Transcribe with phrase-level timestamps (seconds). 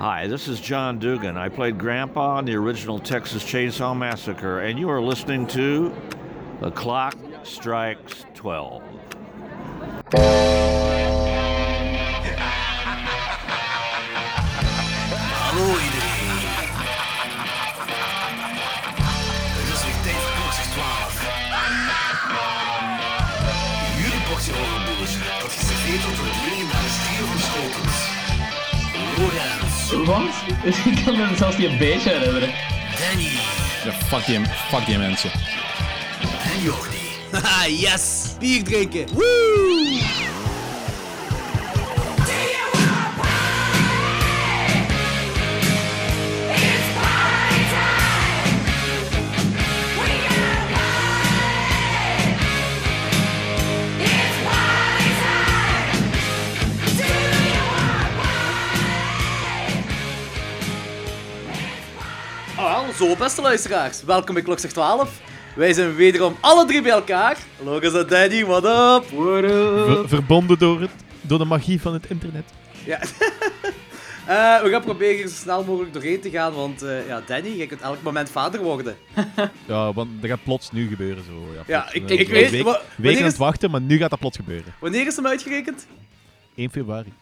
[0.00, 1.36] Hi, this is John Dugan.
[1.36, 5.94] I played Grandpa in the original Texas Chainsaw Massacre, and you are listening to
[6.60, 8.82] The Clock Strikes 12.
[30.10, 30.22] Wat?
[30.84, 32.50] Ik kan me zelfs niet een beetje herinneren.
[32.98, 33.28] Danny
[33.84, 35.30] Ja, fuck die, fuck die mensen.
[36.54, 36.98] en Jordi.
[37.32, 38.34] Haha, yes!
[38.38, 39.06] Bier drinken!
[39.12, 39.69] Woo!
[63.00, 64.02] Zo beste luisteraars.
[64.04, 65.20] Welkom bij Klokzeg 12.
[65.56, 67.38] Wij zijn wederom alle drie bij elkaar.
[67.64, 69.08] Lucas en Danny, what up?
[69.18, 70.90] Ver- verbonden door, het,
[71.20, 72.44] door de magie van het internet.
[72.84, 72.98] Ja.
[74.26, 77.48] Eh, we gaan proberen hier zo snel mogelijk doorheen te gaan, want eh, ja, Danny,
[77.56, 78.96] jij kunt elk moment vader worden.
[79.66, 81.32] Ja, want dat gaat plots nu gebeuren zo.
[81.54, 84.10] Ja, Ja, ik- Eh, ik we- weet- week- weken aan het wachten, maar nu gaat
[84.10, 84.74] dat plots gebeuren.
[84.78, 85.86] Wanneer is hem uitgerekend?
[86.54, 87.12] 1 februari.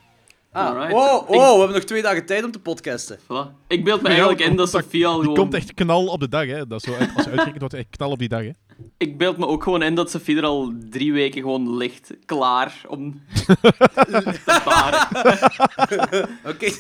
[0.59, 0.93] Ah, Alright.
[0.93, 3.19] wow, Ik- we hebben nog twee dagen tijd om te podcasten.
[3.23, 3.67] Voilà.
[3.67, 5.35] Ik beeld me eigenlijk in dat Sofie al gewoon...
[5.35, 6.67] komt echt knal op de dag, hè.
[6.67, 8.51] Dat is zo, uit- als je uitrekent, wordt het echt knal op die dag, hè.
[8.97, 12.81] Ik beeld me ook gewoon in dat Sofie er al drie weken gewoon ligt, klaar
[12.89, 16.29] om te baren.
[16.55, 16.71] Oké.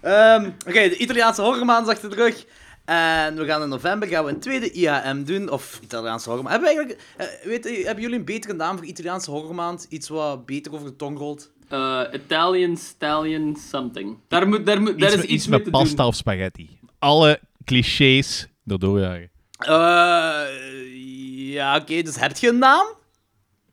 [0.00, 2.44] Ehm, Oké, de Italiaanse horrormaand is achter de rug.
[2.84, 5.50] En we gaan in november gaan we een tweede IHM doen.
[5.50, 6.60] Of Italiaanse horrormaand.
[6.64, 7.08] Hebben, we eigenlijk,
[7.42, 9.86] eh, weet, je- hebben jullie een betere naam voor Italiaanse horrormaand?
[9.88, 11.50] Iets wat beter over de tong rolt?
[11.68, 14.16] Eh, Italian Stallion something.
[14.28, 16.06] Daar, moet, daar, moet, daar Iets, is met- iets met te pasta doen.
[16.06, 16.78] of spaghetti.
[16.98, 19.30] Alle clichés erdoor jagen.
[19.58, 22.86] Eh, ja, oké, dus heb je een naam?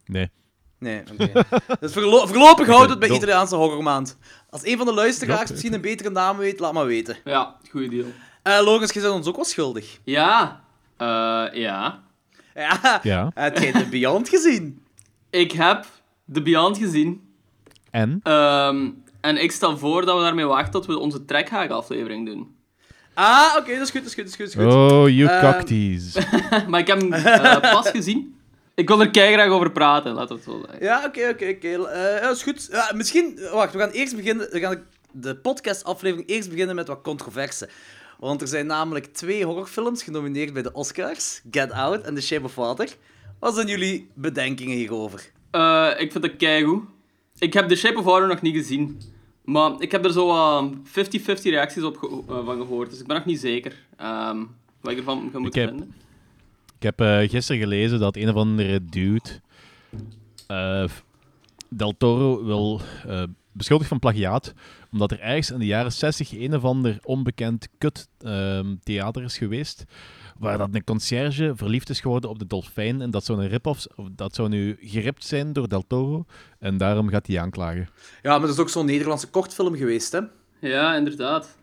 [0.06, 0.32] Nee.
[0.80, 1.32] Nee, oké.
[1.80, 3.09] dus voorlo- voorlopig houdt het bij.
[3.09, 4.18] Italiaanse horrormaand.
[4.50, 7.18] Als een van de luisteraars Ja, misschien een betere naam weet, laat maar weten.
[7.24, 8.06] Ja, goeie deal.
[8.44, 10.00] Eh Logans, jij bent ons ook wel schuldig.
[10.03, 10.64] Ja.
[10.98, 11.08] Eh,
[11.53, 12.02] ja.
[12.56, 13.32] Ja, Ja.
[13.34, 14.84] heb jij de Beyond gezien?
[15.30, 15.86] Ik heb
[16.34, 17.33] The Beyond gezien.
[17.94, 18.20] En?
[18.24, 18.90] Ehm,
[19.22, 22.56] en ik stel voor dat we daarmee wachten tot we onze trekhaag-aflevering doen.
[23.14, 24.54] Ah, oké, dat is goed, dat is goed, dat is goed.
[24.56, 24.92] Dat is goed.
[24.92, 26.20] Oh, you Ehm, cocktease.
[26.70, 28.36] maar ik heb hem eh, pas gezien.
[28.76, 30.86] Ik wil er keihard over praten, laten we het zo zeggen.
[30.86, 31.88] Ja, oké, oké, oké.
[31.90, 32.68] Eh, dat is goed.
[32.72, 37.02] Ja, misschien, wacht, we gaan eerst beginnen, we gaan de podcastaflevering eerst beginnen met wat
[37.02, 37.70] controverse.
[38.20, 42.44] Want er zijn namelijk twee horrorfilms genomineerd bij de Oscars, Get Out en The Shape
[42.46, 42.90] of Water.
[43.40, 45.32] Wat zijn jullie bedenkingen hierover?
[45.52, 46.84] Eh, ik vind het keigoed.
[47.44, 49.02] Ik heb The Shape of Water nog niet gezien.
[49.46, 52.90] Maar ik heb er zo wat 50-50 reacties op ge- eh, van gehoord.
[52.90, 54.38] Dus ik ben nog niet zeker ehm,
[54.81, 55.94] wat ik ervan ga moeten heb- vinden.
[56.78, 59.30] Ik heb eh, gisteren gelezen dat een of andere dude
[60.48, 60.86] eh,
[61.70, 62.82] Del Toro wil
[63.52, 64.53] beschuldigd van plagiaat,
[64.92, 69.38] omdat er ergens in de jaren 60 een of ander onbekend kut ehm, theater is
[69.38, 69.84] geweest,
[70.40, 73.86] waar dat een conciërge verliefd is geworden op de dolfijn en dat zou een rip-off,
[73.96, 76.26] of dat zou nu geript zijn door Del Toro
[76.60, 77.90] en daarom gaat hij aanklagen.
[78.22, 80.20] Ja, maar dat is ook zo'n Nederlandse kortfilm geweest, hè?
[80.60, 81.58] Ja, inderdaad.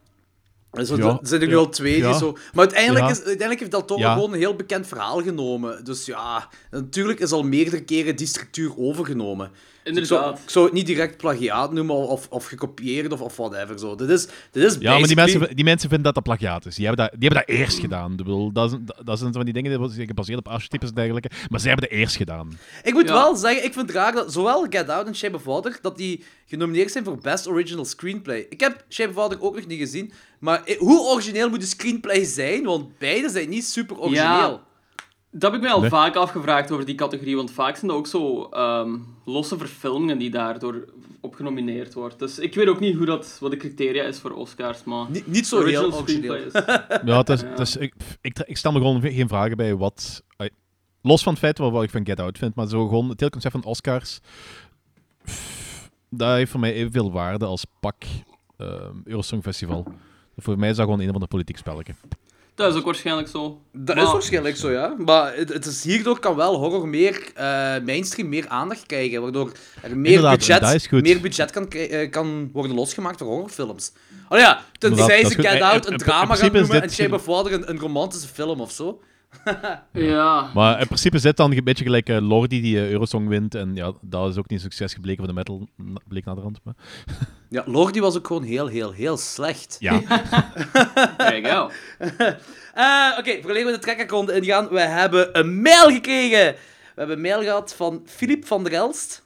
[0.85, 2.33] Zo, Ja, er zijn er nu al twee die zo...
[2.33, 3.11] Maar uiteindelijk, Ja.
[3.11, 4.13] is, uiteindelijk heeft Del Toro Ja.
[4.15, 5.85] gewoon een heel bekend verhaal genomen.
[5.85, 9.51] Dus ja, natuurlijk is al meerdere keren die structuur overgenomen.
[9.85, 10.45] Dus ik, zou, Inderdaad.
[10.45, 13.79] ik zou het niet direct plagiaat noemen of, of gekopieerd of, of whatever.
[13.79, 13.95] Zo.
[13.95, 16.75] Dit is, dit is Ja, maar die mensen, die mensen vinden dat dat plagiaat is.
[16.75, 18.17] Die hebben dat, die hebben dat eerst gedaan.
[18.17, 21.31] Bedoel, dat, is, dat zijn van die dingen die zijn gebaseerd op archetypes en dergelijke,
[21.49, 22.59] maar zij hebben dat eerst gedaan.
[22.83, 23.15] Ik moet Ja.
[23.15, 25.97] wel zeggen, ik vind het raar dat zowel Get Out en Shape of Water, dat
[25.97, 28.47] die genomineerd zijn voor Best Original Screenplay.
[28.49, 31.67] Ik heb Shape of Water ook nog niet gezien, maar eh, hoe origineel moet de
[31.67, 32.65] screenplay zijn?
[32.65, 34.61] Want beide zijn niet super origineel.
[35.31, 35.91] Dat heb ik mij al Nee.
[35.91, 40.31] vaak afgevraagd over die categorie, want vaak zijn er ook zo ehm, losse verfilmingen die
[40.31, 40.85] daardoor
[41.21, 42.19] op genomineerd worden.
[42.19, 45.10] Dus ik weet ook niet hoe dat, wat de criteria is voor Oscars, maar...
[45.10, 46.34] Niet, niet zo heel original origineel.
[46.47, 46.53] is-
[47.04, 50.22] Ja, is, is- ik, ik, ik stel me gewoon geen vragen bij wat...
[51.03, 53.19] Los van het feit wat, wat ik van Get Out vind, maar zo gewoon het
[53.21, 54.21] hele concept van Oscars...
[55.25, 58.03] pff, Dat heeft voor mij evenveel waarde als pak
[58.57, 59.87] ehm Eurosong Festival.
[60.37, 61.95] Voor mij is dat gewoon een of ander politiek spelletje.
[62.60, 63.60] Dat is ook waarschijnlijk zo.
[63.72, 64.95] Dat Maar- is waarschijnlijk zo, ja.
[64.98, 69.22] Maar het, het is, hierdoor kan wel horror meer eh, mainstream, meer aandacht krijgen.
[69.22, 69.53] Waardoor
[69.83, 73.92] er meer, Inderdaad, budget, meer budget kan, eh, kan worden losgemaakt voor horrorfilms.
[74.28, 75.42] Oh ja, tenzij ze.
[75.42, 78.71] Get Out een drama gaan noemen en Shape of Water een, een romantische film of
[78.72, 79.01] zo.
[79.92, 80.50] Ja.
[80.54, 83.54] Maar in principe zit dan een beetje gelijk eh, Lordi die eh, Eurosong wint.
[83.54, 86.34] En ja, dat is ook niet een succes gebleken voor de metal, na- bleek naar
[86.34, 86.60] de rand.
[86.62, 86.74] Maar...
[87.48, 89.77] Ja, Lordi was ook gewoon heel, heel, heel slecht.
[89.78, 90.00] Ja,
[91.16, 91.71] There you go.
[92.74, 96.53] Eh, Oké, voordat we de trekkerronde ingaan, we hebben een mail gekregen.
[96.94, 99.24] We hebben een mail gehad van Filip van der Elst.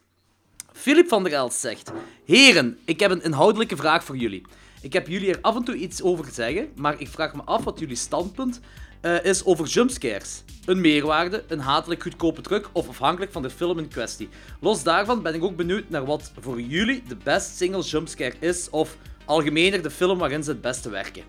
[0.73, 1.93] Filip van der Elst zegt...
[2.25, 4.43] Heren, ik heb een inhoudelijke vraag voor jullie.
[4.83, 7.43] Ik heb jullie er af en toe iets over te zeggen, maar ik vraag me
[7.45, 8.61] af wat jullie standpunt
[9.05, 10.43] eh, is over jumpscares.
[10.65, 14.29] Een meerwaarde, een hatelijk goedkope truc of afhankelijk van de film in kwestie.
[14.61, 18.71] Los daarvan ben ik ook benieuwd naar wat voor jullie de best single jumpscare is,
[18.71, 21.23] of algemener de film waarin ze het beste werken.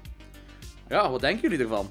[0.89, 1.89] Ja, wat denken jullie ervan?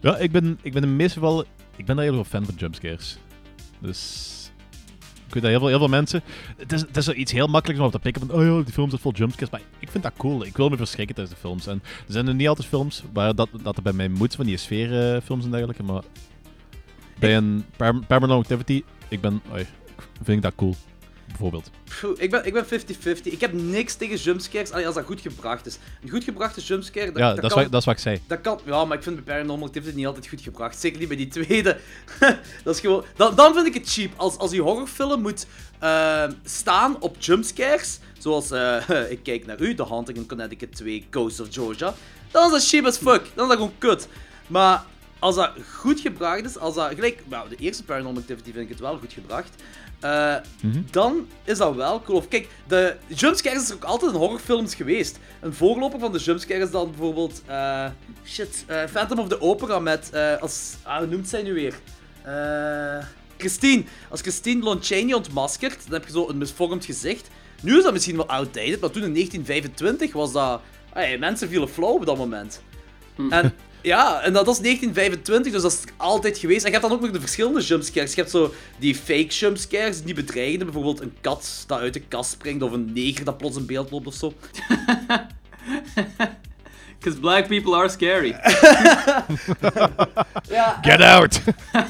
[0.00, 1.46] ja ik, ben, ik ben in meeste gevallen...
[1.76, 3.18] Ik ben daar heel veel fan van jumpscares.
[3.78, 4.39] Dus...
[5.30, 6.22] Ik weet dat heel veel, heel veel mensen...
[6.56, 8.36] Het is, het is iets heel makkelijks om op te pikken van...
[8.36, 9.50] Oh ja, die film zit vol jumpscares.
[9.50, 10.44] Maar ik vind dat cool.
[10.44, 11.66] Ik wil me verschrikken tijdens de films.
[11.66, 14.46] En er zijn er niet altijd films waar dat, dat er bij mij moet, van
[14.46, 15.82] die sfeerfilms en dergelijke.
[15.82, 16.02] Maar
[17.18, 18.82] bij een par Paranormal Activity...
[19.08, 19.42] Ik ben...
[19.52, 19.66] oei,
[20.22, 20.74] vind ik dat cool.
[21.30, 21.70] Bijvoorbeeld.
[22.16, 23.22] Ik ben, ik ben 50-50.
[23.22, 25.78] Ik heb niks tegen jumpscares allee, als dat goed gebracht is.
[26.02, 28.20] Een goed gebrachte jumpscare, dat, Ja, dat dat, is wat, dat is wat ik zei.
[28.26, 30.80] Dat kan, ja, maar ik vind bij Paranormal Activity niet altijd goed gebracht.
[30.80, 31.78] Zeker niet bij die tweede.
[32.64, 33.04] dat is gewoon...
[33.16, 34.12] Dan, dan vind ik het cheap.
[34.16, 35.46] Als, als die horrorfilm moet
[35.78, 41.06] eh, staan op jumpscares, zoals eh, ik kijk naar u, The Haunting in Connecticut 2,
[41.10, 41.94] Ghost of Georgia,
[42.30, 43.30] dan is dat cheap as fuck.
[43.34, 44.08] Dan is dat gewoon kut.
[44.46, 44.84] Maar
[45.18, 47.22] als dat goed gebracht is, als dat gelijk...
[47.28, 49.62] Nou, de eerste Paranormal Activity vind ik het wel goed gebracht.
[50.00, 50.34] Eh,
[50.90, 52.18] dan is dat wel cool.
[52.18, 55.18] Of kijk, de jumpscares is ook altijd in horrorfilms geweest.
[55.40, 57.42] Een voorloper van de jumpscare is dan bijvoorbeeld...
[57.46, 57.86] eh,
[58.24, 60.10] shit, eh, Phantom of the Opera met...
[60.12, 61.74] eh, als, ah, hoe noemt zij nu weer?
[62.22, 63.04] Eh,
[63.38, 63.84] Christine.
[64.08, 67.28] Als Christine Lon Chaney ontmaskert, dan heb je zo een misvormd gezicht.
[67.62, 70.60] Nu is dat misschien wel outdated, maar toen in 1925 was dat...
[70.92, 72.62] ah, mensen vielen flauw op dat moment.
[73.30, 76.60] En ja, en dat was 1925, dus dat is altijd geweest.
[76.64, 78.10] En je hebt dan ook nog de verschillende jumpscares.
[78.14, 80.64] Je hebt zo die fake jumpscares, die bedreigende.
[80.64, 83.90] Bijvoorbeeld een kat dat uit de kast springt, of een neger dat plots in beeld
[83.90, 84.32] loopt of zo.
[86.98, 88.36] Because black people are scary.
[90.48, 91.40] Ja, Get out!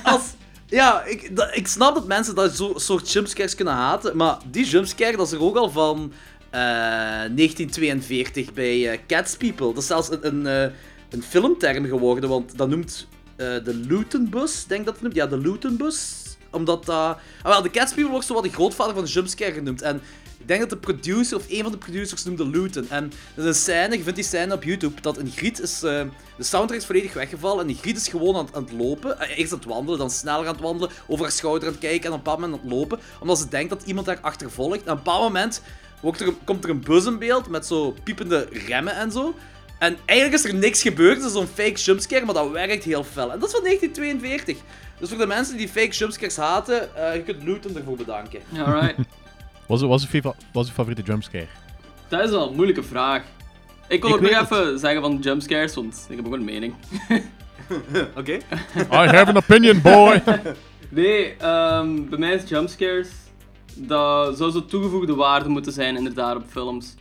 [0.02, 0.22] als...
[0.66, 4.64] Ja, ik, dat- ik snap dat mensen dat zo, soort jumpscares kunnen haten, maar die
[4.66, 6.12] jumpscare dat is er ook al van
[6.50, 9.66] eh, 1942 bij eh, Cats People.
[9.66, 10.70] Dat is zelfs een, een, eh,
[11.10, 15.14] een filmterm geworden, want dat noemt eh, de Lutenbus, denk dat het noemt.
[15.14, 16.18] Ja, de Lutenbus.
[16.52, 16.94] Omdat dat...
[17.42, 19.82] ah, wel, de Cats People wordt zo wat de grootvader van de jumpscare genoemd.
[19.82, 19.96] En
[20.38, 22.86] ik denk dat de producer, of een van de producers, noemde Luton.
[22.90, 23.04] En
[23.34, 25.82] er is een scène, je vindt die scène op YouTube, dat een griet is...
[25.82, 26.02] eh,
[26.36, 29.20] de soundtrack is volledig weggevallen en die griet is gewoon aan, het- lopen.
[29.20, 31.82] Eh, Eerst aan het wandelen, dan sneller aan het wandelen, over haar schouder aan het
[31.82, 32.98] kijken en op een bepaald moment aan het lopen.
[33.20, 34.74] Omdat ze denkt dat iemand haar achtervolgt.
[34.74, 35.62] En op een bepaald moment
[36.44, 39.34] komt er een bus in beeld met zo piepende remmen en zo.
[39.80, 43.04] En eigenlijk is er niks gebeurd, het is zo'n fake jumpscare, maar dat werkt heel
[43.04, 43.32] fel.
[43.32, 44.56] En dat is van 1942.
[44.98, 48.40] Dus voor de mensen die fake jumpscares haten, eh, je kunt Luton ervoor bedanken.
[48.58, 48.94] Alright.
[49.66, 50.06] Was, was,
[50.52, 51.46] was uw favoriete jumpscare?
[52.08, 53.22] Dat is wel een moeilijke vraag.
[53.88, 56.74] Ik wil ook nog even zeggen van jumpscares, want ik heb ook een mening.
[58.18, 58.32] Oké?
[58.32, 60.22] I have an opinion, boy!
[60.88, 63.08] Nee, ehm, bij mij is jumpscares.
[63.74, 66.94] Dat zou zo toegevoegde waarde moeten zijn, inderdaad, op films.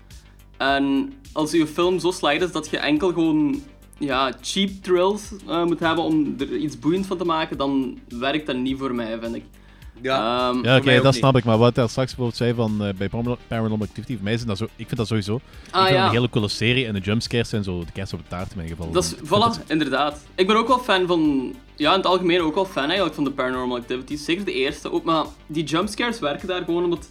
[0.57, 3.61] En als je film zo slecht is dat je enkel gewoon
[3.97, 8.45] ja, cheap thrills eh, moet hebben om er iets boeiends van te maken, dan werkt
[8.45, 9.43] dat niet voor mij, vind ik.
[10.01, 10.49] Ja.
[10.49, 11.13] Ehm, Ja, oké, dat niet.
[11.15, 11.43] snap ik.
[11.43, 14.33] Maar wat ik daar straks bijvoorbeeld zei van, eh, bij Paranor- Paranormal Activity, voor mij
[14.33, 15.41] is dat zo, ik vind dat sowieso ik
[15.71, 16.05] ah vind dat ja.
[16.05, 18.57] een hele coole serie en de jumpscares zijn zo de kerst op de taart in
[18.57, 18.91] mijn geval.
[18.91, 20.25] Dat is, Ik voilà, inderdaad.
[20.35, 23.23] Ik ben ook wel fan van, ja, in het algemeen ook wel fan eigenlijk van
[23.23, 24.25] de Paranormal Activities.
[24.25, 27.09] Zeker de eerste ook, maar die jumpscares werken daar gewoon omdat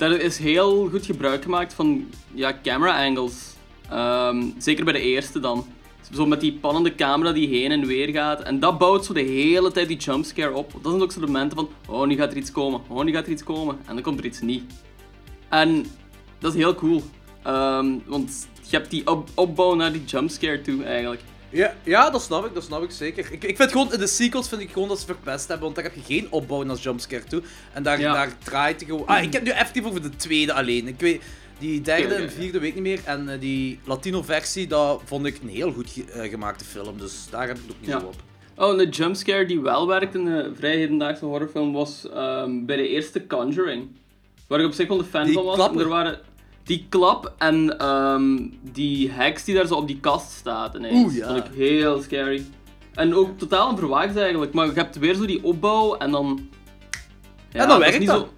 [0.00, 3.54] daar is heel goed gebruik gemaakt van, ja, camera angles.
[3.90, 5.66] Ehm, zeker bij de eerste dan.
[6.14, 8.42] Zo met die pannende camera die heen en weer gaat.
[8.42, 10.72] En dat bouwt zo de hele tijd die jumpscare op.
[10.72, 12.80] Dat zijn ook zo de momenten van, oh, nu gaat er iets komen.
[12.88, 13.78] Oh, nu gaat er iets komen.
[13.86, 14.72] En dan komt er iets niet.
[15.48, 15.86] En
[16.38, 17.02] dat is heel cool.
[17.42, 21.20] Ehm, want je hebt die op opbouw naar die jumpscare toe, eigenlijk.
[21.50, 23.32] Ja, ja, dat snap ik, dat snap ik zeker.
[23.32, 25.74] Ik, ik vind gewoon, in de sequels vind ik gewoon dat ze verpest hebben, want
[25.74, 27.42] daar heb je geen opbouw naar jumpscare toe.
[27.72, 28.12] En daar, Ja.
[28.12, 29.06] daar draait je gewoon...
[29.06, 30.88] Ah, ik heb nu effectief over de tweede alleen.
[30.88, 31.22] Ik weet,
[31.58, 33.00] die derde en vierde weet ik niet meer.
[33.04, 37.26] En eh, die Latino-versie, dat vond ik een heel goed ge- eh, gemaakte film, dus
[37.30, 38.00] daar heb ik het ook niet Ja.
[38.00, 38.14] zo op.
[38.56, 42.76] Oh, en de jumpscare die wel werkt in een vrij hedendaagse horrorfilm was ehm, bij
[42.76, 43.88] de eerste Conjuring.
[44.46, 45.54] Waar ik op zich wel de fan Die van was.
[45.54, 45.80] klappen?
[45.80, 46.20] Er waren
[46.70, 48.38] die klap en ehm,
[48.72, 51.04] die heks die daar zo op die kast staat ineens.
[51.04, 51.26] Oeh, ja.
[51.26, 52.44] vond ik heel scary.
[52.94, 56.48] En ook totaal onverwachts eigenlijk, maar je hebt weer zo die opbouw en dan...
[57.52, 58.18] Ja, En dan is werkt niet dat.
[58.20, 58.28] Zo,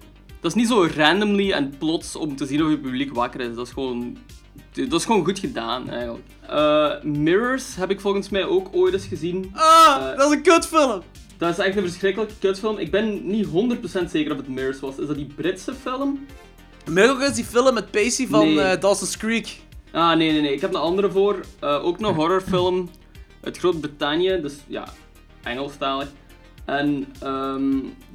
[0.41, 3.55] dat is niet zo randomly en plots om te zien of je publiek wakker is.
[3.55, 4.17] Dat is gewoon
[4.73, 6.23] dat is gewoon goed gedaan, eigenlijk.
[6.47, 9.51] Eh, Mirrors heb ik volgens mij ook ooit eens gezien.
[9.53, 11.01] Ah, Eh, dat is een kutfilm!
[11.37, 12.77] Dat is echt een verschrikkelijke kutfilm.
[12.77, 14.97] Ik ben niet 100% zeker of het Mirrors was.
[14.97, 16.25] Is dat die Britse film?
[16.89, 18.59] Mirror is die film met Pacey van Nee.
[18.63, 19.59] eh, Dawson's Creek.
[19.91, 20.53] Ah, nee, nee, nee.
[20.53, 21.39] Ik heb een andere voor.
[21.59, 22.89] Eh, ook een horrorfilm
[23.41, 24.39] uit Groot-Brittannië.
[24.41, 24.87] Dus ja,
[25.43, 26.07] Engelstalig.
[26.65, 27.71] En ehm,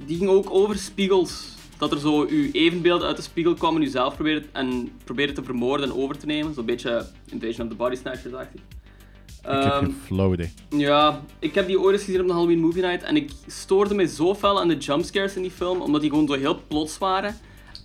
[0.07, 1.57] die ging ook over spiegels.
[1.79, 5.33] Dat er zo uw evenbeeld uit de spiegel kwam en u zelf probeerde, en probeerde
[5.33, 6.55] te vermoorden en over te nemen.
[6.55, 8.61] Zo'n beetje Invasion of the Body Snatchers achtig.
[8.61, 10.53] ik heb Ehm, geen flow idee.
[10.69, 13.95] ja, ik heb die ooit eens gezien op de Halloween Movie Night en ik stoorde
[13.95, 16.99] me zo fel aan de jumpscares in die film, omdat die gewoon zo heel plots
[16.99, 17.37] waren.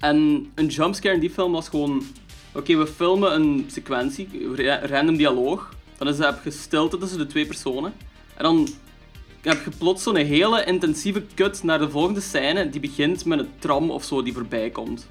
[0.04, 2.04] En een jumpscare in die film was gewoon...
[2.54, 5.74] Oké, we filmen een sequentie, ra- random dialoog.
[5.98, 7.94] Dan is er stilte tussen de twee personen.
[8.36, 8.68] En dan
[9.42, 13.50] heb je plots zo'n hele intensieve cut naar de volgende scène, die begint met een
[13.60, 15.08] tram of zo die voorbij komt.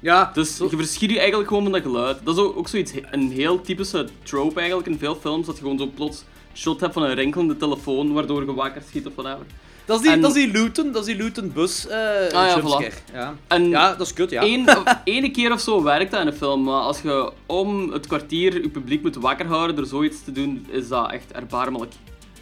[0.00, 2.18] Ja, Dus zo- je verschiet je eigenlijk gewoon van dat geluid.
[2.24, 5.62] Dat is ook, ook zoiets, een heel typische trope eigenlijk in veel films, dat je
[5.62, 9.46] gewoon zo plots shot hebt van een rinkelende telefoon, waardoor je wakker schiet of whatever.
[9.88, 12.54] Dat, is die, en- dat is die Luton, dat is die Luton bus eh ja,
[12.54, 12.90] jumpscare.
[13.12, 13.34] Ja.
[13.46, 14.42] En ja, dat is kut, ja.
[15.04, 18.62] ene keer of zo werkt dat in een film, maar als je om het kwartier
[18.62, 21.92] je publiek moet wakker houden door zoiets te doen, is dat echt erbarmelijk.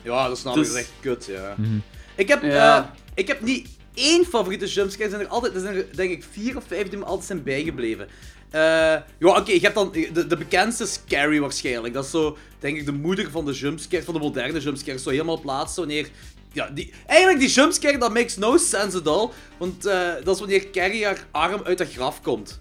[0.02, 0.62] Ja, dat snap ik.
[0.62, 1.54] Dus- Dat is echt kut, ja.
[2.14, 2.78] Ik, heb, Ja.
[2.78, 2.84] eh,
[3.14, 5.04] ik heb niet één favoriete jumpscare.
[5.04, 7.26] Er zijn er altijd, er zijn er denk ik vier of vijf die me altijd
[7.26, 8.08] zijn bijgebleven.
[8.50, 8.60] Eh,
[9.18, 11.94] ja, oké, je hebt dan de, de bekendste is Carrie waarschijnlijk.
[11.94, 14.98] Dat is zo, denk ik, de moeder van de jumpscare, van de moderne jumpscare.
[14.98, 16.08] Zo helemaal plaatsen wanneer...
[16.56, 19.28] Ja, die, eigenlijk die jumpscare, dat makes no sense at all.
[19.58, 22.60] Want eh, dat is wanneer Carrie haar arm uit dat graf komt.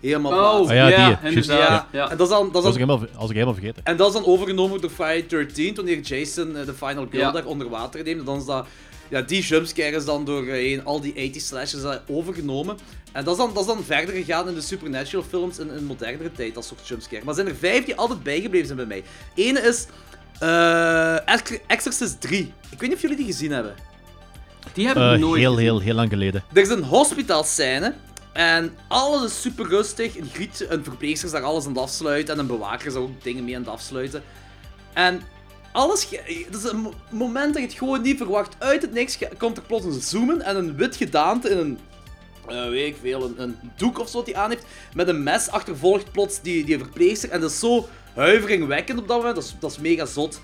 [0.00, 0.68] Helemaal Oh.
[0.68, 1.44] Ah ja, die.
[1.46, 2.10] Ja, Ja.
[2.10, 2.46] en dat is dan...
[2.46, 3.84] Dat is was ik helemaal, als ik helemaal vergeten.
[3.84, 7.30] en dat is dan overgenomen door Friday 13, wanneer Jason eh, de Final Girl Ja.
[7.30, 8.18] daar onder water neemt.
[8.18, 8.66] En dan is dat,
[9.08, 12.76] ja, die jumpscare is dan door eh, al die 80 slashes overgenomen.
[13.12, 15.84] En dat is, dan, dat is dan verder gegaan in de supernatural films in, in
[15.84, 17.24] modernere tijd, dat soort jumpscare.
[17.24, 19.04] Maar er zijn er vijf die altijd bijgebleven zijn bij mij.
[19.34, 19.86] Ene is
[20.40, 22.52] eh, Ex- Exorcist 3.
[22.70, 23.74] Ik weet niet of jullie die gezien hebben.
[24.72, 25.58] Die heb ik Eh, nooit heel, gezien.
[25.66, 26.44] heel, heel lang geleden.
[26.52, 27.94] Er is een hospitaalscène
[28.32, 30.16] en alles is super rustig.
[30.18, 33.02] Een, griet, een verpleegster is daar alles aan het afsluiten en een bewaker is daar
[33.02, 34.22] ook dingen mee aan het afsluiten.
[34.92, 35.20] En
[35.72, 36.06] alles...
[36.10, 38.54] Het is een mo- moment dat je het gewoon niet verwacht.
[38.58, 41.78] Uit het niks komt er plots een zoomen en een wit gedaante in een...
[42.48, 44.64] eh, weet ik veel, een, een doek of zo die aan heeft.
[44.94, 47.30] Met een mes achtervolgt plots die, die verpleegster.
[47.30, 49.34] En dat is zo huiveringwekkend op dat moment.
[49.34, 50.40] Dat is, dat is mega zot.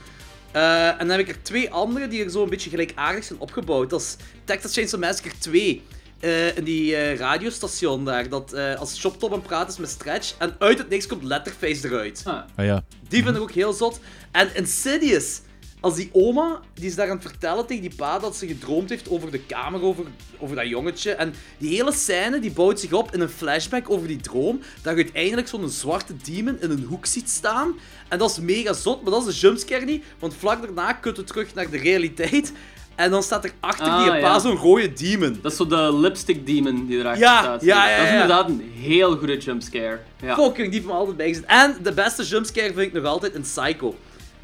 [0.52, 3.38] Eh, en dan heb ik er twee andere die er zo een beetje gelijkaardig zijn
[3.38, 3.90] opgebouwd.
[3.90, 5.82] Dat is Texas Chainsaw Massacre 2.
[6.20, 8.28] eh, in die eh, radiostation daar.
[8.28, 10.34] Dat eh, als Shop Top aan het praten is met Stretch.
[10.38, 12.22] En uit het niks komt Letterface eruit.
[12.26, 12.84] Ah, Ah ja.
[13.08, 14.00] Die vind ik ook heel zot.
[14.30, 15.40] En Insidious.
[15.82, 18.88] Als die oma, die is daar aan het vertellen tegen die pa dat ze gedroomd
[18.88, 20.04] heeft over de kamer, over,
[20.38, 21.10] over dat jongetje.
[21.12, 24.60] En die hele scène die bouwt zich op in een flashback over die droom.
[24.82, 27.72] Dat je uiteindelijk zo'n zwarte demon in een hoek ziet staan.
[28.08, 30.04] En dat is mega zot, maar dat is de jumpscare niet.
[30.18, 32.52] Want vlak daarna kunt we terug naar de realiteit.
[32.94, 34.38] En dan staat er achter Ah, die pa ja.
[34.38, 35.38] zo'n rode demon.
[35.42, 37.62] dat is zo de lipstick demon die erachter Ja, staat.
[37.64, 40.00] ja, ja, Dat is inderdaad een heel goede jumpscare.
[40.22, 40.34] Ja.
[40.34, 41.44] Fucking, die heeft me altijd bijgezet.
[41.46, 43.94] En de beste jumpscare vind ik nog altijd in Psycho.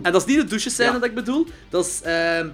[0.02, 0.98] En dat is niet de douchescène Ja.
[0.98, 1.46] dat ik bedoel.
[1.70, 2.48] Dat is ehm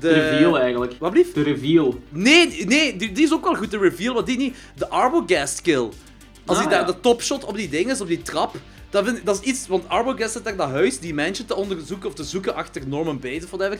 [0.00, 0.08] de...
[0.08, 0.92] De reveal eigenlijk.
[0.98, 1.34] Wat blieft?
[1.34, 2.00] De reveal.
[2.08, 4.56] Nee, nee die, die is ook wel goed, de reveal, maar die niet.
[4.76, 5.88] De Arbogast kill.
[6.46, 6.86] Als Ah, die daar ja.
[6.86, 8.54] de topshot op die ding is, op die trap.
[8.90, 11.54] Dat, vind, ik- dat is iets, want Arbogast zit daar dat huis, die mensen te
[11.54, 13.78] onderzoeken of te zoeken achter Norman Bates of whatever.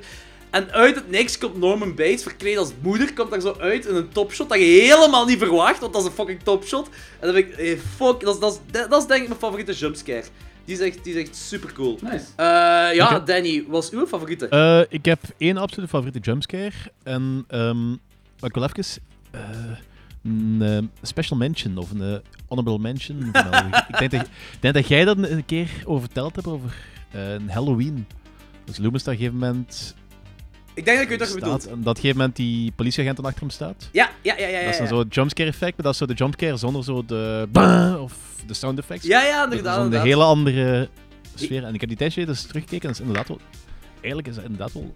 [0.51, 3.95] En uit het niks komt Norman Bates, verkleed als moeder, komt daar zo uit in
[3.95, 6.89] een topshot dat je helemaal niet verwacht, want dat is een fucking topshot.
[7.21, 9.41] En dan denk ik, eh, fuck, dat is, dat, is, dat is denk ik mijn
[9.41, 10.25] favoriete jumpscare.
[10.71, 11.99] Die is echt, die is echt super cool.
[12.03, 12.25] Nice.
[12.95, 13.25] ja, Oké.
[13.25, 14.49] Danny, wat is uw favoriete?
[14.49, 16.73] Eh, ik heb één absolute favoriete jumpscare.
[17.03, 17.93] En ehm
[18.41, 19.41] ik wil even eh,
[20.23, 23.19] een eh, special mention of een eh, honorable mention.
[23.89, 26.77] ik, denk dat, ik denk dat jij dat een keer over verteld hebt over
[27.11, 28.07] eh, een Halloween.
[28.65, 29.95] Dus Loomis daar op een gegeven moment
[30.81, 31.67] ik denk dat ik weet wat je bedoelt.
[31.67, 33.89] En dat op een gegeven moment die politieagent dan achter hem staat.
[33.93, 34.59] Ja, ja, ja, ja.
[34.59, 34.93] ja, Dat is dan ja.
[34.93, 38.13] zo het jumpscare effect, maar dat is zo de jumpscare zonder zo de bah of
[38.47, 39.07] de sound effects.
[39.07, 39.79] Ja, ja, dat is inderdaad.
[39.79, 40.07] een inderdaad.
[40.07, 40.89] hele andere
[41.35, 41.65] sfeer.
[41.65, 43.41] En ik heb die tijdje dus teruggekeken en dat is inderdaad wel...
[43.95, 44.95] Eigenlijk is dat inderdaad wel...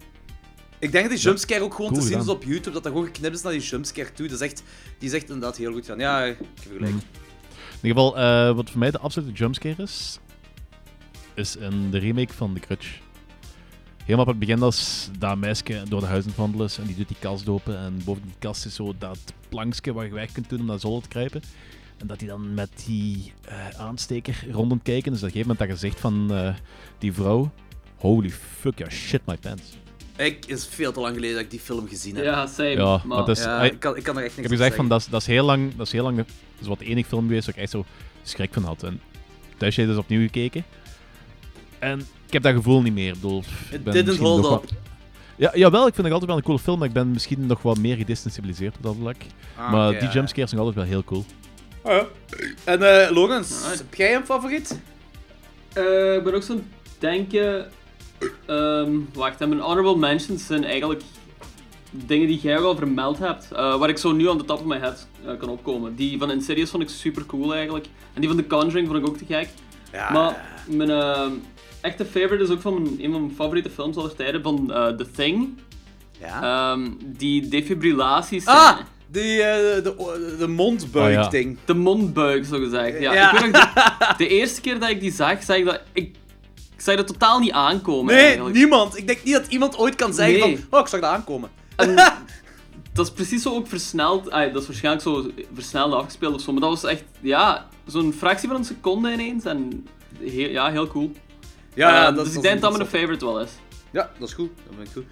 [0.79, 2.93] Ik denk dat die jumpscare ook gewoon Cool te zien is op YouTube, dat dat
[2.93, 4.29] gewoon geknipt is naar die jumpscare toe.
[4.29, 4.63] Dat is echt,
[4.99, 5.99] die is echt inderdaad heel goed gaan.
[5.99, 6.93] Ja, ik heb gelijk.
[6.93, 7.01] Mhm.
[7.83, 10.19] In ieder geval, eh, wat voor mij de absolute jumpscare is,
[11.35, 12.87] is in de remake van The Crutch.
[14.05, 17.09] Helemaal op het begin als dat meisje door de huizen wandelen is en die doet
[17.09, 19.19] die kast open en boven die kast is zo dat
[19.49, 21.43] plankje waar je weg kunt doen om naar zolder te kruipen.
[21.99, 25.21] En dat hij dan met die eh, aansteker rond aan het kijken is.
[25.21, 26.55] Dus op een gegeven moment dat gezicht van eh,
[26.99, 27.51] die vrouw,
[27.97, 29.63] holy fuck, ja shit my pants.
[30.17, 32.25] Ik is veel te lang geleden dat ik die film gezien heb.
[32.25, 32.69] Ja, same.
[32.71, 34.45] Ja, maar maar dat is- Ja, ik, kan, ik kan er echt Ik niks heb
[34.45, 36.27] over gezegd van dat is, dat is heel lang, dat is heel lang dat
[36.61, 37.85] is wat de enige film geweest waar ik echt zo
[38.23, 38.83] schrik van had.
[38.83, 39.01] En
[39.57, 40.65] thuis dus opnieuw gekeken.
[41.79, 43.09] En ik heb dat gevoel niet meer.
[43.09, 44.71] Ik bedoel, ik It ben didn't hold up.
[45.37, 47.63] Ja, jawel, ik vind het altijd wel een coole film, maar ik ben misschien nog
[47.63, 49.17] wat meer gedesensibiliseerd op dat vlak.
[49.57, 51.25] Ah, maar die ja, jumpscares zijn altijd wel heel cool.
[51.83, 52.07] Ah, ja.
[52.65, 53.79] En eh Logans, Alright.
[53.79, 54.81] heb jij een favoriet?
[55.73, 56.65] Eh, ik ben ook zo'n
[56.99, 57.71] denken.
[58.47, 61.03] ehm wacht, mijn honorable mentions zijn eigenlijk
[61.91, 63.53] dingen die jij ook al vermeld hebt.
[63.53, 65.07] eh, waar ik zo nu aan de top of my head
[65.39, 65.95] kan opkomen.
[65.97, 67.87] Die van Insidious vond ik super cool eigenlijk.
[68.15, 69.49] En die van The Conjuring vond ik ook te gek.
[69.93, 70.11] Ja.
[70.13, 70.91] Maar mijn
[71.85, 74.73] ehm, echte favorite is ook van mijn, een van mijn favoriete films aller tijden, van
[74.73, 75.59] eh, The Thing.
[76.21, 76.73] ja.
[76.73, 78.47] Ehm, die defibrillaties.
[78.47, 81.53] ah, die, eh, de, de, de mondbuik Oh, ja.
[81.65, 83.01] De mondbuik, zo gezegd.
[83.01, 83.45] Ja.
[83.45, 85.81] Ik de, de eerste keer dat ik die zag, zei ik dat...
[85.93, 86.17] Ik,
[86.77, 88.57] ik zag dat totaal niet aankomen, Nee, eigenlijk.
[88.57, 88.97] niemand.
[88.99, 90.59] Ik denk niet dat iemand ooit kan zeggen Nee.
[90.59, 91.51] van, oh, ik zag dat aankomen.
[91.77, 91.95] En
[92.95, 94.31] dat is precies zo ook versneld...
[94.31, 97.05] ah, dat is waarschijnlijk zo versneld afgespeeld of zo, maar dat was echt...
[97.21, 99.87] Ja, zo'n fractie van een seconde ineens en...
[100.21, 101.13] Heel, ja, heel cool.
[101.75, 103.51] Ja, Ehm, dat dus is- ik denk dat mijn favorite wel is.
[103.91, 104.51] Ja, dat is goed.
[104.67, 105.05] Dat vind ik goed.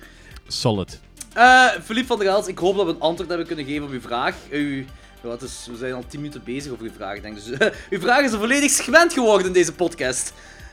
[0.46, 1.00] Solid.
[1.34, 3.90] Eh Philippe van der Gels, ik hoop dat we een antwoord hebben kunnen geven op
[3.90, 4.34] uw vraag.
[4.50, 4.86] U,
[5.22, 7.44] het is, we zijn al 10 minuten bezig over uw vraag, denk ik.
[7.44, 10.32] Dus uw vraag is een volledig segment geworden in deze podcast.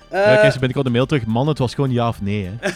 [0.10, 1.25] Eh, ja, kijk, ben ik al de mail terug.
[1.25, 2.43] Man, het was gewoon ja of nee.
[2.46, 2.51] Hè.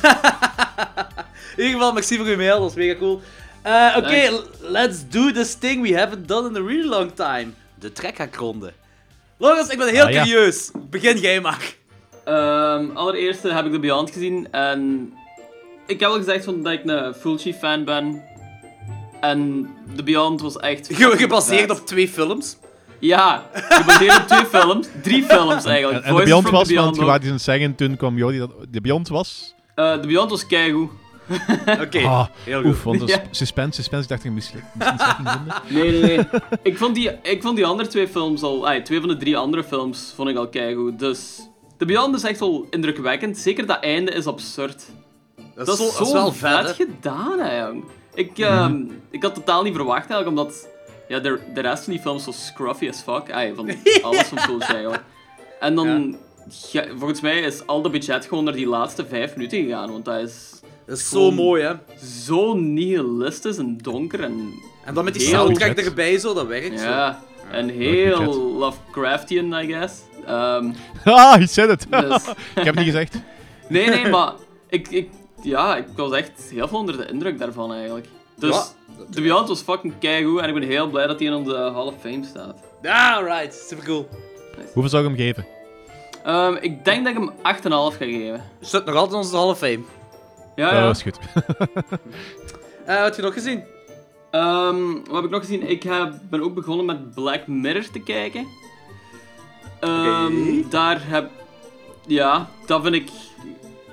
[1.56, 3.22] in ieder geval, merci voor uw mail, dat is mega cool.
[3.62, 7.48] Eh, Oké, let's do this thing we haven't done in a really long time.
[7.80, 8.74] De trekhaakronde.
[9.38, 10.22] Logans, ik ben heel Ah, ja.
[10.24, 10.72] curieus.
[10.90, 11.74] Begin jij maar.
[12.26, 15.14] Ehm, allereerst heb ik The Beyond gezien en
[15.88, 18.24] ik heb al gezegd van, dat ik een Fulci fan ben.
[19.22, 20.90] En The Beyond was echt...
[20.94, 22.58] Gebaseerd op twee films.
[23.00, 24.88] Ja, gebaseerd op twee films.
[25.02, 26.04] Drie films eigenlijk.
[26.04, 28.18] En, en de Voices Beyond was, the Beyond want je wou iets zeggen toen kwam
[28.18, 29.54] Jody dat de Beyond was.
[29.76, 30.90] Eh, The Beyond was keigoed.
[31.86, 32.70] Oké, Ah, heel goed.
[32.72, 33.22] Oef, want Ja.
[33.32, 34.04] suspense, suspense.
[34.04, 34.62] Ik dacht je misschien.
[35.70, 36.26] Nee, nee, nee.
[36.64, 38.68] ik, vond die, ik vond die andere twee films al...
[38.68, 41.00] ay, twee van de drie andere films vond ik al keigoed.
[41.00, 41.50] Dus...
[41.78, 43.38] The Beyond is echt wel indrukwekkend.
[43.38, 44.86] Zeker dat einde is absurd.
[45.56, 47.84] Dat, Dat is, zo, zo wel vet, gedaan, hè, jong.
[48.14, 50.68] Ik, ehm, ik had totaal niet verwacht, eigenlijk, omdat
[51.08, 53.32] ja, de, de rest van die films zo scruffy as fuck.
[53.32, 53.70] Ay, van
[54.02, 55.04] alles van Fulci, eigenlijk.
[55.60, 56.18] En dan,
[56.72, 60.06] ja, volgens mij is al dat budget gewoon naar die laatste vijf minuten gegaan, want
[60.06, 60.50] dat is
[60.86, 61.74] Dat is zo mooi, hè?
[62.06, 64.54] zo nihilistisch en donker en...
[64.86, 66.86] En dan met die soundtrack erbij, zo, dat werkt zo.
[66.86, 67.84] Ja, en budget.
[67.84, 69.94] heel Lovecraftian, I guess.
[70.28, 70.72] Ehm,
[71.06, 71.88] Ah, he said it.
[71.92, 73.16] dus, ik heb het niet gezegd.
[73.70, 74.32] nee, nee, maar
[74.70, 75.10] ik, ik,
[75.42, 78.08] ja, ik was echt heel veel onder de indruk daarvan, eigenlijk.
[78.38, 78.56] Dus...
[78.56, 78.64] Ja.
[79.12, 81.86] The Beyond was fucking keigoed en ik ben heel blij dat hij in onze Hall
[81.86, 82.56] of Fame staat.
[82.82, 83.54] Ja, right.
[83.68, 84.08] Super cool.
[84.74, 85.46] Hoeveel zou ik hem geven?
[86.24, 87.32] Ehm, ik denk dat ik hem
[87.92, 88.44] 8,5 ga geven.
[88.60, 89.80] Zit nog altijd in onze Hall of Fame.
[90.56, 90.86] Ja, Ja, ja.
[90.86, 91.18] dat is goed.
[92.86, 93.64] Eh, wat heb je nog gezien?
[94.32, 95.70] Ehm, wat heb ik nog gezien?
[95.70, 98.48] Ik heb, ben ook begonnen met Black Mirror te kijken.
[99.84, 100.26] Ehm,
[100.58, 100.68] Oké.
[100.70, 101.30] Daar heb...
[102.08, 103.10] Ja, dat vind ik...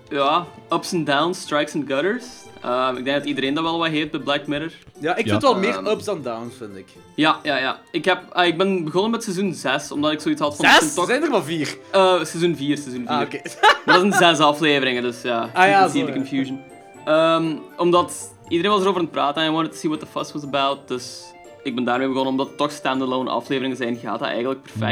[0.09, 2.25] Ja, ups and downs, strikes and gutters.
[2.63, 4.71] Ehm, ik denk dat iedereen dat wel wat heeft bij Black Mirror.
[5.01, 5.31] Ja, ik Ja.
[5.31, 5.87] vind wel meer Ehm.
[5.87, 6.87] ups en downs, vind ik.
[7.15, 7.81] Ja, ja, ja.
[7.91, 10.65] Ik, heb, ah, ik ben begonnen met seizoen 6, omdat ik zoiets had van...
[10.65, 10.75] Zes?
[10.79, 11.77] zijn Er Toch, zijn er maar vier.
[11.91, 13.17] Eh, seizoen 4, seizoen 4.
[13.17, 13.41] Ah, oké.
[13.87, 15.51] Dat zijn zes afleveringen, dus ja.
[15.55, 16.13] Ah, ja, the ja.
[16.13, 16.61] confusion.
[17.05, 20.19] Ehm, omdat iedereen was erover aan het praten en I wanted to see what the
[20.19, 20.89] fuss was about.
[20.89, 21.23] Dus
[21.63, 24.83] ik ben daarmee begonnen, omdat het toch standalone afleveringen zijn, gaat dat eigenlijk perfect.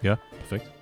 [0.00, 0.31] Ja, perfect.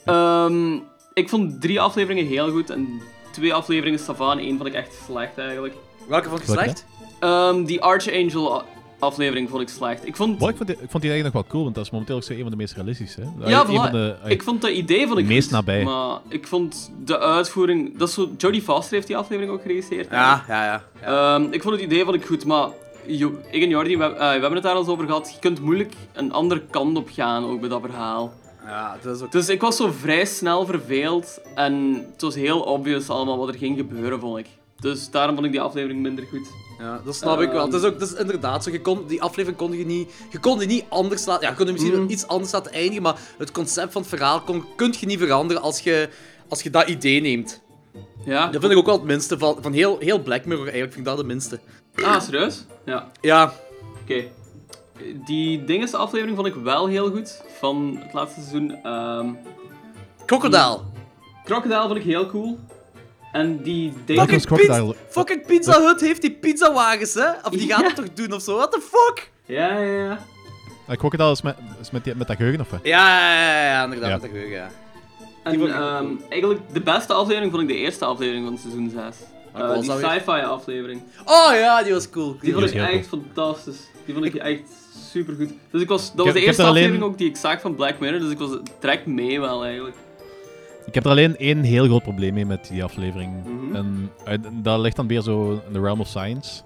[0.05, 0.75] Ehm,
[1.13, 3.01] ik vond drie afleveringen heel goed en
[3.33, 5.75] twee afleveringen Savan, één vond ik echt slecht eigenlijk.
[6.09, 6.87] Welke vond je slecht?
[7.21, 8.63] Ehm, die Archangel
[8.99, 10.07] aflevering vond ik slecht.
[10.07, 11.85] Ik vond, Wel, ik, vond die, ik vond die eigenlijk nog wel cool, want dat
[11.85, 13.21] is momenteel ook zo een van de meest realistische.
[13.21, 13.49] Hè?
[13.49, 13.75] Ja, een voilà.
[13.75, 15.85] van de, ik vond dat idee vond ik meest goed, nabij.
[15.85, 17.99] Maar ik vond de uitvoering...
[17.99, 20.11] Dat is zo, Jodie Foster heeft die aflevering ook geregisseerd.
[20.11, 20.83] Ja, ja, ja.
[21.01, 21.35] ja.
[21.35, 22.69] Ehm, ik vond het idee vond ik goed, maar
[23.07, 25.33] Jo- ik en Jordi, we, eh, we hebben het daar al eens over gehad.
[25.33, 28.33] Je kunt moeilijk een andere kant op gaan, ook bij dat verhaal.
[28.65, 29.33] Ja, dat is ook...
[29.33, 33.55] Dus ik was zo vrij snel verveeld en het was heel obvious allemaal wat er
[33.55, 34.47] ging gebeuren, vond ik.
[34.81, 36.49] Dus daarom vond ik die aflevering minder goed.
[36.79, 37.65] Ja, dat snap ik wel.
[37.65, 38.71] Het is, ook, het is inderdaad zo.
[38.71, 40.11] Je kon, die aflevering kon je niet...
[40.31, 41.43] Je kon die niet anders laten...
[41.43, 42.11] Ja, je kon die misschien Mhm.
[42.11, 45.63] iets anders laten eindigen, maar het concept van het verhaal kon, kun je niet veranderen
[45.63, 46.09] als je,
[46.49, 47.61] als je dat idee neemt.
[48.25, 48.47] Ja?
[48.47, 50.65] Dat vind ik ook wel het minste van, van heel, heel Black Mirror.
[50.65, 51.61] Eigenlijk vind ik dat het minste.
[51.95, 52.65] Ah, serieus?
[52.85, 53.53] Ja, Ja,
[54.03, 54.25] oké.
[55.25, 58.79] Die dinges aflevering vond ik wel heel goed, van het laatste seizoen.
[58.83, 59.29] Ehm
[60.27, 60.81] Crocodile.
[61.45, 62.59] Crocodile vond ik heel cool.
[63.33, 64.29] En die dingen...
[64.29, 67.29] Fucking, pizza, fucking Pizza Hut heeft die pizzawagens, hè?
[67.45, 67.87] Of die gaan Ja.
[67.87, 68.57] het toch doen of zo?
[68.57, 69.31] What the fuck?
[69.45, 70.19] Ja, ja, ja.
[70.91, 72.81] Uh, Crocodile is met, is met, die, met dat geheugen, of wat?
[72.83, 74.09] Ja, ja, ja, ja, inderdaad.
[74.09, 74.15] Ja.
[74.15, 74.71] Met de geheugen, ja.
[75.43, 78.91] En vond ik ehm, eigenlijk de beste aflevering vond ik de eerste aflevering van seizoen
[78.91, 79.01] 6.
[79.53, 81.03] Welke Eh, die dat sci-fi aflevering.
[81.25, 82.37] Oh ja, die was cool.
[82.41, 83.81] Die vond was ik echt fantastisch.
[84.05, 84.63] Die vond ik echt
[85.11, 85.53] super goed.
[85.71, 87.75] Dus ik was, dat was de eerste er alleen- aflevering ook die ik zag van
[87.75, 89.97] Black Mirror, dus ik was direct mee wel eigenlijk.
[90.87, 93.33] Ik heb er alleen één heel groot probleem mee met die aflevering.
[93.45, 93.77] Mhm.
[94.25, 96.63] En dat ligt dan weer zo in the realm of science.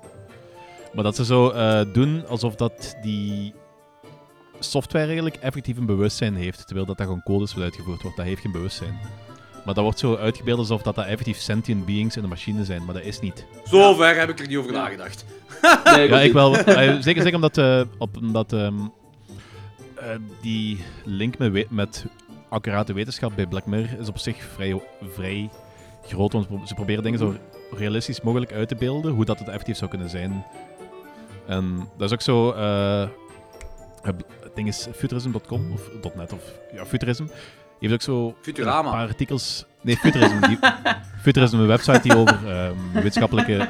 [0.94, 3.54] Maar dat ze zo eh, doen alsof dat die
[4.58, 8.16] software eigenlijk effectief een bewustzijn heeft, terwijl dat, dat gewoon codes wat uitgevoerd wordt.
[8.16, 8.98] Dat heeft geen bewustzijn.
[9.64, 12.84] Maar dat wordt zo uitgebeeld alsof dat, dat effectief sentient beings in de machine zijn,
[12.84, 13.46] maar dat is niet.
[13.64, 15.24] Zo ver heb ik er niet over nagedacht.
[15.84, 16.56] Nee, Ja, ik wel.
[16.56, 18.74] Eh, zeker, zeker omdat, eh, op, omdat ehm,
[19.96, 20.08] eh,
[20.42, 22.04] die link met, met
[22.48, 24.80] accurate wetenschap bij Black Mirror is op zich vrij,
[25.12, 25.50] vrij
[26.06, 26.32] groot.
[26.32, 27.34] Want ze pro- ze proberen dingen zo
[27.76, 30.44] realistisch mogelijk uit te beelden, hoe dat het effectief zou kunnen zijn.
[31.46, 32.50] En dat is ook zo...
[32.52, 33.08] eh,
[34.02, 36.42] het ding is futurism.com of .net of
[36.74, 37.24] ja, futurism.
[37.90, 38.88] Heeft ook zo Futurama.
[38.88, 39.64] een paar artikels...
[39.80, 40.40] Nee, futurism.
[40.40, 40.58] Die,
[41.22, 43.68] futurism, een website die over ehm, wetenschappelijke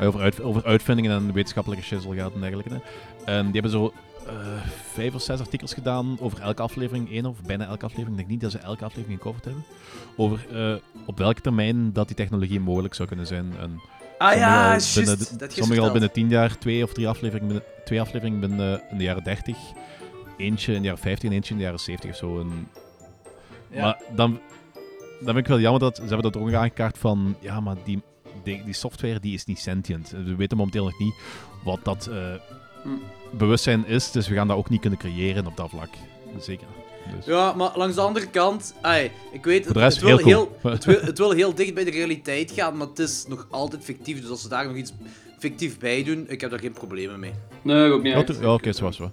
[0.00, 2.80] over, uit, over uitvindingen en wetenschappelijke shizzle gaat en dergelijke.
[3.24, 3.92] En die hebben zo
[4.26, 4.32] eh,
[4.92, 8.10] vijf of zes artikels gedaan over elke aflevering, één of bijna elke aflevering.
[8.10, 9.64] Ik denk niet dat ze elke aflevering gecoverd hebben.
[10.16, 10.74] Over eh,
[11.06, 13.52] op welke termijn dat die technologie mogelijk zou kunnen zijn.
[13.60, 13.80] En
[14.18, 14.94] Ah ja, al juist.
[14.94, 17.64] binnen, Dat de- heb je sommige al binnen tien jaar, twee of drie afleveringen binnen,
[17.84, 19.56] twee afleveringen binnen eh, in de jaren 30.
[20.36, 22.40] Eentje in de jaren 50 en eentje in de jaren 70 of zo.
[22.40, 22.68] En,
[23.70, 23.82] Ja.
[23.82, 24.40] Maar dan,
[25.20, 28.02] dan vind ik wel jammer dat ze hebben dat ook aangekaart van ja, maar die,
[28.42, 30.10] die, die software die is niet sentient.
[30.10, 31.14] We weten momenteel nog niet
[31.64, 32.34] wat dat eh,
[32.82, 32.88] Hm.
[33.36, 35.88] bewustzijn is, dus we gaan dat ook niet kunnen creëren op dat vlak.
[36.38, 36.66] Zeker.
[37.16, 37.24] Dus.
[37.24, 40.56] Ja, maar langs de andere kant, ai, ik weet, het, het wil heel cool.
[40.62, 43.46] heel, het, wil, het wil heel dicht bij de realiteit gaan, maar het is nog
[43.50, 44.20] altijd fictief.
[44.20, 44.92] Dus als ze daar nog iets
[45.38, 47.32] fictief bij doen, ik heb daar geen problemen mee.
[47.62, 49.10] Nee, ik ook niet Ja, oké, zoals wel.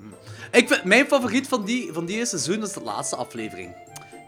[0.51, 3.75] Ik vind, mijn favoriet van die, van die seizoen is de laatste aflevering.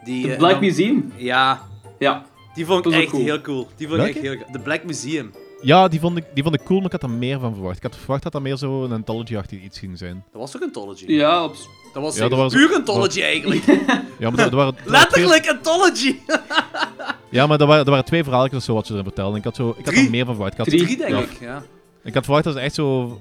[0.03, 1.13] Die, The eh, Black dan- Museum?
[1.17, 1.61] Ja,
[1.99, 2.25] Ja.
[2.53, 3.23] die vond Dat ik echt ook cool.
[3.25, 3.67] heel cool.
[3.75, 5.31] Die vond ik echt heel De Black Museum.
[5.61, 7.77] Ja, die vond, ik, die vond ik cool, maar ik had er meer van verwacht.
[7.77, 10.23] Ik had verwacht dat dat meer zo een anthology-achtig iets ging zijn.
[10.31, 11.05] Dat was toch Anthology?
[11.11, 11.55] Ja, op...
[11.93, 13.63] Dat was, Ja, dat was- puur Anthology eigenlijk.
[14.19, 16.15] Ja, maar er, er waren, er waren twee, Letterlijk Anthology!
[17.29, 19.37] ja, maar er waren, er waren twee verhaaltjes of zo wat ze erin vertelden.
[19.37, 20.51] Ik had, zo, ik had er meer van verwacht.
[20.53, 20.97] Ik had, Drie.
[20.97, 21.19] Denk ja.
[21.19, 21.37] ik.
[21.39, 21.63] Ja.
[22.03, 23.19] Ik had verwacht dat ze echt zo...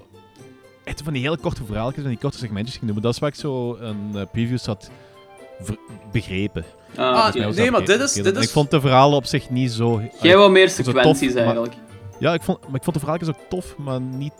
[0.85, 2.95] Echt van die hele korte verhaaltjes en die korte segmentjes gingen doen.
[2.95, 4.93] Maar dat is waar ik zo een eh, previews had ver-
[6.12, 6.64] begrepen.
[6.97, 9.51] Ah, Ah, nee, dat maar dit is- dit is- Ik vond de verhalen op zich
[9.51, 10.01] niet zo...
[10.21, 11.75] Jij wou meer sequenties tof, maar- eigenlijk.
[12.18, 14.33] Ja, ik vond, maar ik vond de verhaaltjes ook tof, maar niet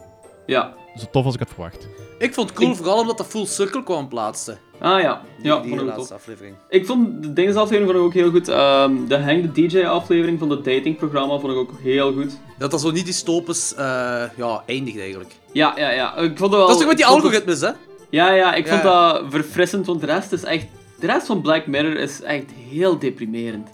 [0.47, 0.73] Ja.
[0.97, 1.89] zo tof als ik had verwacht.
[2.19, 4.59] Ik vond het cool, Ik- vooral omdat dat Full Circle kwam plaatsen.
[4.79, 5.21] Ah ja.
[5.37, 6.55] Die, Ja, die ook laatste aflevering.
[6.69, 8.49] Ik vond de Dinges-aflevering vond ik ook heel goed.
[8.49, 12.39] Ehm, de Hang the DJ-aflevering van het datingprogramma vond ik ook heel goed.
[12.59, 15.31] Dat dat zo niet dystopisch eh ja, eindigt eigenlijk.
[15.53, 16.17] Ja, ja, ja.
[16.17, 16.61] Ik vond het wel...
[16.61, 17.71] dat is toch met die algoritmes, hè?
[18.11, 18.55] Ja, ja.
[18.55, 20.67] Ik vond dat verfrissend, want de rest is echt...
[21.01, 23.69] De rest van Black Mirror is echt heel deprimerend.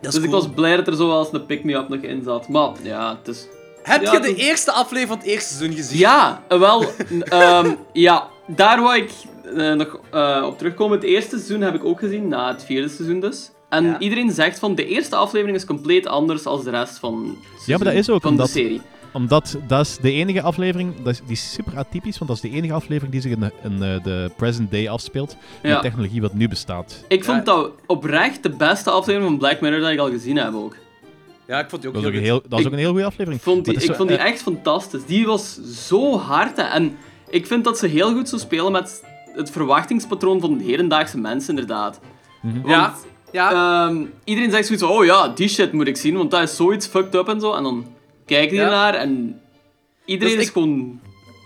[0.00, 2.48] Dat Dus ik was blij dat er zo wel eens een pick-me-up nog in zat.
[2.48, 3.46] Maar ja, het is...
[3.82, 5.98] Heb Ja, je de eerste aflevering van het eerste seizoen gezien?
[5.98, 6.84] Ja, eh, wel.
[7.20, 9.10] ehm, ja, daar wou ik
[9.56, 10.96] eh, nog eh, op terugkomen.
[10.98, 13.50] Het eerste seizoen heb ik ook gezien, na het vierde seizoen dus.
[13.68, 13.98] En Ja.
[13.98, 17.76] iedereen zegt van de eerste aflevering is compleet anders dan de rest van, het Ja,
[17.76, 18.80] maar dat is ook van omdat- de serie.
[19.12, 22.50] Omdat dat is de enige aflevering, dat is, die is super atypisch, want dat is
[22.50, 25.36] de enige aflevering die zich in de, in eh, de present day afspeelt.
[25.62, 27.04] Met technologie wat nu bestaat.
[27.08, 30.54] Ik vond dat oprecht de beste aflevering van Black Mirror dat ik al gezien heb
[30.54, 30.76] ook.
[31.46, 32.90] Ja, ik vond die ook Dat ook heel heel, dat is Ik- ook een heel
[32.90, 33.42] goede aflevering.
[33.42, 35.04] vond die, ik zo- vond die eh, echt fantastisch.
[35.06, 36.56] Die was zo hard.
[36.56, 36.62] hè.
[36.62, 36.96] En
[37.30, 39.02] ik vind dat ze heel goed zo spelen met
[39.34, 42.00] het verwachtingspatroon van hedendaagse mensen, inderdaad.
[42.42, 42.54] Mhm.
[42.54, 42.94] Want, Ja,
[43.32, 43.86] ja.
[43.88, 46.56] Ehm, iedereen zegt zoiets van, oh ja, die shit moet ik zien, want dat is
[46.56, 47.52] zoiets fucked up en zo.
[47.54, 47.86] En dan
[48.26, 48.62] kijk Ja.
[48.64, 49.40] ernaar en
[50.04, 51.00] iedereen Dus is ik- gewoon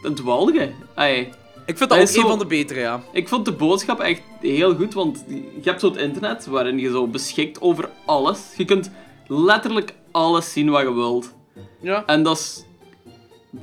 [0.04, 0.74] aan het walgen.
[0.94, 3.02] Ai, ik vind dat dat ook een zo- van de betere, ja.
[3.12, 6.90] ik vond de boodschap echt heel goed, want je hebt zo het internet waarin je
[6.90, 8.40] zo beschikt over alles.
[8.56, 8.90] Je kunt
[9.26, 11.34] letterlijk alles zien wat je wilt.
[11.80, 12.02] ja.
[12.06, 12.64] En dat is...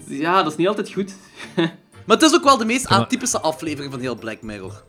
[0.08, 1.16] Ja, dat is niet altijd goed.
[2.06, 4.84] Maar het is ook wel de meest atypische aflevering van heel Black Mirror.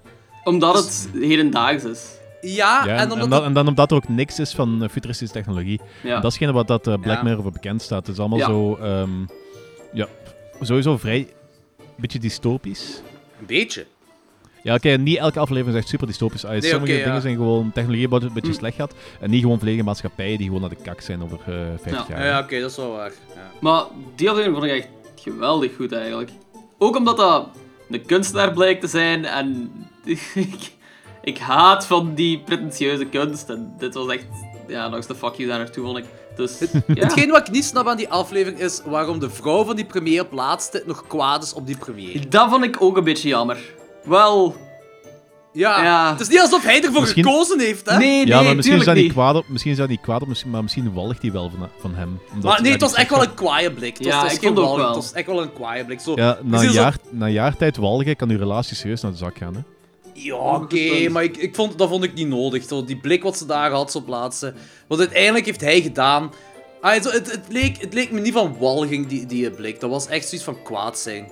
[0.44, 2.04] Omdat het hedendaags is.
[2.44, 4.82] Ja, ja, en en, omdat en, dan, en dan omdat er ook niks is van
[4.82, 5.80] eh, futuristische technologie.
[6.02, 6.14] Ja.
[6.14, 7.22] Dat is hetgene wat dat eh, Black Ja.
[7.22, 8.06] Mirror voor bekend staat.
[8.06, 8.46] Het is allemaal Ja.
[8.46, 8.76] zo...
[8.76, 9.10] ehm,
[9.92, 10.06] ja,
[10.60, 11.28] sowieso vrij...
[11.96, 13.02] beetje dystopisch.
[13.40, 13.86] een beetje.
[14.62, 16.42] Ja, oké, niet elke aflevering is echt super dystopisch.
[16.42, 17.04] Nee, sommige ja.
[17.04, 18.58] dingen zijn gewoon technologie wat een beetje Hm.
[18.58, 18.94] slecht gaat.
[19.20, 22.04] En niet gewoon volledige maatschappijen die gewoon naar de kak zijn over eh 50 Ja.
[22.08, 22.20] jaar.
[22.24, 23.12] Ja, ja oké, dat is wel waar.
[23.34, 23.50] Ja.
[23.60, 23.82] Maar
[24.16, 24.88] die aflevering vond ik echt
[25.22, 26.30] geweldig goed eigenlijk.
[26.78, 27.48] Ook omdat dat
[27.90, 29.70] een kunstenaar blijkt te zijn en
[31.24, 33.48] ik, haat van die pretentieuze kunst.
[33.48, 34.24] En dit was echt,
[34.68, 36.04] ja, nog eens de fuck you daar naartoe vond ik.
[36.36, 36.80] Dus, ja.
[36.94, 40.20] Hetgeen wat ik niet snap aan die aflevering is waarom de vrouw van die premier
[40.22, 42.30] op laatste nog kwaad is op die premier.
[42.30, 43.58] Dat vond ik ook een beetje jammer.
[44.04, 44.56] Wel,
[45.52, 46.10] Ja, Ja.
[46.10, 47.96] het is niet alsof hij ervoor Misschien- gekozen heeft, hè?
[47.98, 50.22] nee, nee, Ja, maar misschien is, dat niet kwaad op, misschien is dat niet kwaad
[50.22, 52.20] op, maar misschien walgt hij wel van, van hem.
[52.32, 53.96] Omdat Maar nee, het was echt wel een kwaaie blik.
[53.96, 54.86] Het was, Ja, het was ik vond het ook wel.
[54.86, 56.00] Het was echt wel een kwaaie blik.
[56.00, 56.50] Zo, Ja, een,
[57.10, 59.54] na een jaar tijd walgen kan uw relatie serieus naar de zak gaan.
[59.54, 59.60] Hè?
[60.14, 62.64] Ja, oké, maar ik, ik vond, dat vond ik niet nodig.
[62.64, 64.54] Zo, die blik wat ze daar had, zo plaatsen.
[64.86, 66.32] Want uiteindelijk heeft hij gedaan...
[66.80, 69.80] Ah, zo, het, het, leek, het leek me niet van walging, die, die blik.
[69.80, 71.30] Dat was echt zoiets van kwaad zijn.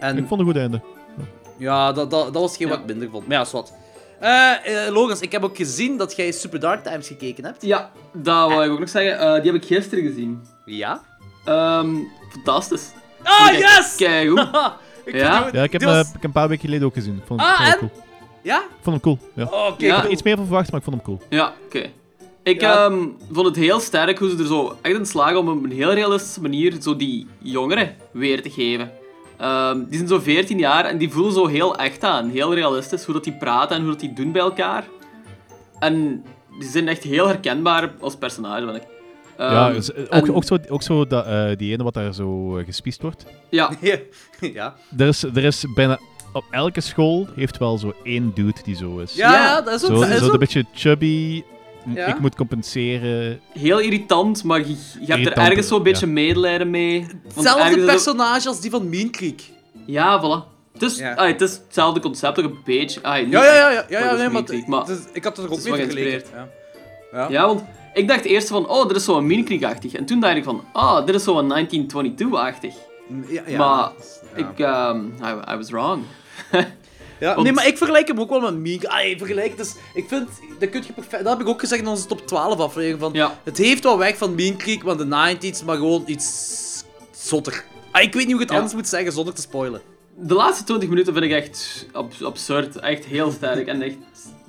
[0.00, 0.80] En Ik vond een goed einde.
[1.58, 2.72] ja, dat, dat, dat was geen Ja.
[2.72, 3.26] wat ik minder vond.
[3.26, 3.72] Maar ja, is wat.
[4.20, 7.62] Eh eh, Logans, ik heb ook gezien dat jij Super Dark Times gekeken hebt.
[7.66, 9.18] Ja, dat wou ik ook nog zeggen.
[9.18, 10.42] Eh, die heb ik gisteren gezien.
[10.64, 11.02] Ja?
[11.44, 11.94] Ehm,
[12.32, 12.88] fantastisch.
[13.22, 13.94] Ah, echt yes!
[13.96, 14.38] keigoed.
[15.04, 15.48] ik Ja?
[15.52, 17.20] Ja, ik heb, was- ik heb een paar weken geleden ook gezien.
[17.26, 17.78] Vond, Ah, vond en?
[17.78, 17.90] cool.
[18.42, 18.58] Ja?
[18.58, 19.18] Ik vond hem cool.
[19.34, 19.44] Ja.
[19.44, 20.00] Oh, Oké, Ja.
[20.00, 20.12] cool.
[20.12, 21.20] Iets meer van verwacht, maar ik vond hem cool.
[21.28, 21.90] Ja, oké.
[22.42, 22.84] Ik Ja.
[22.84, 22.98] ehm,
[23.32, 25.92] vond het heel sterk hoe ze er zo echt in slagen om op een heel
[25.92, 28.90] realistische manier zo die jongeren weer te geven.
[29.38, 33.04] Ehm, die zijn zo 14 jaar en die voelen zo heel echt aan, heel realistisch,
[33.04, 34.84] hoe dat die praten en hoe dat die doen bij elkaar.
[35.78, 36.24] En
[36.58, 38.82] die zijn echt heel herkenbaar als personage, vind ik.
[39.36, 41.94] Ehm, ja, dus, eh, ook, en- ook zo, ook zo dat, eh, die ene wat
[41.94, 43.24] daar zo eh, gespiest wordt.
[43.48, 43.70] Ja,
[44.40, 44.74] ja.
[44.98, 45.98] Er is, er is bijna...
[46.32, 49.14] Op elke school heeft wel zo één dude die zo is.
[49.14, 49.44] Ja, Ja.
[49.44, 49.96] ja, dat is ook...
[49.96, 51.42] Zo, dat is zo ook- een beetje chubby.
[51.94, 52.06] Ja.
[52.06, 53.40] Ik moet compenseren.
[53.52, 55.82] heel irritant, maar je, je hebt er ergens zo'n ja.
[55.82, 57.06] beetje medelijden mee.
[57.34, 59.42] Hetzelfde personage als die van Mean Creek.
[59.86, 60.48] Ja, voilà.
[60.72, 61.26] Het is, Ja.
[61.26, 63.00] het is hetzelfde concept, ook een beetje.
[63.22, 64.88] Niet Ja, ja, ja, ja, ja, ja dat is nee, maar, Mean Creek, maar het
[64.88, 66.22] is- ik had het er ook mee wel vergeleken.
[67.12, 67.26] Ja.
[67.28, 67.62] Ja, want
[67.94, 69.92] ik dacht eerst van, oh, dit is zo'n minikriegachtig.
[69.92, 72.74] En toen dacht ik van, ah, dit is zo'n 1922-achtig.
[73.28, 73.58] Ja, ja.
[73.58, 73.90] Maar
[74.36, 74.46] Ja.
[74.48, 76.02] ik, ehm I, I was wrong.
[77.20, 78.84] Ja, Want- nee, maar ik vergelijk hem ook wel met Meek.
[78.84, 81.80] Ah, ik vergelijk, dus ik vind, dat, kun je perfect, dat heb ik ook gezegd
[81.82, 83.00] in onze top 12 aflevering.
[83.00, 83.38] Van, Ja.
[83.44, 87.64] Het heeft wel weg van Mean Creek, want de 90s, maar gewoon iets zotter.
[87.90, 88.56] Ah, ik weet niet hoe ik het Ja.
[88.56, 89.80] anders moet zeggen zonder te spoilen.
[90.14, 92.76] De laatste 20 minuten vind ik echt ab- absurd.
[92.76, 93.66] Echt heel sterk.
[93.66, 93.96] En echt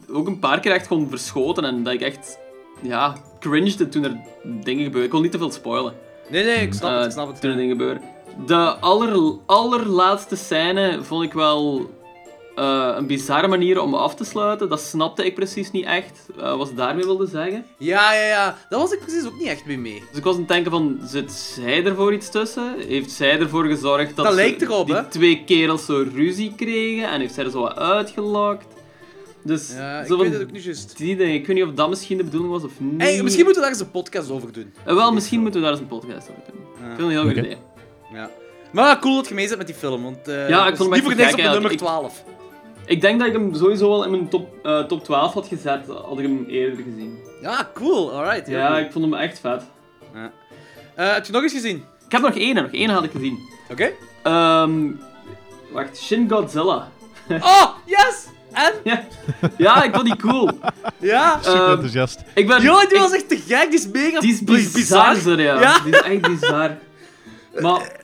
[0.09, 1.65] ook een paar keer echt gewoon verschoten.
[1.65, 2.37] En dat ik echt,
[2.81, 5.03] ja, cringede toen er dingen gebeurden.
[5.05, 5.93] Ik wil niet te veel spoilen.
[6.29, 7.41] Nee, nee, ik snap eh, het, ik snap het.
[7.41, 8.01] Toen er dingen gebeuren.
[8.45, 11.89] De aller, allerlaatste scène vond ik wel
[12.55, 14.69] eh, een bizarre manier om af te sluiten.
[14.69, 17.65] Dat snapte ik precies niet echt, eh, wat ze daarmee wilde zeggen.
[17.77, 18.57] Ja, ja, ja.
[18.69, 20.03] Daar was ik precies ook niet echt mee mee.
[20.09, 22.75] Dus ik was aan het denken van, zit zij er voor iets tussen?
[22.87, 25.03] Heeft zij ervoor gezorgd dat, Dat ze- lijkt erop, die hè?
[25.05, 27.09] twee kerels zo ruzie kregen?
[27.11, 28.65] En heeft zij er zo wat uitgelokt?
[29.43, 30.97] Dus, Ja, ik zo weet het ook niet juist.
[30.97, 31.33] die dingen.
[31.33, 33.01] Ik weet niet of dat misschien de bedoeling was of niet.
[33.01, 34.73] Hey, misschien moeten we daar eens een podcast over doen.
[34.85, 36.61] Eh, wel, misschien moeten we daar eens een podcast over doen.
[36.61, 37.57] Ik vind het een heel goed idee.
[38.13, 38.29] Ja.
[38.71, 41.03] Maar cool dat je mee zit met die film, want eh Ja, ik vond niet
[41.03, 41.77] voor niks op de nummer eigenlijk.
[41.77, 42.23] 12.
[42.85, 45.87] Ik denk dat ik hem sowieso wel in mijn top, eh, top 12 had gezet,
[45.87, 47.19] had ik hem eerder gezien.
[47.41, 48.47] Ja, cool, alright.
[48.47, 49.63] Ja, ik vond hem echt vet.
[50.95, 51.83] Eh, heb je nog eens gezien?
[52.05, 53.39] Ik heb nog één, nog één had ik gezien.
[53.71, 53.91] Oké.
[54.23, 54.81] Ehm
[55.71, 56.87] wacht, Shin Godzilla.
[57.29, 58.27] Oh, yes!
[58.51, 58.73] En?
[58.83, 59.03] ja.
[59.57, 60.49] ja, ik vond die cool.
[60.99, 61.39] Ja?
[61.41, 62.19] Super Ehm, enthousiast.
[62.33, 62.61] Ik ben...
[62.61, 65.37] Yo, die ik- was echt te gek, die is mega Die is bi- bizar, zeg,
[65.37, 65.61] ja.
[65.61, 65.79] Ja.
[65.79, 66.77] Die is echt bizar.
[67.61, 67.81] Maar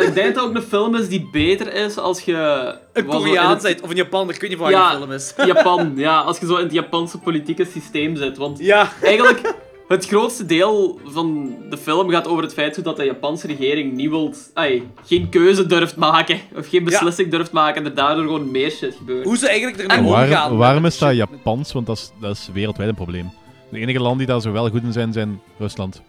[0.00, 2.74] ik denk dat ook een film is die beter is als je...
[2.92, 4.90] Een Koreaan het- of een Japaner, ik weet niet waar Ja.
[4.90, 5.34] je film is.
[5.54, 6.20] Japan, ja.
[6.20, 8.36] Als je zo in het Japanse politieke systeem zit.
[8.36, 8.92] Want Ja.
[9.02, 9.54] eigenlijk,
[9.88, 13.92] het grootste deel van de film gaat over het feit hoe dat de Japanse regering
[13.92, 14.50] niet wilt...
[14.54, 16.40] ai, geen keuze durft maken.
[16.56, 17.82] Of geen beslissing durft maken.
[17.84, 19.24] En er daardoor gewoon meer shit gebeurt.
[19.24, 20.56] Hoe ze eigenlijk ermee omgaan.
[20.56, 21.14] Waarom, is dat.
[21.16, 21.72] Japans?
[21.72, 23.30] Want dat is, dat is wereldwijd een probleem.
[23.70, 26.02] De enige landen die daar zo wel goed in zijn, zijn Rusland.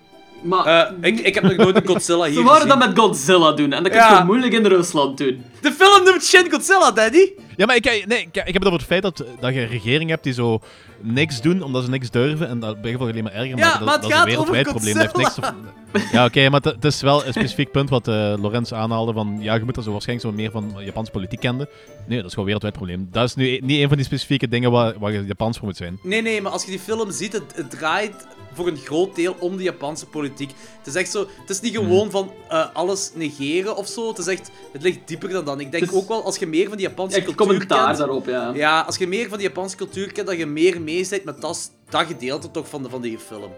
[0.44, 0.66] Maar...
[0.66, 2.80] Eh, ik, ik heb nog nooit een Godzilla hier ze wouden gezien.
[2.80, 3.74] dat met Godzilla doen.
[3.74, 4.24] En dat kun je Ja.
[4.24, 5.44] moeilijk in Rusland doen.
[5.62, 7.32] De film noemt Shin Godzilla, Daddy.
[7.58, 9.68] Ja, maar ik, nee, ik, ik heb het over het feit dat, dat je een
[9.68, 10.60] regering hebt die zo
[11.02, 13.86] niks doen omdat ze niks durven en dat bij gevolg alleen maar erger Ja, maken.
[13.86, 14.94] maar Dat, het dat is een gaat over wereldwijd probleem.
[14.94, 18.34] Dat heeft niks te- Ja, oké, maar het- is wel een specifiek punt wat eh
[18.42, 21.70] Lorenz aanhaalde van ja, je moet er zo waarschijnlijk zo meer van Japanse politiek kende.
[22.08, 23.08] Nee, dat is gewoon een wereldwijd probleem.
[23.12, 25.78] Dat is nu niet een van die specifieke dingen waar, waar je Japans voor moet
[25.78, 26.00] zijn.
[26.04, 29.36] Nee, nee, maar als je die film ziet, het, het draait voor een groot deel
[29.40, 30.52] om de Japanse politiek.
[30.78, 31.84] Het is echt zo, het is niet Mhm.
[31.84, 34.08] gewoon van eh, alles negeren of zo.
[34.08, 35.60] Het is echt, het ligt dieper dan dan.
[35.60, 37.98] Ik denk is ook wel, als je meer van die Japanse Echt cultuur commentaar kent...
[37.98, 38.52] daarop, ja.
[38.54, 41.42] Ja, als je meer van die Japanse cultuur kent, dat je meer mee bent met
[41.42, 43.52] dat, dat gedeelte toch van, de, van die film.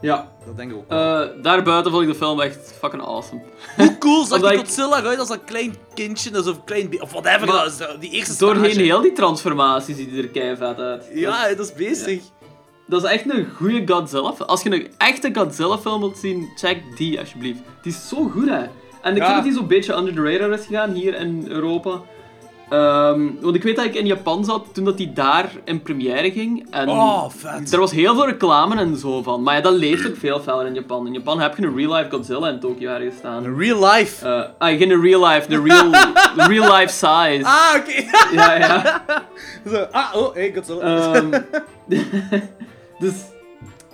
[0.00, 0.32] Ja.
[0.46, 0.84] Dat denk ik ook.
[0.88, 3.40] Eh, daarbuiten vond ik de film echt fucking awesome.
[3.76, 7.02] Hoe cool zag die ik- Godzilla eruit als een klein kindje, dus of een klein
[7.02, 8.00] of whatever Maar dat is.
[8.00, 8.80] Die eerste Doorheen stage.
[8.86, 11.00] heel die transformaties ziet hij er keivet uit.
[11.00, 12.22] Dat Ja, is- dat is bezig.
[12.88, 14.48] Dat is echt een goede Godzilla film.
[14.48, 17.60] Als je een echte Godzilla film wilt zien, check die alsjeblieft.
[17.82, 18.62] Die is zo goed, hè.
[19.02, 19.24] En ik Ja.
[19.24, 22.00] vind dat die zo'n beetje under the radar is gegaan hier in Europa.
[22.70, 26.30] Ehm, want ik weet dat ik in Japan zat toen dat die daar in première
[26.30, 26.66] ging.
[26.70, 27.72] En Oh, vet.
[27.72, 29.42] er was heel veel reclame en zo van.
[29.42, 31.06] Maar ja, dat leeft ook veel feller in Japan.
[31.06, 33.44] In Japan heb je een real-life Godzilla in Tokyo ergens staan.
[33.44, 34.28] In real life.
[34.28, 37.40] Eh, ah, geen real life, de real, de real life size.
[37.44, 38.04] Ah, oké.
[38.32, 39.04] Ja, ja.
[39.70, 41.12] Zo, ah, oh, hey, Godzilla.
[41.14, 41.30] Ehm,
[42.98, 43.12] dus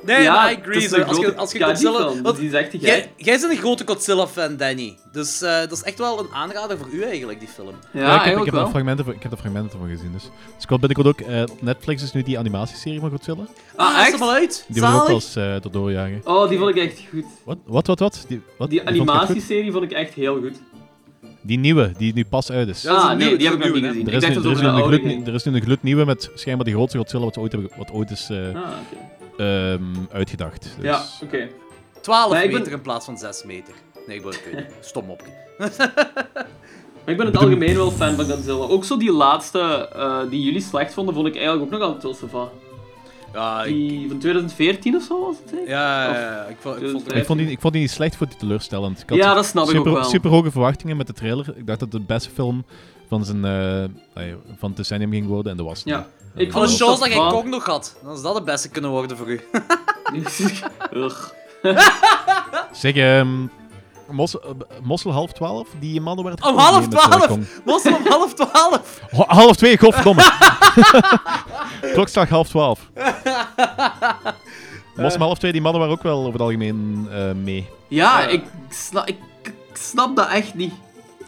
[0.07, 0.77] Nee, ja, maar I agree.
[0.83, 2.33] is zo, een Als je, grote als je Godzilla...
[2.33, 3.09] die is echt Jij, gek.
[3.17, 4.97] jij bent een grote Godzilla-fan, Danny.
[5.13, 7.69] Dus eh, dat is echt wel een aanrader voor u eigenlijk, die film.
[7.69, 8.71] Ja, ik, heb, ik, eigenlijk heb er wel.
[8.71, 10.13] fragmenten, van- ik heb er fragmenten van gezien.
[10.13, 10.23] Dus.
[10.23, 11.21] Dus ik had binnenkort ook...
[11.29, 13.47] eh, op Netflix is nu die animatieserie van Godzilla.
[13.77, 14.21] Ah, er echt?
[14.21, 14.65] al uit?
[14.69, 16.21] Die wil ik ook wel eens eh erdoor jagen.
[16.25, 17.25] Oh, die vond ik echt goed.
[17.45, 17.59] Wat?
[17.67, 18.25] Wat, wat, wat?
[18.29, 18.71] Die, wat?
[18.71, 20.57] Die animatieserie vond ik echt heel goed.
[21.47, 22.83] Die nieuwe, die nu pas uit is.
[22.83, 24.07] Ja, is ah, nee, nieuwe- die heb ik nog niet nieuwe, gezien.
[24.09, 26.05] Er Ik is, nu, dat er, is nu een gloed, er is nu een gloednieuwe
[26.05, 28.39] met schijnbaar die grootste Godzilla wat, ze ooit hebben, wat ooit is eh.
[28.39, 29.43] Ah, oké.
[29.43, 30.63] ehm, uitgedacht.
[30.77, 30.85] Dus.
[30.85, 31.49] Ja, oké.
[32.01, 33.75] 12 Maar ik ben- meter in plaats van 6 meter.
[34.07, 35.23] Nee, ik ben het Stom op.
[35.59, 38.65] Maar ik ben in het algemeen wel fan van Godzilla.
[38.65, 42.03] Ook zo die laatste, eh, die jullie slecht vonden, vond ik eigenlijk ook nog altijd
[42.03, 42.49] wel sava.
[43.35, 45.57] Ja, ik, van 2014 of zo was het, hè?
[45.57, 48.13] ja, ja, ja, ik, vond, ik vond Ik vond, die, ik vond die niet slecht,
[48.13, 49.01] ik vond die teleurstellend.
[49.01, 50.05] Ik had Ja, dat snap ik super, ook wel.
[50.05, 51.49] super hoge verwachtingen met de trailer.
[51.57, 52.65] Ik dacht dat het de beste film
[53.09, 53.45] van, zijn,
[54.15, 54.25] eh,
[54.59, 56.07] van het decennium ging worden en dat was het Ja.
[56.35, 58.69] Ik Van de vond shows dat jij Kong nog had, dan is dat het beste
[58.71, 59.41] kunnen worden voor u.
[60.93, 61.29] Ugh.
[62.73, 63.29] Zeg, ehm
[64.15, 64.51] Mos, eh,
[64.83, 66.47] Mossel half twaalf, die mannen werden...
[66.49, 67.39] Om half met, eh, twaalf?
[67.65, 69.01] Was om half 12?
[69.11, 70.23] Ho- half twee, godverdomme.
[71.95, 72.81] Klokslag half twaalf.
[74.97, 77.69] Mossel half twee, die mannen waren ook wel over het algemeen eh, mee.
[77.89, 78.27] Ja, Ja.
[78.27, 80.73] Ik, snap, ik, ik snap dat echt niet.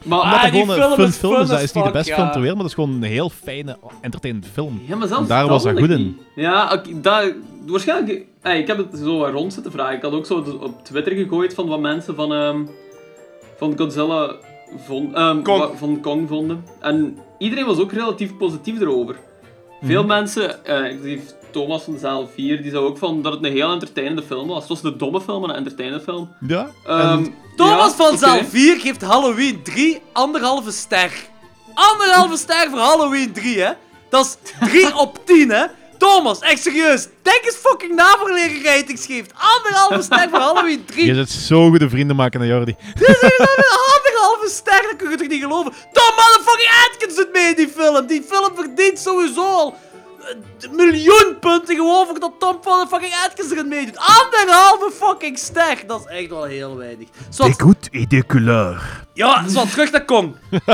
[0.07, 1.85] Maar, Ah, Omdat het die gewoon een film fun is film is, dat is niet
[1.85, 2.17] de beste ja.
[2.17, 4.83] film ter wereld, maar dat is gewoon een heel fijne, entertainende film.
[4.87, 6.19] ja, maar zelfs En daar was dat goed in.
[6.35, 7.33] Ja, oké, dat,
[7.67, 8.25] waarschijnlijk...
[8.43, 9.97] Hey, ik heb het zo wat rond zitten vragen.
[9.97, 12.59] Ik had ook zo op Twitter gegooid van wat mensen van, ehm,
[13.57, 14.35] van Godzilla
[14.87, 15.59] vond, ehm, Kong.
[15.59, 16.65] wa- van Kong vonden.
[16.81, 19.17] En iedereen was ook relatief positief erover.
[19.83, 20.09] Veel Mhm.
[20.09, 21.23] mensen, eh inclusief
[21.57, 24.59] Thomas van Zaal 4, die zei ook van dat het een heel entertainende film was.
[24.59, 26.35] Het was een domme film, maar een entertainende film.
[26.47, 26.71] Ja?
[26.87, 28.17] Ehm, En- Thomas ja, van oké.
[28.17, 31.13] Zaal 4 geeft Halloween 3 anderhalve ster.
[31.75, 33.73] Anderhalve ster voor Halloween 3, hè?
[34.11, 35.65] Dat is 3 op 10, hè?
[35.99, 37.09] Thomas, echt serieus.
[37.23, 39.33] Denk eens fucking na voor leren ratings geeft.
[39.57, 41.07] Anderhalve ster voor Halloween 3.
[41.07, 42.77] Je zit zo goede vrienden maken naar Jordi.
[43.95, 45.73] Anderhalve ster, dat kun je toch niet geloven?
[45.93, 48.07] Tom motherfucking Atkins doet mee in die film.
[48.07, 49.75] Die film verdient sowieso al een
[50.73, 53.97] miljoen punten gewoon voor dat Tom motherfucking Atkins erin meedoet.
[53.97, 55.83] Anderhalve fucking ster.
[55.87, 57.09] Dat is echt wel heel weinig.
[57.29, 57.57] Zoals,
[57.91, 59.05] et de couleur.
[59.13, 60.37] ja, zo terug naar Kong.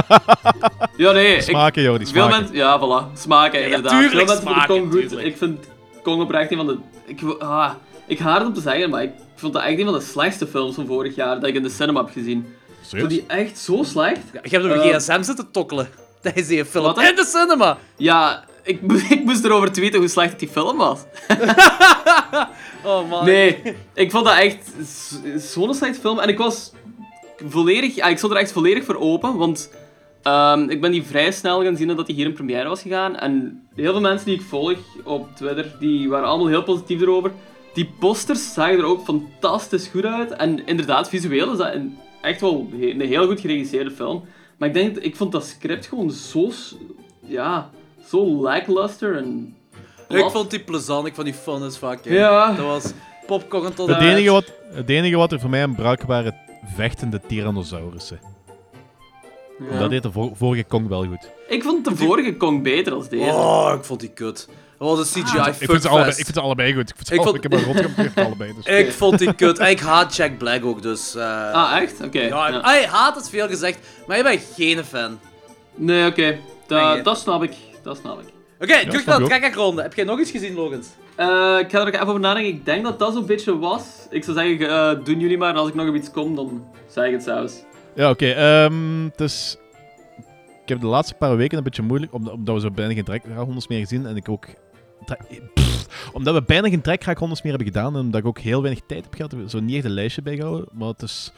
[0.96, 1.34] Ja, nee.
[1.36, 2.38] ik- Smaken, Jordi, Veel smaken.
[2.38, 3.18] mensen, ja, voilà.
[3.18, 3.92] Smaken, inderdaad.
[4.00, 5.00] tuurlijk Veel smaken, Kong goed.
[5.00, 5.26] tuurlijk.
[5.26, 5.64] Ik vind
[6.02, 6.78] Kong oprecht een van de...
[7.06, 7.70] Ik, ah,
[8.06, 10.46] ik haat het om te zeggen, maar ik vond dat echt een van de slechtste
[10.46, 12.54] films van vorig jaar dat ik in de cinema heb gezien.
[12.88, 14.18] Vond die echt zo slecht?
[14.32, 15.88] Ja, je hebt op Eh, een gsm zitten tokkelen.
[16.22, 16.84] Tijdens die film.
[16.84, 16.98] Wat?
[17.02, 17.78] In de cinema.
[17.96, 18.80] Ja, ik,
[19.16, 21.00] ik moest erover tweeten hoe slecht die film was.
[22.84, 23.24] Oh man.
[23.24, 23.62] Nee,
[23.94, 24.72] ik vond dat echt
[25.36, 26.18] zo'n slechte film.
[26.18, 26.72] En ik was
[27.48, 27.94] volledig...
[27.94, 29.70] Ja, ik stond er echt volledig voor open, want...
[30.22, 33.16] ehm, ik ben die vrij snel gaan zien dat hij hier in première was gegaan.
[33.16, 37.32] En heel veel mensen die ik volg op Twitter, die waren allemaal heel positief erover.
[37.74, 40.30] Die posters zagen er ook fantastisch goed uit.
[40.30, 44.24] En inderdaad, visueel is dat een, echt wel een heel goed geregisseerde film.
[44.58, 46.50] Maar ik denk, ik vond dat script gewoon zo...
[47.26, 47.70] Ja,
[48.12, 49.56] zo lackluster en...
[50.08, 51.06] Ik vond die plezant.
[51.06, 51.98] Ik vond die fun as fuck.
[52.04, 52.14] hè.
[52.14, 52.52] Ja.
[52.52, 52.92] Dat was
[53.26, 54.08] popcorn tot Het uit.
[54.08, 56.34] enige, wat, het enige wat er voor mij een brak waren
[56.74, 58.20] vechtende Tyrannosaurussen.
[59.70, 59.78] Ja.
[59.78, 61.30] Dat deed de vor- vorige Kong wel goed.
[61.48, 63.30] Ik vond de vorige Kong beter als deze.
[63.30, 64.48] Oh, ik vond die kut.
[64.78, 66.88] Dat was een CGI ik, vind ze allebei, ik vind ze allebei goed.
[66.90, 68.52] Ik, vind ze Ik vond- ik heb een rot geprobeerd allebei.
[68.54, 68.64] Dus.
[68.86, 69.58] Ik vond die kut.
[69.58, 71.14] En ik haat Jack Black ook, dus...
[71.14, 72.04] eh, Ah, echt?
[72.04, 72.20] Oké.
[72.20, 72.60] ja, ja.
[72.60, 75.18] Hij haat het veel gezegd, maar ik ben geen fan.
[75.74, 76.38] Nee, oké.
[77.02, 77.52] Dat snap ik.
[77.82, 78.26] Dat snap ik.
[78.60, 79.82] Oké, terug snap naar je de trekkerronde.
[79.82, 80.88] Heb jij nog iets gezien, Logans?
[81.14, 82.52] Eh, ik ga er ook even over nadenken.
[82.52, 84.06] Ik denk dat dat zo'n beetje was.
[84.10, 85.50] Ik zou zeggen, eh, doen jullie maar.
[85.50, 87.64] En als ik nog op iets kom, dan zeg ik het zelfs.
[87.94, 88.26] Ja, oké.
[88.26, 89.56] ehm, dus...
[90.62, 93.68] Ik heb de laatste paar weken een beetje moeilijk, omdat, we zo bijna geen trekkraakrondes
[93.68, 94.46] meer gezien en ik ook...
[95.54, 98.82] Pff, omdat we bijna geen trekkraakrondes meer hebben gedaan en omdat ik ook heel weinig
[98.86, 101.32] tijd heb gehad, heb ik zo niet echt een lijstje bijgehouden, maar het is...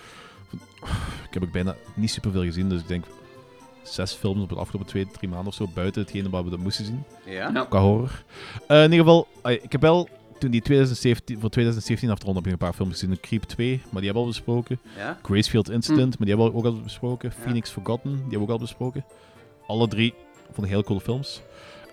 [1.29, 3.05] Ik heb ook bijna niet superveel gezien, dus ik denk
[3.85, 6.59] zes films op de afgelopen twee, drie maanden of zo, buiten hetgene wat we dat
[6.59, 7.51] moesten zien, Ja.
[7.55, 7.65] Ja.
[7.69, 8.25] qua horror.
[8.69, 10.09] Eh, in ieder geval, ik heb wel...
[10.39, 13.21] Toen die 2017, voor 2017 afgerond heb ik een paar films gezien.
[13.21, 14.79] Creep 2, maar die hebben we al besproken.
[14.97, 15.19] Ja?
[15.23, 16.19] Gracefield Incident, Hm.
[16.19, 17.33] maar die hebben we ook al besproken.
[17.37, 17.43] Ja.
[17.43, 19.05] Phoenix Forgotten, die hebben we ook al besproken.
[19.67, 20.15] Alle drie
[20.53, 21.43] vond ik heel coole films.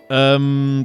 [0.08, 0.78] Ehm,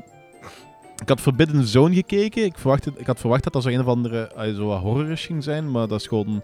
[1.02, 2.44] ik had Forbidden Zone gekeken.
[2.46, 5.26] Ik, verwachtte, ik had verwacht dat dat zo een of andere uh, zo wat horrorish
[5.26, 6.42] ging zijn, maar dat is gewoon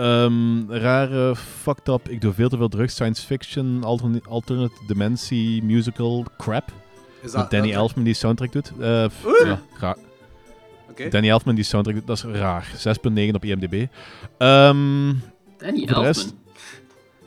[0.00, 5.62] ehm, rare, fucked up, ik doe veel te veel drugs, science fiction, alternate, alternate dimensie,
[5.62, 6.72] musical, crap.
[7.22, 8.72] Is Met Danny Elfman die soundtrack doet.
[8.80, 9.04] Eh,
[9.44, 9.96] ja, raar.
[11.10, 12.72] Danny Elfman die soundtrack doet, dat is raar.
[12.76, 13.86] 6.9 op IMDb.
[14.38, 15.12] Ehm
[15.58, 16.20] Danny de rest?
[16.20, 16.38] Elfman.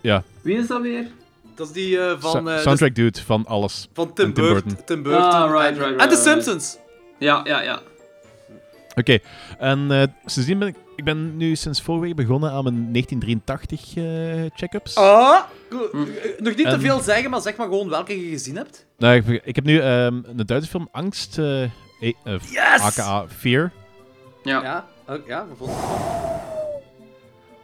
[0.02, 0.24] Ja.
[0.42, 1.08] Wie is dat weer?
[1.56, 3.88] Dat is die eh, van, eh, dat soundtrack dude van alles.
[3.94, 4.78] van Tim, Tim Burton.
[4.86, 5.32] Tim Burton.
[5.32, 6.16] Ah, right, en, right, right, en The.
[6.16, 6.78] Simpsons.
[7.20, 7.82] Ja, ja, ja.
[8.96, 9.20] Oké,
[9.60, 13.96] en eh sindsdien ben ik, ik ben nu sinds vorige week begonnen aan mijn 1983
[13.96, 14.96] eh check-ups.
[14.96, 15.90] Ah, cool.
[15.92, 18.86] Eh, nog niet te veel zeggen, maar zeg maar gewoon welke je gezien hebt.
[18.98, 21.70] Nou, ik, ik heb nu ehm een Duitse film Angst, eh, eh,
[22.02, 22.82] eh, Yes!
[22.82, 23.72] aka Fear.
[24.44, 24.62] Ja.
[24.62, 25.80] Ja, ook, ja, bijvoorbeeld.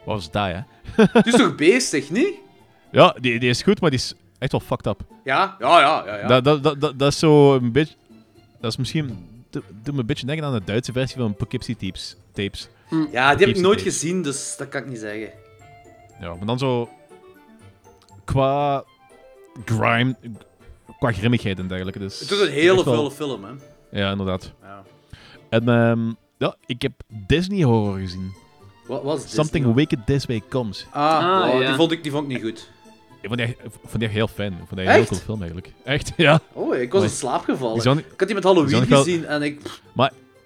[0.03, 0.59] Wat was dat, hè?
[1.19, 2.33] Het is toch beestig, niet?
[2.91, 5.01] Ja, die, die is goed, maar die is echt wel fucked up.
[5.23, 6.17] Ja, ja, ja, ja.
[6.17, 6.27] ja.
[6.27, 7.95] Dat, dat, dat, dat, dat is zo een beetje...
[8.61, 9.27] Dat is misschien...
[9.49, 12.15] Doe doet me een beetje denken aan de Duitse versie van Poughkeepsie tapes.
[12.33, 12.69] tapes.
[13.11, 15.29] Ja, die heb ik nooit gezien, dus dat kan ik niet zeggen.
[16.21, 16.89] Ja, maar dan zo...
[18.25, 18.83] Qua
[19.65, 20.15] grime...
[20.99, 21.99] Qua grimmigheid en dergelijke.
[21.99, 23.51] Dus Het is een hele echt wel- vuile film, hè.
[23.99, 24.51] Ja, inderdaad.
[24.61, 24.83] Ja.
[25.49, 28.33] En ehm, ja, ik heb Disney horror gezien.
[28.87, 29.31] Wat was dit?
[29.31, 30.85] Something Wicked This Way Comes.
[30.91, 31.67] Ah, Ah, wow, ja.
[31.67, 32.69] die, vond ik, die vond ik niet goed.
[33.21, 34.51] Ik vond die, echt- vond die echt heel fijn.
[34.51, 35.09] Ik vond die een heel Echt?
[35.09, 35.73] cool film eigenlijk.
[35.83, 36.39] Echt, ja.
[36.53, 37.97] Oh, ik was in Maar- slaap gevallen.
[37.97, 39.61] Ik had die met Halloween wel- gezien en ik...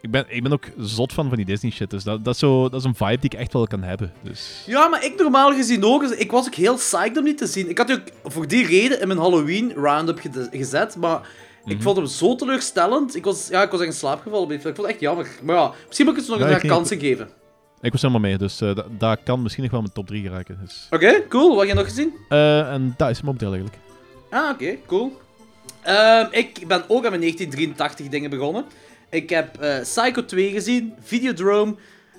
[0.03, 1.89] ik, ben, ik ben ook zot van van die Disney shit.
[1.89, 4.13] Dus dat, dat, is zo, dat is een vibe die ik echt wel kan hebben.
[4.21, 4.63] Dus...
[4.65, 6.01] Ja, maar ik normaal gezien ook.
[6.07, 7.69] dus Ik was ook heel psyched om die te zien.
[7.69, 11.21] Ik had die ook voor die reden in mijn Halloween roundup ge- gezet, maar
[11.65, 11.81] ik Mhm.
[11.83, 13.15] vond hem zo teleurstellend.
[13.15, 14.51] Ik was, ja, ik was echt in slaap gevallen.
[14.51, 15.27] Ik vond het echt jammer.
[15.43, 17.29] Maar ja, misschien moet ik het nog Ja, een ik kansen geven.
[17.81, 20.57] Ik was helemaal mee, dus eh, dat kan misschien nog wel mijn top 3 geraken.
[20.61, 20.87] Dus.
[20.89, 21.49] Oké, cool.
[21.49, 22.13] Wat heb je nog gezien?
[22.29, 23.81] Eh, en dat is hem momenteel eigenlijk.
[24.29, 25.21] Ah, oké, cool.
[25.81, 28.65] Ehm, ik ben ook aan mijn 1983 dingen begonnen.
[29.13, 31.75] Ik heb eh, Psycho 2 gezien, Videodrome,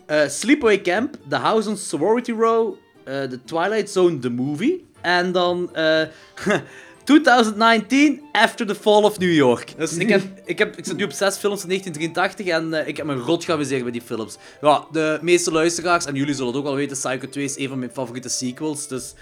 [0.07, 2.74] eh, Sleepaway Camp, The House on Sorority Row,
[3.05, 4.84] eh, The Twilight Zone, The Movie.
[5.01, 6.03] En dan eh
[7.05, 9.74] 2019, After the Fall of New York.
[9.76, 12.97] Dus ik, heb, ik, heb, ik zit nu op zes films van 1983 en ik
[12.97, 14.36] heb me rot geamuseerd bij die films.
[14.61, 17.68] Ja, de meeste luisteraars, en jullie zullen het ook wel weten, Psycho 2 is een
[17.68, 18.88] van mijn favoriete sequels.
[18.88, 19.14] Dus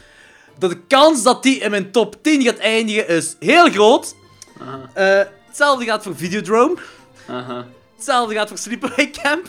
[0.58, 4.14] de kans dat die in mijn top 10 gaat eindigen is heel groot.
[4.94, 6.76] Hetzelfde gaat voor Videodrome.
[7.28, 7.66] Aha.
[7.94, 9.46] Hetzelfde gaat voor Sleepaway Camp.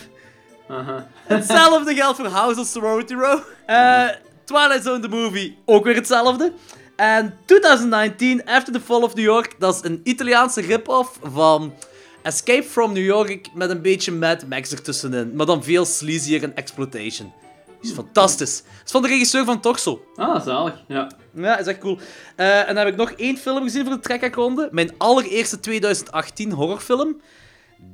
[1.27, 3.39] Hetzelfde geldt voor House of Sorority Row.
[3.65, 4.07] Eh,
[4.45, 6.53] Twilight Zone, the movie, ook weer hetzelfde.
[6.95, 11.73] En 2019, After the Fall of New York, dat is een Italiaanse rip-off van
[12.21, 15.35] Escape from New York met een beetje Mad Max ertussenin.
[15.35, 17.33] Maar dan veel sleazier en exploitation.
[17.81, 18.57] Die is fantastisch.
[18.57, 20.05] Het is van de regisseur van Torso.
[20.15, 20.83] Ah, zalig.
[20.87, 21.07] Ja.
[21.35, 21.97] Ja, is echt cool.
[22.35, 24.69] Eh, en dan heb ik nog één film gezien voor de Trek-ronde.
[24.71, 27.21] Mijn allereerste 2018 horrorfilm.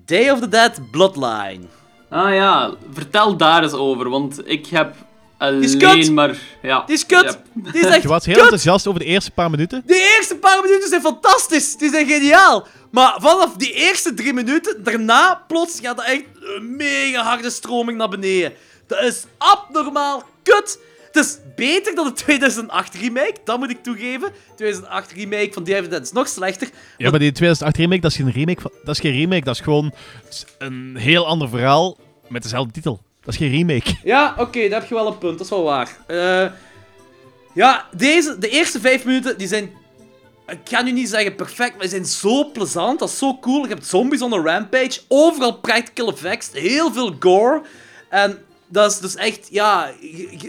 [0.06, 1.62] Day of the Dead Bloodline.
[2.10, 4.96] Ah ja, vertel daar eens over, want ik heb
[5.62, 5.84] is kut.
[5.84, 6.38] alleen maar...
[6.62, 6.84] Ja.
[6.86, 7.24] Die is kut.
[7.24, 7.44] Yep.
[7.54, 8.44] Die is echt Je was heel kut.
[8.44, 9.84] enthousiast over de eerste paar minuten.
[9.86, 11.76] De eerste paar minuten zijn fantastisch.
[11.78, 12.68] Die zijn geniaal.
[12.92, 17.98] Maar vanaf die eerste drie minuten, daarna plots gaat er echt een mega harde stroming
[17.98, 18.54] naar beneden.
[18.88, 20.80] Dat is abnormaal kut.
[21.12, 24.32] Het is beter dan de 2008 remake, dat moet ik toegeven.
[24.55, 26.70] 2008 remake van the Dead is nog slechter.
[26.97, 28.62] Ja, maar die 2008 remake, dat is geen remake.
[28.62, 29.93] van- Dat is geen remake, dat is gewoon
[30.57, 31.97] een heel ander verhaal
[32.28, 33.01] met dezelfde titel.
[33.24, 33.95] Dat is geen remake.
[34.03, 35.97] Ja, oké, daar heb je wel een punt, dat is wel waar.
[36.07, 36.51] Eh,
[37.53, 39.72] ja, deze, de eerste vijf minuten, die zijn...
[40.47, 43.62] Ik ga nu niet zeggen perfect, maar die zijn zo plezant, dat is zo cool.
[43.64, 47.62] Je hebt zombies on rampage, overal practical effects, heel veel gore.
[48.10, 48.38] En
[48.70, 49.92] dat is dus echt, ja...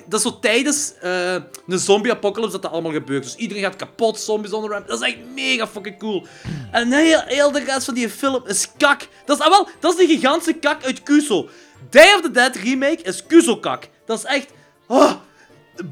[0.07, 1.35] Dat is zo tijdens eh,
[1.69, 3.23] een zombie-apocalypse dat dat allemaal gebeurt.
[3.23, 4.69] Dus iedereen gaat kapot, zombies on.
[4.87, 6.27] Dat is echt mega fucking cool.
[6.71, 9.01] En heel, heel de rest van die film is kak.
[9.25, 11.49] Dat is, ah, wel, dat is die gigantische kak uit Kuso.
[11.91, 13.89] Day of the Dead remake is Kuzo-kak.
[14.07, 14.47] Dat is echt...
[14.87, 15.13] ah.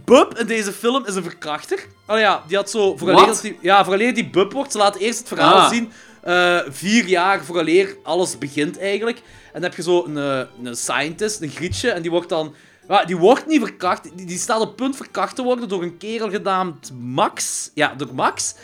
[0.04, 1.86] Bub in deze film is een verkrachter.
[2.06, 2.96] Oh ja, die had zo...
[2.96, 5.70] Vooraleer dat die, ja, vooraleer die Bub wordt, ze laten eerst het verhaal Ah.
[5.70, 5.92] zien.
[6.22, 9.20] eh, vier jaar vooraleer alles begint eigenlijk.
[9.52, 12.54] En dan heb je zo een, eh, een scientist, een grietje, en die wordt dan...
[12.88, 14.26] Ja, die wordt niet verkracht.
[14.26, 17.70] Die, staat op punt verkracht te worden door een kerel genaamd Max.
[17.74, 18.54] Ja, door Max.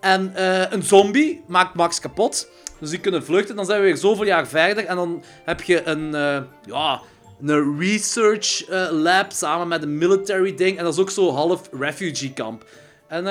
[0.00, 2.48] En eh, een zombie maakt Max kapot.
[2.78, 3.56] Dus die kunnen vluchten.
[3.56, 4.84] Dan zijn we weer zoveel jaar verder.
[4.84, 7.00] En dan heb je een, eh, ja,
[7.40, 10.78] een research lab samen met een military ding.
[10.78, 12.64] En dat is ook zo half refugee kamp.
[13.06, 13.24] En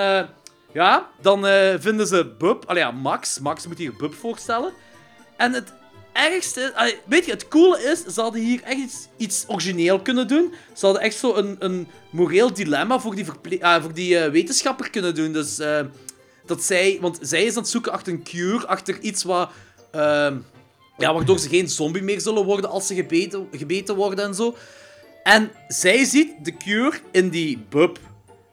[0.74, 1.46] ja, dan
[1.80, 2.64] vinden ze Bub.
[2.66, 3.40] Allee, ja, Max.
[3.40, 4.72] Max moet hier Bub voorstellen.
[5.38, 5.74] En het
[6.20, 6.94] ergste...
[7.06, 10.54] weet je, het coole is, ze hadden hier echt iets, iets origineel kunnen doen.
[10.74, 14.90] Ze hadden echt zo een, een moreel dilemma voor die, ah, voor die eh, wetenschapper
[14.90, 15.34] kunnen doen.
[15.34, 15.80] Dus eh,
[16.46, 16.98] dat zij...
[17.02, 19.50] Want zij is aan het zoeken achter een cure, achter iets wat...
[19.92, 20.38] ehm,
[20.98, 24.56] ja, waardoor ze geen zombie meer zullen worden als ze gebeten, gebeten worden en zo.
[25.24, 28.00] En zij ziet de cure in die Bub.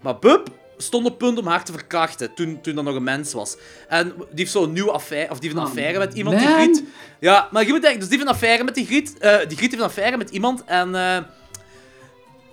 [0.00, 3.32] Maar Bub stond op punt om haar te verkrachten toen, toen dat nog een mens
[3.32, 3.56] was.
[3.88, 6.48] En die heeft zo'n nieuwe affaire, of die heeft een Oh, affaire met iemand, die.
[6.48, 6.82] Griet.
[7.20, 9.18] Ja, maar je moet denken, dus die heeft een affaire met die Griet.
[9.18, 10.94] eh, die Griet heeft een affaire met iemand en...
[10.94, 11.18] eh,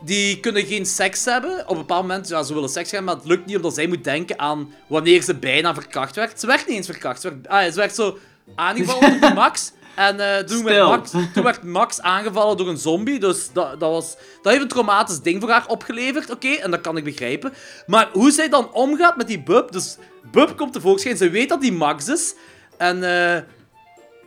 [0.05, 1.61] die kunnen geen seks hebben.
[1.61, 3.88] Op een bepaald moment, ja, ze willen seks hebben, maar het lukt niet omdat zij
[3.88, 6.39] moet denken aan wanneer ze bijna verkracht werd.
[6.39, 7.21] Ze werd niet eens verkracht.
[7.21, 8.17] Ze werd, ah, ze werd zo
[8.55, 9.71] aangevallen door Max.
[9.96, 10.86] En eh, toen, werd.
[10.86, 13.20] Max, toen werd Max aangevallen door een zombie.
[13.20, 16.30] Dus dat, dat, was, dat heeft een traumatisch ding voor haar opgeleverd.
[16.30, 17.54] Oké, en dat kan ik begrijpen.
[17.88, 19.72] Maar hoe zij dan omgaat met die Bub.
[19.72, 19.98] Dus
[20.32, 21.18] Bub komt tevoorschijn.
[21.18, 22.36] Ze weet dat die Max is.
[22.78, 23.41] En eh,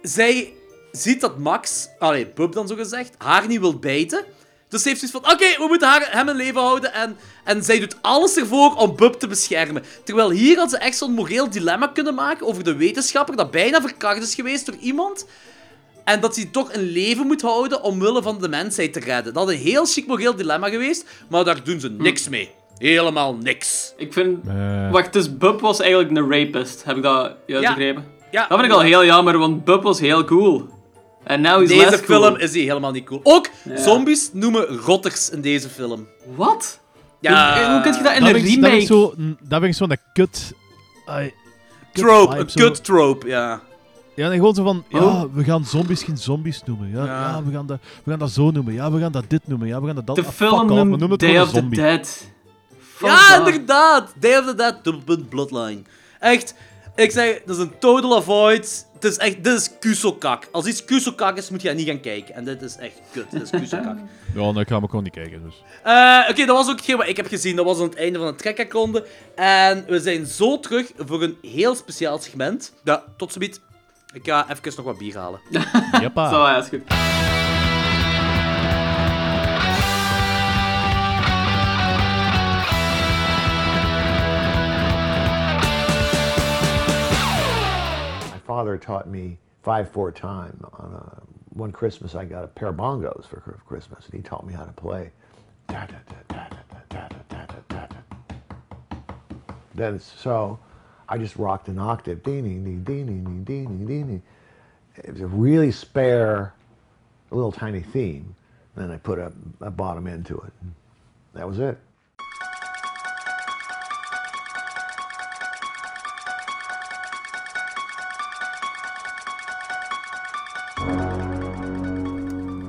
[0.03, 0.53] zij
[0.93, 4.25] ziet dat Max, allee, Bub dan zo gezegd, haar niet wil bijten.
[4.69, 6.93] Dus ze heeft zoiets van, oké, we moeten haar, hem in leven houden.
[6.93, 9.85] En, en zij doet alles ervoor om Bub te beschermen.
[10.05, 13.81] Terwijl hier had ze echt zo'n moreel dilemma kunnen maken over de wetenschapper dat bijna
[13.81, 15.27] verkracht is geweest door iemand.
[16.07, 19.33] En dat hij toch een leven moet houden omwille van de mensheid te redden.
[19.35, 22.51] Dat is een heel chic moreel dilemma geweest, maar daar doen ze niks mee.
[22.79, 23.93] Helemaal niks.
[23.97, 24.47] Ik vind...
[24.49, 26.85] Eh, Wacht, dus Bub was eigenlijk een rapist.
[26.85, 27.75] Heb ik dat juist Ja.
[27.75, 28.05] begrepen?
[28.31, 30.69] Ja, Dat vind ik al heel jammer, want Bub was heel cool.
[31.25, 32.23] En now he's Deze cool.
[32.23, 33.21] film is die helemaal niet cool.
[33.23, 33.77] Ook Ja.
[33.83, 36.09] zombies noemen rotters in deze film.
[36.35, 36.81] Wat?
[37.21, 38.87] Ja, Hoe, hoe kun je dat in dat een vind ik- dat vind ik remake...
[38.87, 40.53] zo, dat vind ik zo een kut...
[41.05, 41.33] kut
[41.93, 42.61] trope, vibe, een zo.
[42.69, 43.61] kut trope, ja.
[44.17, 45.23] Ja, en gewoon zo van, ja, Oh.
[45.33, 46.91] we gaan zombies geen zombies noemen.
[46.91, 47.21] Ja, Ja.
[47.21, 47.43] ja.
[47.45, 48.75] we, gaan dat, we gaan dat zo noemen.
[48.75, 49.69] Ja, we gaan dat dit noemen.
[49.69, 50.17] Ja, we gaan dat dat...
[50.17, 51.69] De fuck film off, we noemt noemen het Day of the.
[51.69, 52.31] Dead.
[52.81, 54.13] Fuck ja, inderdaad.
[54.21, 55.83] Day of the Dead, dubbelpunt Bloodline.
[56.21, 56.55] Echt,
[56.95, 58.87] ik zeg, dat is een total avoid.
[58.95, 60.49] Het is echt, dit is kusokak.
[60.53, 62.35] Als iets kusokak is, moet je niet gaan kijken.
[62.35, 63.97] En dit is echt kut, dit is kusokak.
[64.35, 65.43] Ja, dan gaan we gewoon niet kijken.
[65.45, 65.63] Dus.
[65.83, 67.57] Eh, Oké, dat was ook hetgeen wat ik heb gezien.
[67.57, 69.07] Dat was aan het einde van de trekkerronde.
[69.35, 72.73] En we zijn zo terug voor een heel speciaal segment.
[72.85, 73.61] Ja, tot ziens.
[74.17, 75.41] Ik ga even nog wat bier halen.
[76.31, 76.89] Zo, ja, is goed.
[88.33, 90.55] My father taught me five four time.
[90.79, 94.47] On a, one Christmas, I got a pair of bongos for Christmas, and he taught
[94.47, 95.11] me how to play.
[95.67, 96.27] Da, da, da,
[99.75, 100.59] then so
[101.09, 102.21] I just rocked an octave.
[102.27, 104.23] It
[105.13, 106.55] was a really spare,
[107.31, 108.35] little tiny theme.
[108.75, 110.53] And then I put a, a bottom end to it.
[111.35, 111.79] That was it.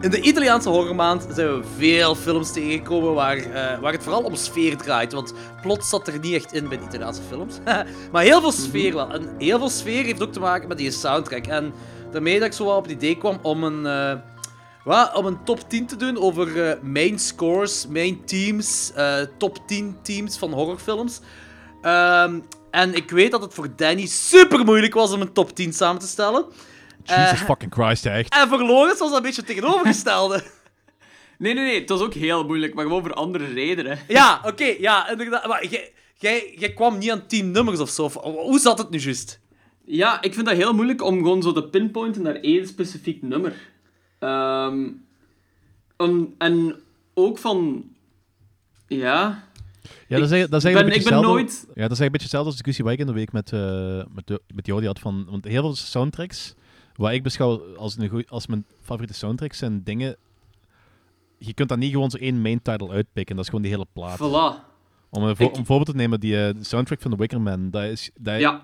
[0.08, 4.36] In de Italiaanse horrormaand zijn we veel films tegengekomen waar, eh, waar het vooral om
[4.36, 5.14] sfeer draait.
[5.14, 7.58] Want plot zat er niet echt in bij de Italiaanse films.
[8.12, 9.10] maar heel veel sfeer wel.
[9.10, 11.46] En heel veel sfeer heeft ook te maken met die soundtrack.
[11.46, 11.74] En
[12.12, 14.22] daarmee dat ik zo wel op het idee kwam om een,
[14.84, 18.92] wat, om een top 10 te doen over eh, main scores, main teams,
[19.38, 21.20] top 10 teams van horrorfilms.
[21.82, 22.40] Ehm,
[22.72, 26.02] en ik weet dat het voor Danny super moeilijk was om een top 10 samen
[26.02, 26.46] te stellen.
[27.10, 28.34] Jesus Eh, fucking Christ, echt.
[28.34, 30.44] En voor Lorenz was dat een beetje het tegenovergestelde.
[31.40, 31.80] Nee, nee, nee.
[31.80, 34.00] Het was ook heel moeilijk, maar gewoon voor andere redenen.
[34.08, 35.48] Ja, oké, ja, inderdaad.
[35.48, 38.10] Maar jij, jij, jij kwam niet aan tien nummers of zo.
[38.22, 39.40] Hoe zat het nu juist?
[39.86, 43.54] Ja, ik vind dat heel moeilijk om gewoon zo te pinpointen naar één specifiek nummer.
[44.20, 44.88] Ehm,
[45.98, 46.76] om- en
[47.14, 47.84] ook van...
[48.88, 49.44] Ja...
[50.08, 51.66] Ja, dat is, eigenlijk- dat is Ik eigenlijk ben- een beetje ik ben hetzelfde- nooit-
[51.76, 53.52] Ja, dat is een beetje hetzelfde als de discussie waar ik in de week met,
[53.54, 55.26] eh met, de- met Jody had van...
[55.30, 56.54] Want heel veel soundtracks,
[56.98, 60.16] wat ik beschouw als, een goeie, als mijn favoriete soundtracks, zijn dingen...
[61.38, 63.88] Je kunt dat niet gewoon zo één main title uitpikken, dat is gewoon die hele
[63.94, 64.18] plaat.
[64.18, 64.66] Voilà.
[65.10, 67.42] Om een, vo- Ik- om een voorbeeld te nemen, die eh, soundtrack van The Wicker
[67.42, 68.62] Man, dat is, dat, Ja.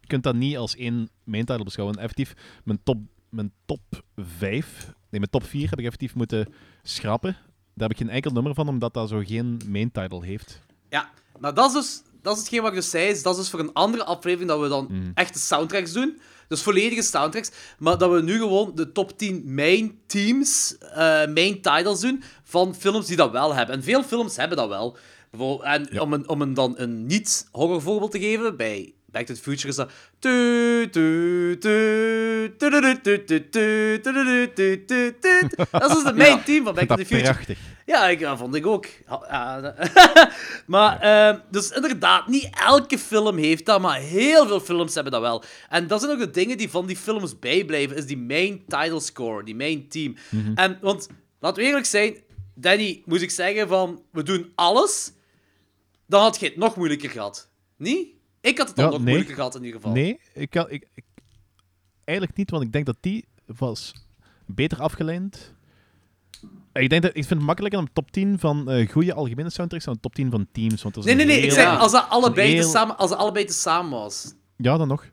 [0.00, 1.96] je kunt dat niet als één main title beschouwen.
[1.98, 2.32] Effectief,
[2.64, 3.80] mijn top, mijn top
[4.16, 6.48] 5, nee, mijn top 4 heb ik effectief moeten
[6.82, 7.30] schrappen.
[7.74, 10.60] Daar heb ik geen enkel nummer van, omdat dat zo geen main title heeft.
[10.90, 12.02] Ja, maar dat is dus...
[12.22, 14.48] Dat is hetgeen wat ik dus zei, is dat is dus voor een andere aflevering
[14.50, 15.10] dat we dan Mhm.
[15.14, 16.20] echte soundtracks doen.
[16.52, 17.50] Dus volledige soundtracks.
[17.78, 20.96] Maar dat we nu gewoon de top 10 main teams, uh,
[21.34, 23.76] main titles doen van films die dat wel hebben.
[23.76, 24.96] En veel films hebben dat wel.
[25.62, 29.40] En om, een, om een, dan een niet-horror voorbeeld te geven, bij Back to the
[29.40, 29.90] Future is dat...
[35.70, 37.56] Dat is dus de main team van Back to the Future.
[37.92, 38.86] Ja, ik, dat vond ik ook.
[40.66, 45.20] Maar, ehm, dus inderdaad, niet elke film heeft dat, maar heel veel films hebben dat
[45.20, 45.42] wel.
[45.68, 49.00] En dat zijn ook de dingen die van die films bijblijven, is die main title
[49.00, 50.16] score, die main team.
[50.54, 51.08] En, want,
[51.40, 52.16] laten we eerlijk zijn,
[52.54, 55.12] Danny, moest ik zeggen van, we doen alles,
[56.06, 57.50] dan had je het nog moeilijker gehad.
[57.76, 58.08] Niet?
[58.40, 59.08] Ik had het dan Ja, nog nee.
[59.08, 59.94] moeilijker gehad in ieder geval.
[59.94, 61.04] Nee, ik ik, ik-
[62.04, 63.92] eigenlijk niet, want ik denk dat die was
[64.46, 65.52] beter afgeleid.
[66.72, 69.84] Ik, denk dat, ik vind het makkelijker om top 10 van eh goede algemene soundtracks
[69.84, 70.82] dan top 10 van teams.
[70.82, 73.18] Want Nee, een nee, nee, ik zeg, als dat allebei, Heel- te samen, als dat
[73.18, 74.34] allebei te samen was.
[74.56, 75.04] Ja, dan nog.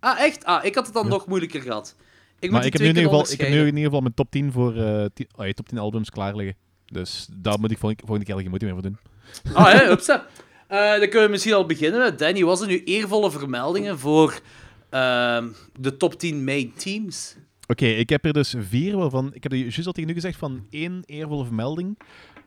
[0.00, 0.44] Ah, echt?
[0.44, 1.96] Ah, ik had het dan nog moeilijker gehad.
[2.38, 4.00] Ik moet maar ik heb, nu in ieder geval, ik heb nu in ieder geval
[4.00, 5.04] mijn top 10 voor eh,
[5.36, 6.56] oh ja, top 10 albums klaar liggen.
[6.86, 8.98] Dus daar moet ik volgende, volgende keer geen moeite meer voor doen.
[9.54, 9.94] Ah, hè.
[10.68, 12.16] Eh, dan kunnen we misschien al beginnen.
[12.16, 14.40] Danny, was er nu eervolle vermeldingen voor
[14.90, 15.48] ehm,
[15.80, 17.36] de top 10 main teams?
[17.70, 19.34] Oké, ik heb er dus vier, waarvan...
[19.34, 21.98] Ik heb er juist al tegen u gezegd van één eervolle vermelding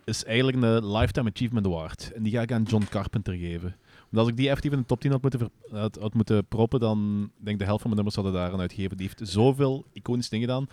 [0.06, 2.12] is eigenlijk een Lifetime Achievement Award.
[2.16, 3.76] En die ga ik aan John Carpenter geven.
[3.96, 6.80] Want als ik die effectief in de top 10 had moeten, had, had moeten proppen,
[6.80, 8.98] dan denk ik de helft van mijn nummers hadden daar aan uitgegeven.
[8.98, 10.68] Die heeft zoveel iconische dingen gedaan.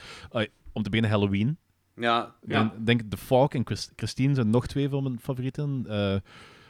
[0.73, 1.59] Om te beginnen Halloween.
[1.95, 2.73] Ja, Ja.
[2.79, 5.85] Ik denk The Fog en Chris- Christine zijn nog twee van mijn favorieten.
[5.89, 6.17] Eh,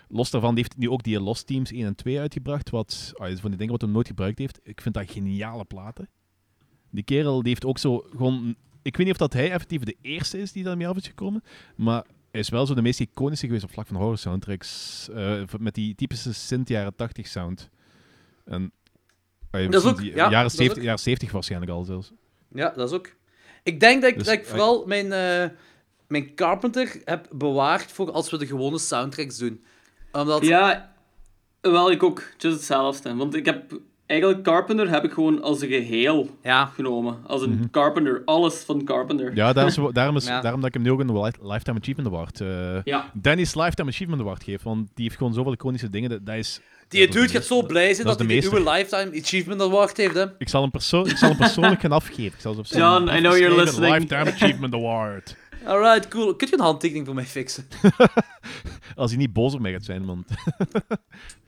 [0.09, 2.71] los daarvan die heeft nu ook die Lost Teams 1 en 2 uitgebracht.
[2.71, 4.61] Wat, ah, van die dingen wat hij nooit gebruikt heeft.
[4.63, 6.09] Ik vind dat geniale platen.
[6.91, 8.57] Die kerel die heeft ook zo gewoon...
[8.83, 11.43] Ik weet niet of dat hij effectief de eerste is die daarmee af is gekomen.
[11.77, 15.09] Maar hij is wel zo de meest iconische geweest op vlak van horror soundtracks.
[15.15, 17.69] eh, met die typische synth jaren 80 sound.
[18.45, 18.73] En,
[19.51, 22.13] ah, Dat is ook- die- ja, jaren, is 70, ook- jaren 70 waarschijnlijk al zelfs.
[22.55, 23.17] ja, dat is ook.
[23.63, 25.49] Ik denk dat ik, Dus, dat ik vooral mijn, eh,
[26.09, 29.65] mijn Carpenter heb bewaard voor als we de gewone soundtracks doen.
[30.13, 30.45] Omdat...
[30.47, 30.95] Ja,
[31.61, 32.23] wel, ik ook.
[32.39, 33.15] Just hetzelfde.
[33.15, 33.81] Want ik heb...
[34.09, 36.65] Eigenlijk, Carpenter heb ik gewoon als een geheel Ja.
[36.67, 37.17] genomen.
[37.27, 38.23] Als een Carpenter.
[38.25, 39.35] Alles van Carpenter.
[39.35, 40.41] Ja, daarom, is, daarom, is, Ja.
[40.41, 42.41] daarom dat ik hem nu ook een li- Lifetime Achievement Award...
[42.41, 43.11] eh Ja.
[43.13, 46.11] Dennis Lifetime Achievement Award geef, want die heeft gewoon zoveel iconische dingen.
[46.11, 48.71] Dat, dat is, Die dat dude de gaat zo blij zijn dat hij de nieuwe
[48.71, 50.25] Lifetime Achievement Award heeft, hè.
[50.39, 52.25] ik, zal hem perso ik zal hem persoonlijk gaan afgeven.
[52.35, 53.93] Ik zal ze op zo'n John, I know you're listening.
[53.95, 55.37] Lifetime Achievement Award.
[55.65, 56.35] Alright, cool.
[56.35, 57.69] Kun je een handtekening voor mij fixen?
[58.97, 60.29] Als hij niet boos op mij gaat zijn, want...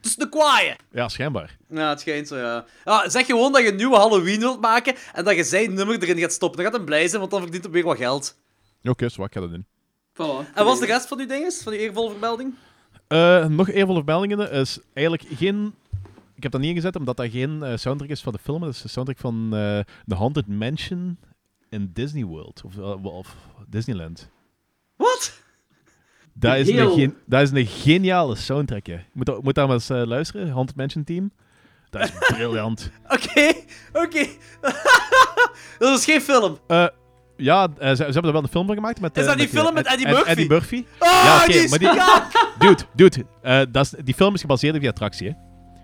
[0.01, 0.75] Het is de kwaaie.
[0.91, 1.57] Ja, schijnbaar.
[1.69, 2.65] Ja, het schijnt zo, ja.
[2.85, 3.09] ja.
[3.09, 6.17] Zeg gewoon dat je een nieuwe Halloween wilt maken en dat je zijn nummer erin
[6.17, 6.57] gaat stoppen.
[6.57, 8.37] Dan gaat hij blij zijn, want dan verdient hij weer wat geld.
[8.83, 9.65] Oké, zo, ik ga dat doen.
[10.13, 10.53] Voilà.
[10.53, 11.61] En wat is de rest van uw dinges?
[11.63, 12.53] Van uw eervolle vermelding?
[13.07, 15.73] Eh, nog eervolle vermeldingen is eigenlijk geen...
[16.35, 18.61] Ik heb dat niet ingezet, omdat dat geen eh, soundtrack is van de film.
[18.61, 21.17] Dat is de soundtrack van eh The Haunted Mansion
[21.71, 22.61] in Disney World.
[22.65, 23.35] Of, eh, of
[23.67, 24.29] Disneyland.
[24.95, 25.39] Wat?
[26.33, 28.97] Dat is, Heel- een, dat is een geniale soundtrack, hè.
[29.13, 31.31] Moet, moet daar maar eens eh, luisteren, Haunted Mansion Team.
[31.89, 32.91] Dat is briljant.
[33.15, 33.53] Oké,
[33.93, 34.25] oké.
[35.79, 36.57] dat is geen film.
[36.67, 36.87] Eh,
[37.37, 38.99] ja, ze, ze hebben er wel een film van gemaakt.
[39.01, 40.29] Met, Is dat die film met Ed- Eddie Ed- Murphy?
[40.29, 40.85] Eddie Murphy.
[40.99, 41.79] Oh, Ja, oké, maar
[42.59, 42.67] die-!
[42.67, 42.83] Dude,
[43.41, 43.67] dude.
[43.71, 45.33] dat is, die film is gebaseerd op die attractie, hè.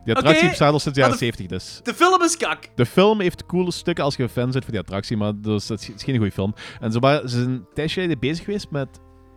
[0.08, 1.80] Die attractie Oké, bestaat al sinds de jaren de- 70, dus...
[1.84, 2.70] De film is kak.
[2.76, 5.80] De film heeft coole stukken als je fan bent van die attractie, maar dus, dat
[5.80, 6.54] is, het is geen goede film.
[6.80, 8.88] En zo waren, ze zijn een tijdje geleden bezig geweest met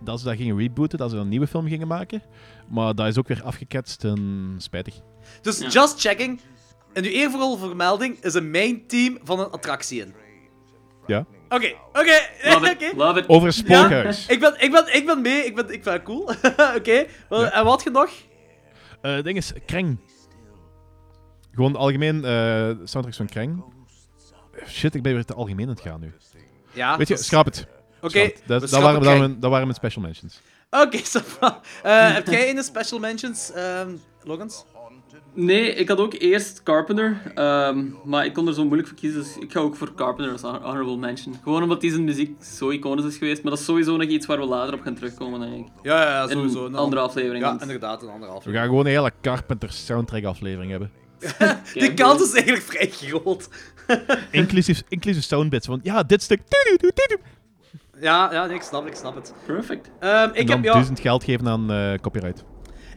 [0.05, 2.23] dat ze dat gingen rebooten, dat ze een nieuwe film gingen maken.
[2.68, 4.95] Maar dat is ook weer afgeketst en spijtig.
[5.43, 5.68] Dus Ja.
[5.68, 6.41] just checking.
[6.93, 10.14] In uw eervolle vermelding is een main team van een attractie in.
[11.07, 11.27] Ja.
[11.49, 12.85] Oké, oké, Love oké.
[12.85, 12.93] it.
[12.97, 13.29] Love it.
[13.29, 14.27] Over een spookhuis.
[14.27, 16.23] Ik ben, ik, ben, ik ben mee, ik, ben, ik vind het cool.
[16.79, 17.51] oké, Ja.
[17.53, 18.11] en wat je nog?
[19.01, 19.99] Eh, Het ding is, Kreng.
[21.55, 23.62] Gewoon algemeen eh soundtracks van Kreng.
[24.66, 26.12] Shit, ik ben weer te algemeen aan het gaan nu.
[26.72, 27.66] Ja, Weet je, schrap het.
[28.01, 29.18] Oké, we Dat, dat, waren, dat, Kreng.
[29.18, 30.40] waren, dat waren mijn special mentions.
[30.70, 30.98] Oké,
[31.38, 31.61] va.
[31.82, 33.90] Eh, heb jij een special mentions, ehm
[34.24, 34.64] Logans?
[35.34, 39.20] Nee, ik had ook eerst Carpenter, ehm, maar ik kon er zo moeilijk voor kiezen,
[39.22, 41.34] dus ik ga ook voor Carpenter als hon- honorable mention.
[41.42, 44.26] Gewoon omdat die zijn muziek zo iconisch is geweest, maar dat is sowieso nog iets
[44.26, 45.72] waar we later op gaan terugkomen, denk ik.
[45.82, 46.66] Ja, ja, ja, In sowieso.
[46.66, 47.44] een andere aflevering.
[47.44, 48.57] Ja, inderdaad, een andere We aflevering.
[48.59, 50.90] gaan gewoon een hele Carpenter soundtrack aflevering hebben.
[51.73, 53.49] Die Kijk, kans is eigenlijk vrij groot.
[54.31, 55.66] Inclusief, inclusief soundbits.
[55.66, 56.41] Want ja, dit stuk.
[58.01, 59.33] Ja, ja nee, ik snap, ik snap het.
[59.47, 59.91] Perfect.
[60.01, 62.45] Ehm, En ik, dan heb, ja, duizend geld geven aan eh, copyright.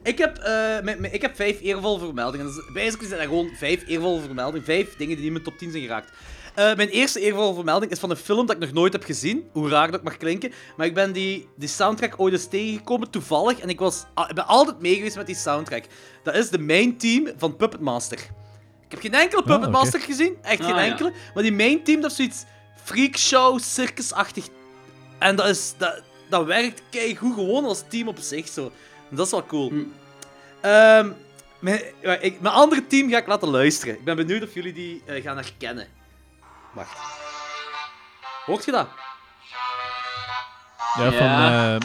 [0.03, 0.43] ik, heb, eh,
[0.83, 2.45] mijn- ik heb vijf eervolle vermeldingen.
[2.45, 4.65] Dus basically zijn dat gewoon vijf eervolle vermeldingen.
[4.65, 6.11] Vijf dingen die in mijn top 10 zijn geraakt.
[6.53, 9.49] Eh, mijn eerste eervolle vermelding is van een film dat ik nog nooit heb gezien.
[9.51, 10.53] Hoe raar dat ook mag klinken.
[10.77, 13.59] Maar ik ben die, die soundtrack ooit eens tegengekomen, toevallig.
[13.59, 15.83] En ik, was, ah, ik ben altijd mee geweest met die soundtrack.
[16.23, 18.17] Dat is de main team van Puppet Master.
[18.85, 19.77] Ik heb geen enkele Puppet oké.
[19.77, 20.37] Master gezien.
[20.41, 20.85] Echt geen Ah, ja.
[20.91, 21.13] enkele.
[21.33, 22.43] Maar die main team, dat is zoiets
[22.83, 24.47] freakshow, circusachtig.
[25.19, 26.81] En dat, is, dat, dat werkt
[27.17, 28.47] goed gewoon als team op zich.
[28.47, 28.71] Zo.
[29.09, 29.69] En dat is wel cool.
[29.69, 29.83] Hm.
[30.61, 31.11] Ehm,
[31.59, 31.81] mijn,
[32.21, 33.93] ik, mijn andere team ga ik laten luisteren.
[33.95, 35.87] Ik ben benieuwd of jullie die eh, gaan herkennen.
[36.73, 36.97] Wacht.
[38.45, 38.87] Hoort je dat?
[40.97, 41.79] Ja, van eh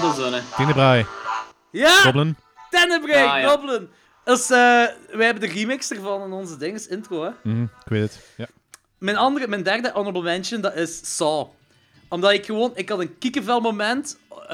[0.00, 0.42] de zonne.
[0.56, 1.06] Tenebrae,
[1.70, 2.00] Ja!
[2.00, 2.36] Goblin.
[2.70, 3.48] Tenebrae, Ah, ja.
[3.48, 3.90] Goblin.
[4.24, 4.58] Dus, eh,
[5.10, 7.30] wij hebben de remix ervan in onze dinges intro, hè.
[7.42, 8.20] Mhm, ik weet het.
[8.36, 8.46] Ja.
[8.98, 11.46] Mijn, andere, mijn derde honorable mention, dat is Saw.
[12.08, 12.72] Omdat ik gewoon...
[12.74, 14.48] Ik had een kiekenvel moment eh,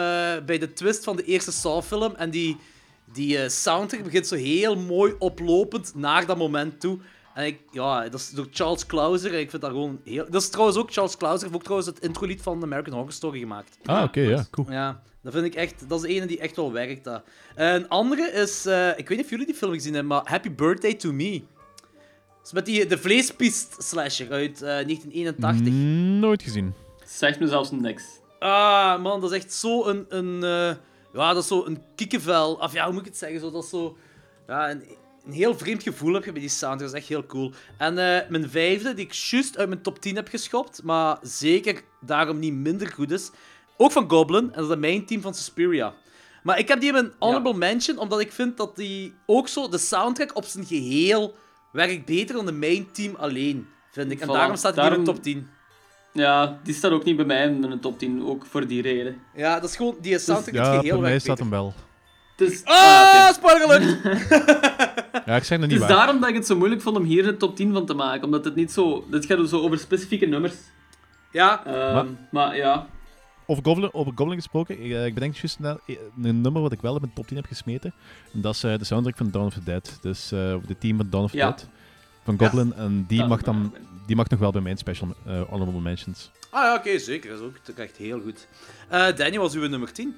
[0.46, 2.14] bij de twist van de eerste Saw-film.
[2.16, 2.56] En die,
[3.04, 6.98] die eh, soundtrack begint zo heel mooi oplopend naar dat moment toe.
[7.34, 7.58] En ik...
[7.70, 9.32] Ja, dat is door Charles Clauser.
[9.34, 10.26] En ik vind dat gewoon heel...
[10.30, 11.42] Dat is trouwens ook Charles Clauser.
[11.42, 13.78] heeft ook trouwens het introlied van American Horror Story gemaakt.
[13.84, 14.70] Ah, oké, ja, cool.
[14.70, 15.88] Ja, dat vind ik echt...
[15.88, 17.22] Dat is de ene die echt wel werkt, dat.
[17.54, 18.66] Een andere is...
[18.66, 21.42] eh, ik weet niet of jullie die film gezien hebben, maar Happy Birthday to Me.
[22.36, 25.72] Dat is met die, de vleespiest slasher uit eh, 1981.
[26.20, 26.74] Nooit gezien.
[27.04, 28.04] Zegt me zelfs niks.
[28.38, 30.06] Ah, man, dat is echt zo een...
[30.08, 30.76] een eh,
[31.12, 32.54] ja, dat is zo een kikkenvel.
[32.54, 33.40] Of ja, hoe moet ik het zeggen?
[33.40, 33.96] Zo, dat is zo...
[34.46, 34.82] Ja, een,
[35.26, 36.80] een heel vreemd gevoel heb je bij die soundtrack.
[36.80, 37.52] Dat is echt heel cool.
[37.78, 41.80] En eh, mijn vijfde, die ik juist uit mijn top 10 heb geschopt, maar zeker
[42.00, 43.30] daarom niet minder goed is,
[43.76, 45.94] ook van Goblin, en dat is het main team van Suspiria.
[46.42, 49.68] Maar ik heb die in mijn honorable mention, omdat ik vind dat die ook zo,
[49.68, 51.36] de soundtrack op zijn geheel,
[51.72, 54.20] werkt beter dan de main team alleen, vind ik.
[54.20, 55.48] En Voilà, daarom staat die in mijn top 10.
[56.12, 59.20] Ja, die staat ook niet bij mij in de top 10, ook voor die reden.
[59.34, 61.50] Ja, dat is gewoon, die soundtrack in het Ja, geheel bij mij werkt staat hem
[61.50, 61.74] wel.
[62.36, 63.98] Dus, Ah, spoiler alert!
[65.26, 65.96] Ja, ik zeg nog Het niet is waar.
[65.96, 68.24] daarom dat ik het zo moeilijk vond om hier een top 10 van te maken.
[68.24, 69.04] Omdat het niet zo...
[69.10, 70.54] Dit gaat zo over specifieke nummers.
[71.32, 72.56] Ja, Ehm, Maar- maar...
[72.56, 72.86] ja.
[73.46, 76.72] Over Goblin, over Goblin gesproken, ik, eh, ik bedenk juist na- eh, een nummer wat
[76.72, 77.92] ik wel in mijn top 10 heb gesmeten.
[78.32, 79.98] En dat is eh, de soundtrack van Dawn of the Dead.
[80.02, 81.46] Dus eh de team van Dawn of the Ja.
[81.46, 81.68] Dead.
[82.24, 82.72] Van Goblin.
[82.74, 83.74] En die Dat mag, dan,
[84.06, 85.14] die mag nog wel bij mijn special
[85.48, 86.30] honorable mentions.
[86.50, 87.30] ah, ja oké, zeker.
[87.30, 88.46] Dat is ook echt heel goed.
[88.88, 90.14] Eh Danny was uw nummer 10.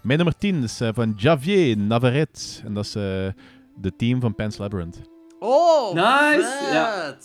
[0.00, 2.40] Mijn nummer 10 is eh, van Javier Navarrete.
[2.64, 3.26] En dat is eh,
[3.80, 5.00] de team van Pan's Labyrinth.
[5.38, 7.16] Oh, Nice, ja.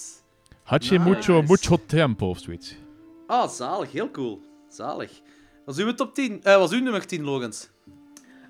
[0.63, 1.09] Hache Nice.
[1.09, 2.75] mucho, mucho tempo of zoiets.
[3.27, 3.91] Ah, zalig.
[3.91, 4.41] Heel cool.
[4.69, 5.21] Zalig.
[5.65, 6.43] Was uw top 10?
[6.43, 7.69] eh was uw nummer 10, Logans?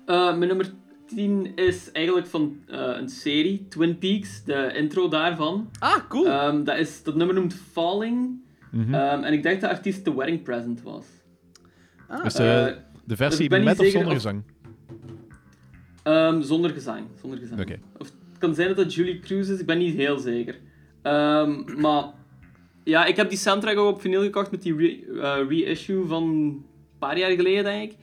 [0.06, 0.72] Eh, mijn nummer
[1.06, 5.70] 10 is eigenlijk van eh, een serie, Twin Peaks, de intro daarvan.
[5.78, 6.26] Ah, cool.
[6.26, 8.44] Ehm, dat, is, dat nummer noemt Falling.
[8.70, 8.94] Mhm.
[8.94, 11.04] Ehm, en ik denk dat de artiest The Wedding Present was.
[12.08, 14.42] ah, dus de versie niet met of zonder of- gezang?
[16.02, 17.02] Ehm, zonder gezang.
[17.20, 17.60] Zonder gezang.
[17.60, 17.78] Oké.
[17.98, 20.58] Of het kan zijn dat het Julie Cruz is, ik ben niet heel zeker.
[21.02, 22.04] Ehm, maar
[22.84, 26.22] ja, ik heb die soundtrack ook op vinyl gekocht met die re- eh, reissue van
[26.22, 26.64] een
[26.98, 27.96] paar jaar geleden, denk ik.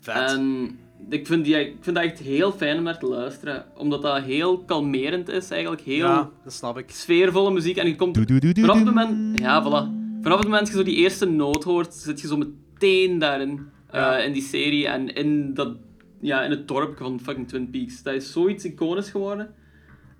[0.00, 0.14] vet.
[0.30, 0.68] En
[1.10, 4.22] ik vind, die, ik vind dat echt heel fijn om naar te luisteren, omdat dat
[4.22, 6.90] heel kalmerend is, eigenlijk heel Ja, dat snap ik.
[6.90, 7.76] sfeervolle muziek.
[7.76, 10.02] En je komt vanaf het moment, ja, voilà.
[10.22, 13.60] Vanaf het moment dat je zo die eerste noot hoort, zit je zo meteen daarin,
[13.90, 15.76] eh, in die serie en in, dat,
[16.24, 18.02] ja, in het dorp van fucking Twin Peaks.
[18.02, 19.54] Dat is zoiets iconisch geworden.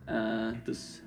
[0.05, 1.03] Eh, dus,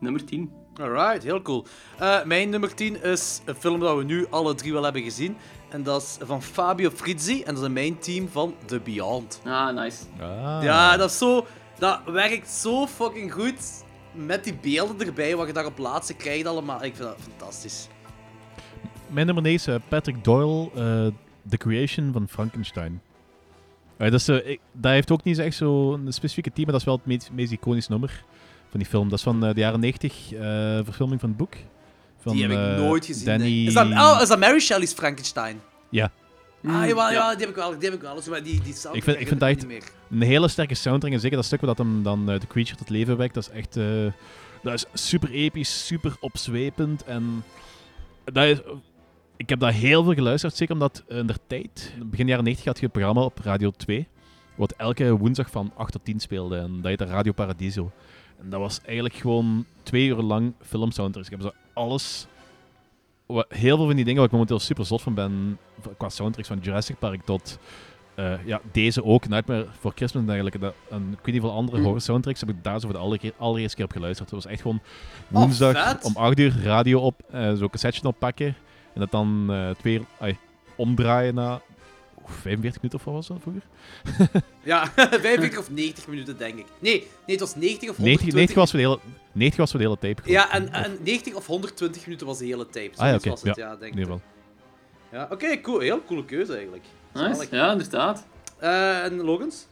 [0.00, 0.50] nummer 10.
[0.80, 1.66] Alright, heel cool.
[1.98, 5.36] Eh, mijn nummer 10 is een film dat we nu alle drie wel hebben gezien.
[5.70, 7.42] En dat is van Fabio Frizzi.
[7.42, 9.40] En dat is mijn team van The Beyond.
[9.44, 10.04] Ah, nice.
[10.20, 10.58] Ah.
[10.62, 11.46] Ja, dat is zo...
[11.78, 13.84] Dat werkt zo fucking goed.
[14.12, 16.84] Met die beelden erbij, wat je daar op plaatsen krijgt allemaal.
[16.84, 17.88] Ik vind dat fantastisch.
[19.06, 21.12] Mijn nummer 9 is eh, Patrick Doyle, eh,
[21.48, 23.00] The Creation van Frankenstein.
[23.98, 26.80] Eh, dat, is, eh, ik- dat heeft ook niet echt zo'n specifieke team, maar dat
[26.80, 28.24] is wel het meest, meest iconisch nummer
[28.70, 29.08] van die film.
[29.08, 30.40] Dat is van eh, de jaren 90, eh,
[30.84, 31.54] verfilming van het boek.
[32.20, 33.24] Van, die heb ik eh, nooit gezien.
[33.24, 33.60] denk Danny...
[33.62, 33.66] ik.
[33.68, 35.60] Is dat, oh, is dat Mary Shelley's Frankenstein?
[35.90, 36.04] Ja.
[36.04, 36.10] Ah,
[36.72, 37.30] Mm, jawel, ja.
[37.30, 37.70] die heb ik wel.
[37.78, 38.20] Die heb ik wel.
[38.30, 39.82] Maar die, die soundtrack Ik vind- ik vind dat meer.
[40.10, 42.76] Een hele sterke soundtrack en zeker dat stuk waar dat hem dan eh, de creature
[42.76, 43.76] tot leven wekt, dat is echt...
[43.76, 43.84] eh,
[44.62, 47.44] dat is super episch, super opzwepend en...
[48.24, 48.58] Dat is,
[49.38, 52.78] ik heb daar heel veel geluisterd, zeker omdat in der tijd, begin jaren 90 had
[52.78, 54.08] je een programma op Radio 2,
[54.54, 57.90] wat elke woensdag van 8 tot 10 speelde en dat heette Radio Paradiso.
[58.42, 61.28] En dat was eigenlijk gewoon twee uur lang filmsoundtracks.
[61.30, 62.26] Ik heb zo alles...
[63.26, 65.58] wat- Heel veel van die dingen waar ik momenteel super zot van ben,
[65.96, 67.58] qua soundtracks van Jurassic Park tot
[68.14, 70.58] eh, ja, deze ook, Nightmare for Christmas en dergelijke.
[70.58, 71.82] Dat, en ik weet niet hoeveel andere Mm.
[71.84, 74.30] horror soundtracks heb ik daar zo voor de aller- allereerste keer op geluisterd.
[74.30, 74.80] Het was echt gewoon
[75.28, 76.04] woensdag vet.
[76.04, 78.56] om 8 uur radio op, eh zo'n cassetje oppakken
[78.98, 80.36] en dat dan eh, twee uur ai,
[80.76, 81.60] omdraaien na
[82.20, 83.62] oeh, 45 minuten of wat was dat vroeger?
[84.62, 84.86] Ja,
[85.20, 86.66] 45 of 90 minuten, denk ik.
[86.78, 88.98] Nee, nee het was 90 of 90, 120 90, was voor de hele,
[89.32, 90.30] 90 was voor de hele tape.
[90.30, 92.90] Ja, en, en 90 of 120 minuten was de hele tape.
[92.96, 94.08] Ah ja, was het, ja, denk Nee, ik.
[94.08, 94.20] wel.
[95.12, 95.78] Ja, oké, cool.
[95.80, 96.84] Heel coole keuze eigenlijk.
[97.14, 97.46] Nice.
[97.50, 98.26] Ja, inderdaad.
[98.58, 99.66] Eh, en Logans?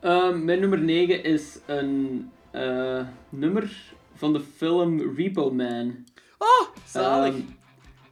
[0.00, 6.04] Ehm, mijn nummer 9 is een eh, nummer van de film Repo Man.
[6.38, 7.34] Oh, zalig.
[7.34, 7.42] Ehm,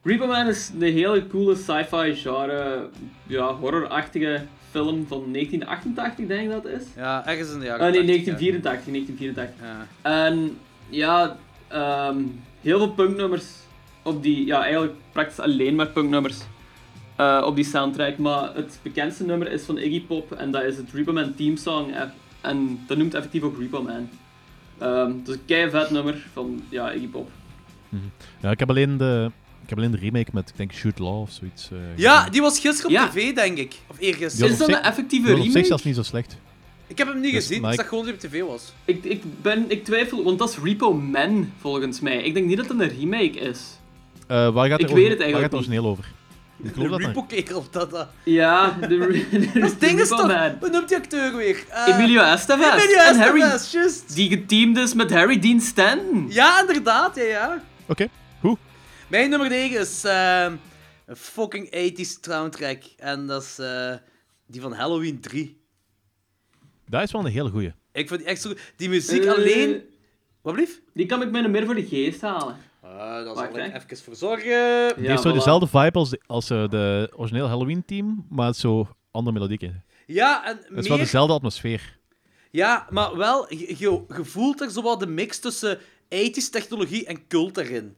[0.08, 2.88] Repo Man is een hele coole sci-fi genre,
[3.26, 6.86] ja, horrorachtige film van 1988, denk ik dat het is.
[6.96, 9.54] ja, ergens in de jaren Ah nee, 80, 1984, 1984.
[9.60, 9.86] Ja.
[10.02, 11.36] En ja,
[11.68, 12.18] ehm,
[12.60, 13.46] heel veel punknummers
[14.02, 16.38] op die, ja, eigenlijk praktisch alleen maar punknummers
[17.16, 18.18] eh, op die soundtrack.
[18.18, 21.56] Maar het bekendste nummer is van Iggy Pop en dat is het Repo Man theme
[21.56, 21.92] song.
[22.40, 24.08] En dat noemt effectief ook Repo Man.
[24.78, 27.30] Ehm dus een kei vet nummer van ja, Iggy Pop.
[28.40, 29.30] Ja, ik heb alleen de,
[29.68, 31.68] ik heb alleen de remake met, ik denk, Shoot Law of zoiets.
[31.72, 33.74] eh, Ja, die was gisteren op tv, denk ik.
[33.86, 34.50] Of eergisteren.
[34.52, 35.66] Is dat een effectieve was op zich remake?
[35.68, 36.36] zelfs niet zo slecht.
[36.86, 38.72] Ik heb hem niet Dus, gezien, maar ik zag gewoon dat hij op tv was.
[38.84, 42.22] Ik, ik, ben, ik twijfel, want dat is Repo Man volgens mij.
[42.22, 43.60] Ik denk niet dat het een remake is.
[44.26, 46.04] Eh, waar gaat Ik het weet het Waar eigenlijk gaat het origineel over?
[46.62, 47.90] Ik geloof De dat dat- Repo-kerel, dat...
[47.90, 48.08] dat.
[48.24, 48.86] Ja, de,
[49.30, 50.52] de, Dat is ding is Repo toch...
[50.60, 51.64] Hoe noemt die acteur weer?
[51.68, 52.66] Eh, Emilio Estevez.
[52.82, 54.14] Emilio en Harry, Estevez, juist.
[54.14, 56.26] die geteamd is met Harry Dean Stanton.
[56.28, 57.62] Ja, inderdaad, ja, ja.
[57.86, 58.08] Oké,
[58.40, 58.56] hoe?
[59.08, 60.56] Mijn nummer 9 is ehm,
[61.06, 62.82] een fucking 80s soundtrack.
[62.96, 63.94] En dat is eh,
[64.46, 65.60] die van Halloween 3.
[66.88, 67.72] Dat is wel een hele goeie.
[67.92, 68.60] Ik vind die echt zo goed.
[68.76, 69.82] Die muziek Eh, alleen...
[70.42, 70.80] Wat blief?
[70.94, 72.56] Die kan ik mij meer voor de geest halen.
[72.80, 74.94] Ah, daar zal ik even voor zorgen.
[74.96, 75.34] Die heeft zo voilà.
[75.34, 79.84] dezelfde vibe als de, als eh, de origineel Halloween-team, maar het is zo andere melodieken.
[80.06, 81.98] Ja, en Het is wel dezelfde atmosfeer.
[82.50, 85.78] Ja, maar wel, je, je, je voelt er zo wat de mix tussen
[86.14, 87.96] 80s technologie en cult erin.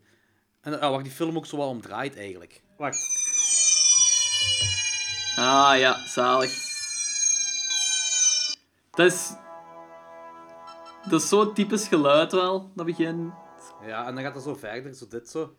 [0.60, 2.62] En waar die film ook zo wel om draait, eigenlijk.
[2.76, 3.18] Wacht.
[5.36, 6.50] Ah ja, zalig.
[8.90, 9.32] Dat is...
[11.08, 13.32] Dat is zo'n typisch geluid wel, dat begin.
[13.86, 15.54] Ja, en dan gaat het zo verder, zo dit zo.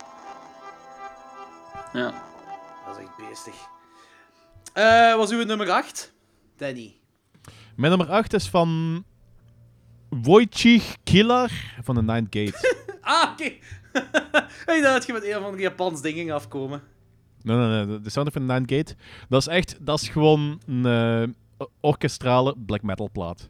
[1.93, 2.24] Ja.
[2.86, 3.56] Dat is echt beestig.
[4.74, 6.14] Eh, was uw nummer 8?
[6.58, 6.95] Danny.
[7.76, 9.04] Mijn nummer 8 is van
[10.10, 11.52] Wojciech Kilar
[11.84, 12.80] van The Ninth Gate.
[13.02, 13.54] Ah, oké.
[13.91, 16.81] Ik dacht dat je met een van die Japans dingen ging afkomen.
[17.41, 18.01] nee, nee, nee.
[18.01, 18.95] De soundtrack van The Ninth Gate.
[19.29, 19.77] Dat is echt...
[19.81, 23.49] Dat is gewoon een eh, orkestrale black metal plaat.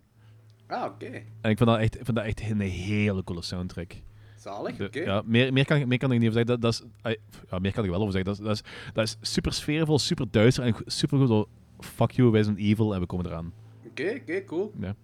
[0.68, 1.06] Ah, oké.
[1.42, 3.94] En ik vind dat echt, vind dat echt een hele coole soundtrack.
[4.38, 5.00] Zalig, De- oké.
[5.00, 6.62] ja, meer, meer, kan, ik- meer kan ik niet over zeggen.
[6.62, 7.18] Dat, dat is,
[7.50, 8.32] ja, meer kan ik wel over zeggen.
[8.32, 11.28] Dat, is- dat, is, dat is super sfeervol, super duister en super goed.
[11.28, 11.48] Zo,
[11.80, 13.54] fuck you, wij zijn evil en we komen eraan.
[13.88, 14.74] Oké, oké, cool.
[14.80, 14.96] Ja.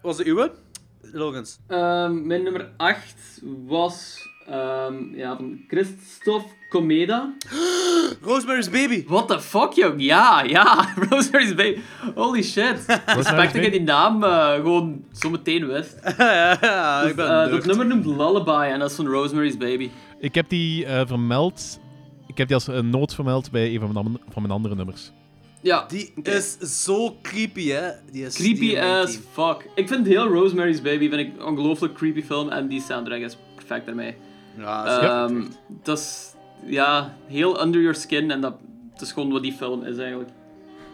[0.00, 0.52] Was de uwe?
[1.00, 1.58] Logans.
[1.66, 7.32] Ehm, mijn nummer 8 was ehm, ja, van Christophe Comeda.
[8.22, 9.04] Rosemary's Baby.
[9.06, 9.94] What the fuck, jong?
[10.02, 10.88] Ja, ja.
[11.10, 11.80] Rosemary's Baby.
[12.14, 12.84] Holy shit.
[13.06, 16.00] Respect dat je die naam eh, gewoon zo meteen wist.
[16.18, 19.56] ja, ja, ik ben Eh, een dat nummer noemt Lullaby en dat is van Rosemary's
[19.56, 19.90] Baby.
[20.20, 21.80] Ik heb die eh, vermeld.
[22.26, 24.74] Ik heb die als een noot vermeld bij een van mijn, am- van mijn andere
[24.74, 25.12] nummers.
[25.60, 27.88] Ja, Die is zo creepy, hè?
[28.12, 29.68] Die is creepy die as fuck.
[29.74, 33.36] Ik vind heel Rosemary's Baby vind ik een ongelooflijk creepy film en die soundtrack is
[33.54, 34.14] perfect daarmee.
[34.56, 35.00] Ja.
[35.02, 35.42] Ehm,
[35.82, 36.34] dat is
[36.64, 38.54] ja, heel under your skin en dat,
[38.92, 40.30] dat is gewoon wat die film is eigenlijk.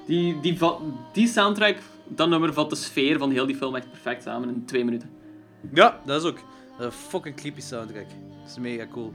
[0.07, 0.59] Die, die,
[1.13, 1.77] die soundtrack,
[2.09, 5.11] dat nummer vat de sfeer van heel die film echt perfect samen in twee minuten.
[5.75, 6.39] Ja, dat is ook
[6.79, 8.07] een fucking creepy soundtrack.
[8.41, 9.13] Dat is mega cool.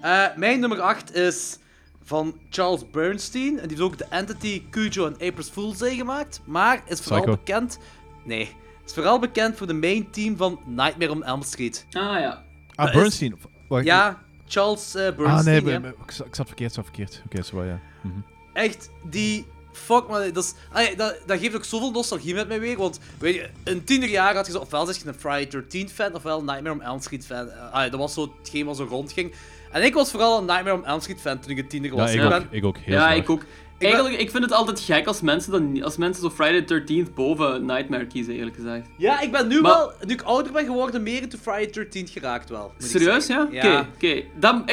[0.00, 1.58] Eh, mijn nummer 8 is
[2.02, 3.58] van Charles Bernstein.
[3.60, 6.40] En die heeft ook The Entity, Cujo en April's Fool's Day gemaakt.
[6.44, 7.36] Maar is vooral Psycho.
[7.36, 7.78] bekend...
[8.24, 8.56] Nee.
[8.86, 11.86] Is vooral bekend voor de main team van Nightmare on Elm Street.
[11.92, 12.42] Ah ja.
[12.74, 13.38] Ah, Dat is- Bernstein.
[13.70, 15.44] Wacht, Ja, Charles Ah, Bernstein.
[15.64, 15.80] nee, hè.
[15.80, 17.22] maar- maar ik zat ik zat verkeerd, ik zat verkeerd.
[17.26, 17.80] Oké, zo wel, ja.
[18.00, 18.14] Mhm.
[18.52, 19.46] Echt, die...
[19.72, 22.76] Fuck, man, dat, is, allee, dat, dat geeft ook zoveel nostalgie met mij weer.
[22.76, 26.14] Want weet je, in tienerjaren had je zo, ofwel was je een Friday 13 fan,
[26.14, 27.70] ofwel Nightmare on Elm Street fan.
[27.72, 29.34] Allee, dat was zo hetgeen wat zo rondging.
[29.72, 31.96] En ik was vooral een Nightmare on Elm Street fan toen ik een tiener Ja,
[31.96, 32.10] was.
[32.12, 32.30] ik ik ook.
[32.30, 33.16] ben, Ik ook, heel ja, zwaar.
[33.16, 33.42] ik ook.
[33.88, 37.14] Eigenlijk, ik vind het altijd gek als mensen, dan, als mensen zo Friday the 13th
[37.14, 38.86] boven Nightmare kiezen, eerlijk gezegd.
[38.96, 42.08] ja, ik ben nu Maar- wel, nu ik ouder ben geworden, meer into Friday 13
[42.08, 42.72] geraakt wel.
[42.78, 43.42] Serieus, ja?
[43.42, 44.22] Oké, oké.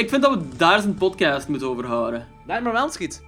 [0.00, 2.26] Ik vind dat we daar eens een podcast moeten over houden.
[2.46, 3.22] Nightmare on Elm Street.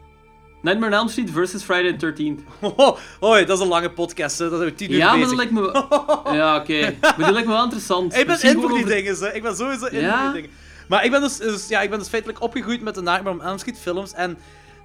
[0.62, 2.40] Nightmare on Elm Street versus Friday the 13th.
[2.76, 4.48] Oh, hoi, dat is een lange podcast, hè.
[4.48, 5.28] dat zijn we tien uur Ja, maar bezig.
[5.28, 6.34] dat lijkt me wel...
[6.34, 6.94] Ja, oké.
[7.00, 8.12] Maar die lijkt me wel interessant.
[8.12, 9.32] Ik ben Misschien in voor die over- dingen, hè.
[9.34, 10.22] ik ben sowieso in Ja?
[10.22, 10.56] voor die dingen.
[10.88, 13.42] Maar ik ben dus, dus, ja, ik ben dus feitelijk opgegroeid met de Nightmare on
[13.42, 14.38] Elm Street films en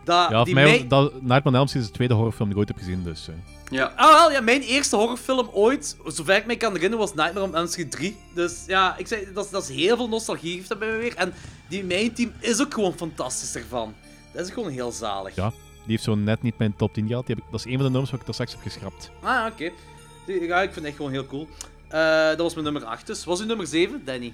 [0.06, 2.60] dat, Ja, die mij dat Nightmare on Elm Street is de tweede horrorfilm die ik
[2.60, 3.28] ooit heb gezien, dus...
[3.28, 3.36] eh.
[3.70, 3.94] Ja.
[3.96, 7.56] Ah, wel, ja, mijn eerste horrorfilm ooit, zover ik me kan herinneren, was Nightmare on
[7.56, 8.18] Elm Street 3.
[8.34, 10.98] Dus ja, ik zei, dat, is- dat is heel veel nostalgie heeft dat bij me
[10.98, 11.16] weer.
[11.16, 11.34] En
[11.70, 13.94] die main team is ook gewoon fantastisch ervan.
[14.34, 15.36] Dat is gewoon heel zalig.
[15.36, 15.50] Ja.
[15.50, 17.26] Die heeft zo net niet mijn top 10 gehad.
[17.26, 19.12] Die heb ik, dat is een van de nummers wat ik daar straks heb geschrapt.
[19.22, 19.72] Ah, oké.
[20.26, 21.48] Ja, ik vind het echt gewoon heel cool.
[21.88, 23.24] Eh, dat was mijn nummer 8 dus.
[23.26, 24.34] Was uw nummer 7, Danny?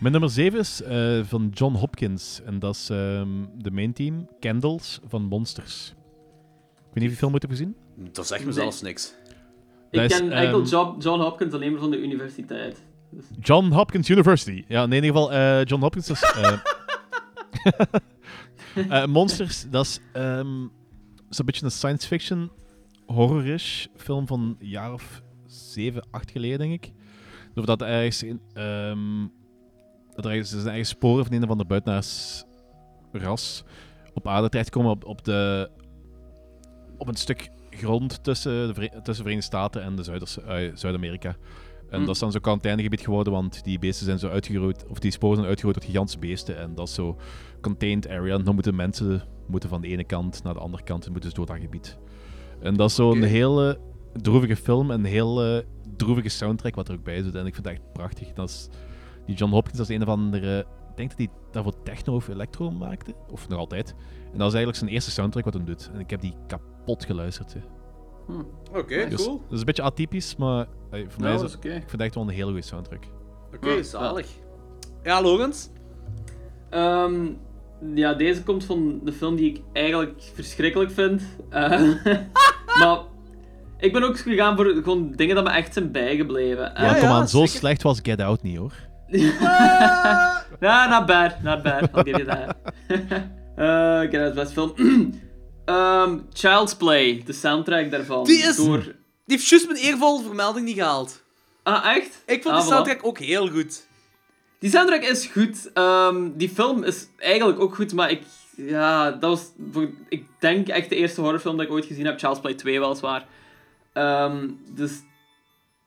[0.00, 2.40] Mijn nummer 7 is eh, van John Hopkins.
[2.44, 5.94] En dat is ehm, de main team, Candles van Monsters.
[6.76, 7.76] Ik weet niet of je die film ooit hebt gezien.
[8.12, 8.54] Dat zegt me Nee.
[8.54, 9.14] zelfs niks.
[9.90, 12.82] Ik Dat is, ken enkel ehm, John, John Hopkins alleen maar van de universiteit.
[13.40, 14.64] John Hopkins University.
[14.68, 16.22] Ja, in ieder geval, eh, John Hopkins is...
[18.88, 20.66] eh, Monsters, dat is ehm,
[21.28, 22.50] zo'n beetje een science fiction
[23.06, 26.92] horror-ish film van een jaar of 7, 8 geleden, denk ik.
[27.54, 29.26] Of dat ergens in, ehm,
[30.22, 32.44] dat er zijn ergens sporen van een of ander buitenaars
[33.12, 33.64] ras
[34.14, 35.70] op aarde terechtkomen op, op, de,
[36.98, 41.36] op een stuk grond tussen de, tussen de Verenigde Staten en de Zuiders, eh, Zuid-Amerika.
[41.90, 42.04] En Hm.
[42.06, 45.36] dat is dan zo'n quarantainegebied geworden, want die beesten zijn zo uitgeroeid, of die sporen
[45.36, 46.58] zijn uitgeroeid tot gigantische beesten.
[46.58, 47.16] En dat is zo
[47.60, 48.34] contained area.
[48.34, 51.30] En dan moeten mensen moeten van de ene kant naar de andere kant en moeten
[51.30, 51.98] ze door dat gebied.
[52.60, 53.26] En dat is zo'n Oké.
[53.26, 53.78] hele
[54.12, 55.64] droevige film en een hele
[55.96, 57.34] droevige soundtrack wat er ook bij zit.
[57.34, 58.32] En ik vind het echt prachtig.
[58.32, 58.68] Dat is,
[59.28, 60.58] die John Hopkins, is een of andere...
[60.90, 63.14] Ik denk dat hij daarvoor techno of electro maakte.
[63.30, 63.94] Of nog altijd.
[64.32, 65.90] En dat is eigenlijk zijn eerste soundtrack wat hij doet.
[65.94, 67.54] En ik heb die kapot geluisterd.
[67.54, 67.60] hè.
[68.78, 69.38] Oké, Dus, cool.
[69.42, 72.00] dat is een beetje atypisch, maar eh, voor mij is dat het, ik vind het
[72.00, 73.04] echt wel een hele goede soundtrack.
[73.54, 73.82] Oké, Ja.
[73.82, 74.26] zalig.
[75.02, 75.70] Ja, Logans?
[76.70, 77.26] Ehm,
[77.94, 81.22] ja, deze komt van de film die ik eigenlijk verschrikkelijk vind.
[81.50, 81.70] Eh,
[82.80, 82.98] maar
[83.78, 86.72] Ik ben ook gegaan voor gewoon dingen dat me echt zijn bijgebleven.
[86.74, 87.58] Ja, kom aan, zo zeker.
[87.58, 88.72] slecht was Get Out niet hoor.
[90.60, 91.82] Ja, not bad, not bad.
[91.94, 92.56] I'll give you that.
[94.04, 94.72] Ik ken het best film.
[95.64, 98.24] Ehm, Child's Play, de soundtrack daarvan.
[98.24, 98.78] Die is- Door...
[98.82, 101.22] Die heeft juist mijn eervolle vermelding niet gehaald.
[101.62, 102.22] Ah, echt?
[102.26, 102.72] Ik vond Ah, de voilà.
[102.74, 103.86] soundtrack ook heel goed.
[104.58, 105.72] Die soundtrack is goed.
[105.72, 108.22] Ehm, die film is eigenlijk ook goed, maar ik...
[108.56, 109.42] Ja, dat was...
[109.72, 112.18] Voor, ik denk echt de eerste horrorfilm dat ik ooit gezien heb.
[112.18, 113.26] Child's Play 2 weliswaar.
[113.92, 114.92] Ehm dus...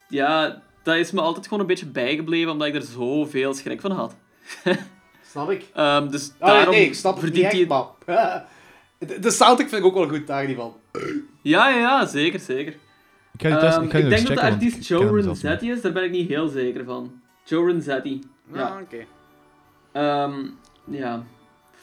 [0.08, 3.92] Ja, dat is me altijd gewoon een beetje bijgebleven, omdat ik er zoveel schrik van
[3.92, 4.16] had.
[5.32, 5.66] Snap ik.
[5.74, 8.16] Ehm, dus Ah, daarom nee, ik snap het niet verdient echt, hij...
[8.16, 8.46] maar...
[9.22, 10.76] De, soundtrack vind ik ook wel goed, daar niet van.
[11.42, 12.74] Ja, ja, ja, zeker, zeker.
[13.34, 14.78] Ik ga die test, Ehm, ik ga ik die denk nog dat de checken, artiest
[14.78, 15.22] ik Joe.
[15.22, 17.22] Renzetti is, daar ben ik niet heel zeker van.
[17.44, 18.22] Joe Renzetti.
[18.54, 18.68] Ja.
[18.68, 19.06] Ah, oké.
[19.92, 20.46] Ehm,
[20.86, 21.24] ja.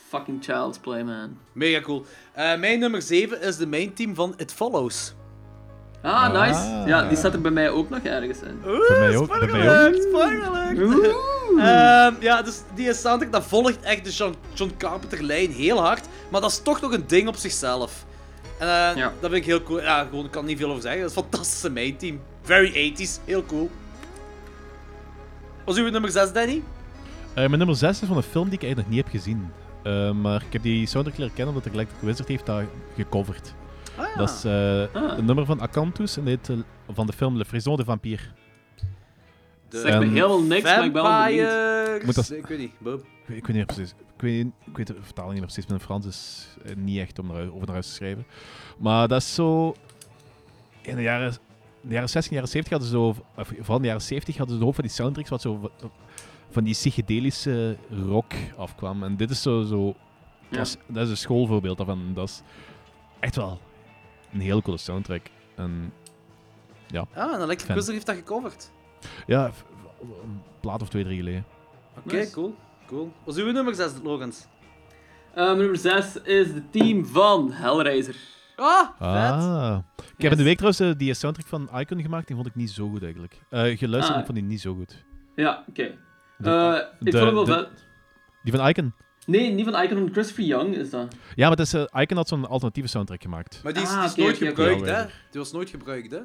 [0.09, 1.39] Fucking Child's Play, man.
[1.53, 2.05] Mega cool.
[2.33, 5.15] Eh, mijn nummer 7 is de main team van It Follows.
[6.03, 6.33] Ah, Ah.
[6.47, 6.89] nice.
[6.91, 8.61] Ja, die staat er bij mij ook nog ergens in.
[8.63, 10.15] Bij mij ook, bij mij ook.
[10.47, 10.79] Alert.
[11.59, 16.07] Ehm, ja, dus die soundtrack dat volgt echt de John, John Carpenter lijn heel hard,
[16.29, 18.05] maar dat is toch nog een ding op zichzelf.
[18.59, 19.13] En eh, Ja.
[19.21, 19.81] dat vind ik heel cool.
[19.81, 21.01] Ja, gewoon, ik kan niet veel over zeggen.
[21.01, 22.21] Dat is een fantastische main team.
[22.43, 23.71] Very 80s, heel cool.
[25.65, 26.63] Was uw nummer 6, Danny?
[27.29, 29.51] Eh, mijn nummer 6 is van een film die ik eigenlijk nog niet heb gezien.
[29.83, 32.63] Eh, maar ik heb die soundtrack leren kennen omdat Electric Wizard heeft dat
[32.97, 33.55] gecoverd.
[33.99, 35.19] Ah, Dat is eh, Ah.
[35.19, 36.37] een nummer van Acanthus en eh,
[36.91, 38.23] van de film Le Frison de Vampire.
[39.69, 41.49] de Zegt me Ehm, heel niks, maar ik ben wel benieuwd.
[41.51, 42.05] Vampires.
[42.05, 42.73] Moet dat- Ik weet niet.
[42.79, 43.01] Bob.
[43.01, 43.91] Ik weet, ik weet niet precies.
[44.17, 46.99] Ik weet, ik weet de vertaling niet meer precies, maar in Frans is eh, niet
[46.99, 48.27] echt om naar, over naar huis te schrijven.
[48.79, 49.75] Maar dat is zo...
[50.83, 51.33] In de jaren,
[51.81, 53.09] de jaren 60 en jaren 70 hadden ze zo...
[53.41, 55.57] Of vooral in de jaren 70 hadden ze de hoop van die soundtracks wat zo
[55.57, 55.91] van-
[56.51, 57.77] van die psychedelische
[58.07, 59.03] rock afkwam.
[59.03, 59.63] En dit is zo...
[59.63, 59.87] zo
[60.51, 60.57] Ja.
[60.57, 62.11] dat, is, dat is een schoolvoorbeeld daarvan.
[62.15, 62.43] Dat is
[63.21, 63.61] echt wel
[64.33, 65.27] een heel coole soundtrack.
[65.57, 65.93] En
[67.15, 67.75] Ah, en Electric Fan.
[67.75, 68.71] Wizard heeft dat gecoverd.
[69.27, 69.51] ja,
[70.01, 71.45] een plaat of twee, drie geleden.
[72.05, 72.33] Oké, Nice.
[72.33, 72.55] cool.
[72.87, 73.13] Cool.
[73.25, 74.47] Was uw nummer 6, Logans?
[75.35, 78.17] Ehm, nummer 6 is de team van Hellraiser.
[78.57, 78.99] Ah, vet.
[79.01, 79.79] Ah.
[80.17, 82.27] Ik heb in de week trouwens eh, die soundtrack van Icon gemaakt.
[82.27, 83.41] Die vond ik niet zo goed eigenlijk.
[83.51, 84.19] Eh geluisterd, Ah.
[84.21, 85.05] ik vond die niet zo goed.
[85.37, 85.83] Ja, oké.
[85.83, 85.89] Eh,
[86.99, 87.87] ik de- vond hem wel de- vet.
[88.43, 88.95] Die van Icon.
[89.29, 91.15] Nee, niet van Icon, van Christopher Young is dat.
[91.35, 93.61] Ja, maar het is, eh, Icon had zo'n alternatieve soundtrack gemaakt.
[93.63, 95.03] Maar die is, Ah, die is nooit gebruikt, Ja, hè?
[95.31, 96.19] Die was nooit gebruikt, hè?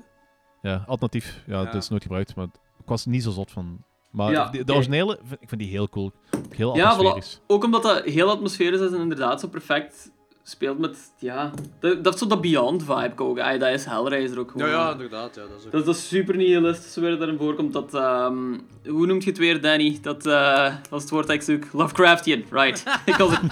[0.61, 1.43] Ja, alternatief.
[1.47, 1.65] Ja, Ja.
[1.65, 2.45] het is nooit gebruikt, maar
[2.79, 3.83] ik was er niet zo zot van.
[4.11, 6.11] Maar Ja, de, originele, ik vind die heel cool.
[6.55, 7.39] Heel Ja, atmosferisch.
[7.39, 7.45] voilà.
[7.47, 10.11] Ook omdat dat heel atmosferisch is en inderdaad zo perfect
[10.43, 13.39] speelt met, ja, dat, dat is zo dat Beyond-vibe ook.
[13.39, 14.67] Ay, dat is Hellraiser ook gewoon.
[14.67, 15.35] Ja, ja, inderdaad.
[15.35, 15.71] Ja, dat is ook...
[15.71, 17.73] Dat, dat is super nihilistisch waar daarin voorkomt.
[17.73, 19.99] Dat, ehm, hoe noemt je het weer, Danny?
[20.01, 21.63] Dat, eh, dat is het woord dat ik zoek.
[21.73, 22.83] Lovecraftian, right.
[23.05, 23.51] ik was het.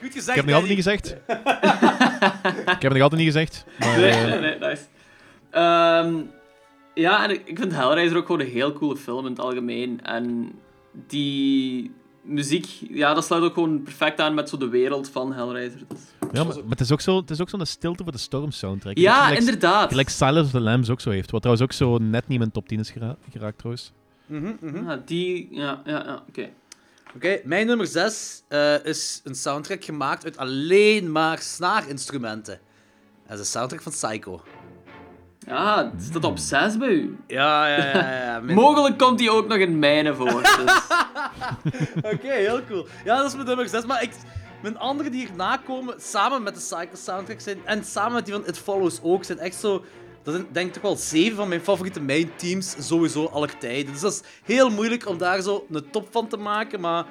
[0.00, 1.06] Goed gezegd, Ik heb het nog altijd niet gezegd.
[2.76, 3.64] ik heb het nog altijd niet gezegd.
[3.78, 4.82] Maar, Nee, eh, nee, nee, nice.
[5.50, 6.14] Ehm,
[6.94, 10.00] ja, en ik, ik vind Hellraiser ook gewoon een heel coole film in het algemeen.
[10.02, 10.52] En
[11.06, 11.90] die
[12.24, 15.80] muziek, ja, dat sluit ook gewoon perfect aan met zo de wereld van Hellraiser.
[15.88, 15.98] Dus-
[16.32, 18.50] ja, maar, maar het is ook zo, het is ook zo'n stilte voor de storm
[18.50, 18.98] soundtrack.
[18.98, 19.88] Ja, Gelijk- inderdaad.
[19.88, 21.30] Gelijk Silence of the Lambs ook zo heeft.
[21.30, 23.92] Wat trouwens ook zo net niet in mijn top 10 is gera- geraakt trouwens.
[24.26, 24.84] Mhm, mhm.
[24.88, 26.48] Ja, die, ja, ja, ja oké.
[27.14, 28.42] Oké, mijn nummer 6
[28.84, 32.60] is een soundtrack gemaakt uit alleen maar snaarinstrumenten.
[33.28, 34.42] Dat is de soundtrack van Psycho.
[35.46, 37.16] Ja, het staat op 6 bij u.
[37.26, 38.22] Ja, ja, ja.
[38.24, 38.40] ja.
[38.54, 40.42] Mogelijk komt die ook nog in mijne voor.
[40.42, 40.54] Dus.
[42.12, 42.86] Oké, heel cool.
[43.04, 43.84] Ja, dat is mijn nummer 6.
[43.84, 44.10] Maar ik,
[44.62, 48.34] mijn andere die hierna komen, samen met de Psycho soundtrack zijn, en samen met die
[48.34, 49.84] van It Follows ook, zijn echt zo...
[50.22, 53.92] Dat zijn denk ik toch wel zeven van mijn favoriete main teams, sowieso aller tijden.
[53.92, 57.04] Dus dat is heel moeilijk om daar zo een top van te maken, maar...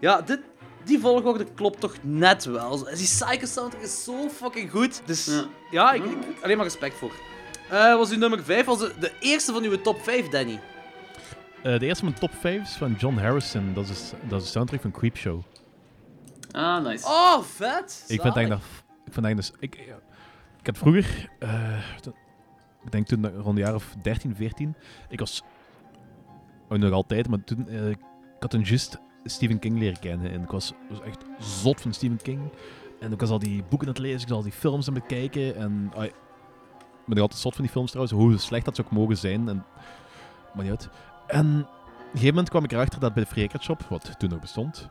[0.00, 0.40] Ja, dit,
[0.84, 2.84] die volgorde klopt toch net wel.
[2.84, 5.02] Die Psycho soundtrack is zo fucking goed.
[5.04, 5.92] Dus ja, Ja.
[5.92, 7.12] ik, ik alleen maar respect voor.
[7.70, 8.64] Eh was uw nummer 5?
[8.66, 10.60] Was de, de eerste van uw top 5, Danny?
[11.62, 13.74] Eh, de eerste van mijn top 5 is van John Harrison.
[13.74, 15.42] Dat is, dat is de soundtrack van Creepshow.
[16.50, 17.06] Ah, nice.
[17.06, 18.04] Oh, vet!
[18.08, 18.60] Ik vind eigenlijk dat...
[19.06, 19.62] Ik vind eigenlijk dat...
[19.62, 19.74] Ik,
[20.60, 21.28] ik had vroeger...
[21.38, 22.14] eh, toen-
[22.84, 24.74] ik denk toen rond de jaar of 13, 14.
[25.08, 25.42] Ik was...
[26.68, 27.68] Oh, nog altijd, maar toen...
[27.68, 27.98] ik
[28.40, 30.30] had toen juist Stephen King leren kennen.
[30.32, 32.40] En ik was, was echt zot van Stephen King.
[33.00, 34.94] En ik was al die boeken aan het lezen, ik was al die films aan
[34.94, 35.56] het bekijken.
[35.56, 35.92] En...
[37.04, 38.16] ah, ik ben nog altijd zot van die films trouwens.
[38.18, 39.48] Hoe slecht dat ze ook mogen zijn.
[39.48, 39.64] En,
[40.54, 40.88] maar niet uit.
[41.26, 44.14] En op een gegeven moment kwam ik erachter dat bij de Free Record Shop, wat
[44.18, 44.88] toen nog bestond,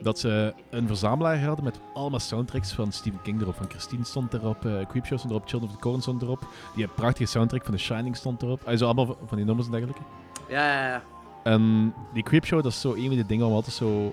[0.00, 3.56] dat ze een verzamelaar hadden met allemaal soundtracks van Stephen King erop.
[3.56, 6.46] Van Christine stond erop, eh Creepshow stond erop, Children of the Corn stond erop.
[6.74, 8.62] Die een prachtige soundtrack van The Shining stond erop.
[8.66, 10.02] Also allemaal van- van die nummers en dergelijke.
[10.48, 11.02] Ja, ja, ja.
[11.44, 14.06] En die Creepshow, dat is zo een van die dingen waar we altijd zo...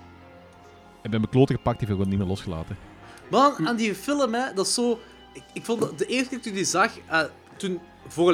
[1.02, 2.78] Ik ben mijn kloten gepakt, die heb ik gewoon niet meer losgelaten.
[3.32, 5.00] Man, aan die film, hè, dat is zo...
[5.36, 7.22] Ik, ik vond dat de eerste keer toen ik die zag, eh,
[7.58, 7.82] toen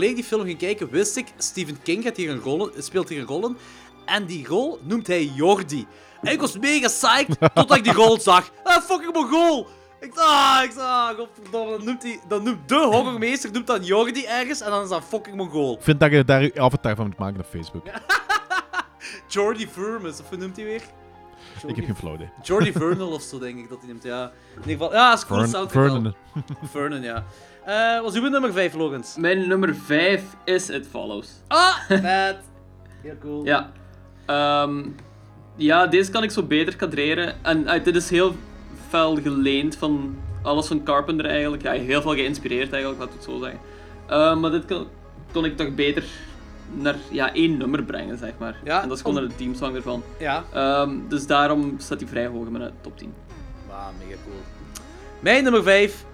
[0.02, 3.20] ik die film ging kijken, wist ik, Stephen King gaat hier een rol, speelt hier
[3.20, 3.58] een rol in.
[4.06, 5.88] En die rol noemt hij Jordi.
[6.22, 8.52] En ik was mega psyched totdat ik die rol zag.
[8.64, 9.68] Ah, fucking Mongool!
[10.00, 13.84] Ik dacht, ah, ik ah, godverdomme, dan noemt, hij, dan noemt de horrormeester noemt dan
[13.84, 15.74] Jordi ergens en dan is dat fucking Mongool.
[15.74, 17.86] Ik vind dat je daar je avatar van moet maken op Facebook.
[19.28, 20.82] Jordi Vermis, of hoe noemt hij weer?
[21.68, 22.30] Ik heb geen flauw idee.
[22.44, 24.04] Jordi Vernal of zo, denk ik dat hij noemt.
[24.04, 24.94] Ja, in ieder geval.
[24.94, 25.70] Ja, is cool Vern-.
[25.70, 26.14] Vernon.
[26.64, 27.24] Vernon, ja.
[27.66, 29.16] Eh was uw nummer 5, Logans?
[29.18, 31.30] Mijn nummer 5 is It Follows.
[31.48, 32.38] Ah, vet.
[33.02, 33.46] Heel cool.
[33.46, 33.72] Ja.
[34.26, 34.84] Ehm,
[35.56, 37.44] ja, deze kan ik zo beter kadreren.
[37.44, 38.36] En eh, dit is heel
[38.90, 41.64] fel geleend van alles van Carpenter eigenlijk.
[41.64, 43.60] Ja, heel veel geïnspireerd eigenlijk, laat ik het zo zeggen.
[44.08, 44.88] Eh, maar dit kon,
[45.32, 46.04] kon ik toch beter
[46.74, 48.60] naar ja, één nummer brengen, zeg maar.
[48.64, 50.04] Ja, en dat is gewoon om- naar de teamsong ervan.
[50.20, 50.44] Ja.
[50.54, 53.14] Ehm, dus daarom staat hij vrij hoog in mijn top 10.
[53.68, 54.42] Wauw, mega cool.
[55.20, 56.06] Mijn nummer 5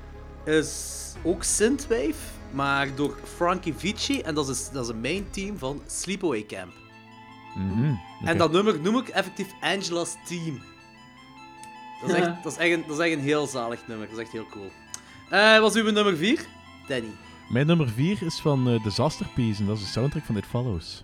[0.46, 2.14] is ook Synthwave,
[2.52, 4.22] maar door Frankie Vici.
[4.22, 6.72] En dat is, dat is een main team van Sleepaway Camp.
[7.56, 7.94] Mhm,
[8.26, 10.62] En dat nummer noem ik effectief Angela's Team.
[12.02, 14.08] Dat is echt, dat is echt, een, dat is echt een heel zalig nummer.
[14.08, 14.72] Dat is echt heel cool.
[15.30, 16.46] Eh was uw nummer 4?
[16.88, 17.10] Danny.
[17.50, 20.46] Mijn nummer 4 is van eh, Disaster Piece en dat is de soundtrack van It
[20.46, 21.04] Follows.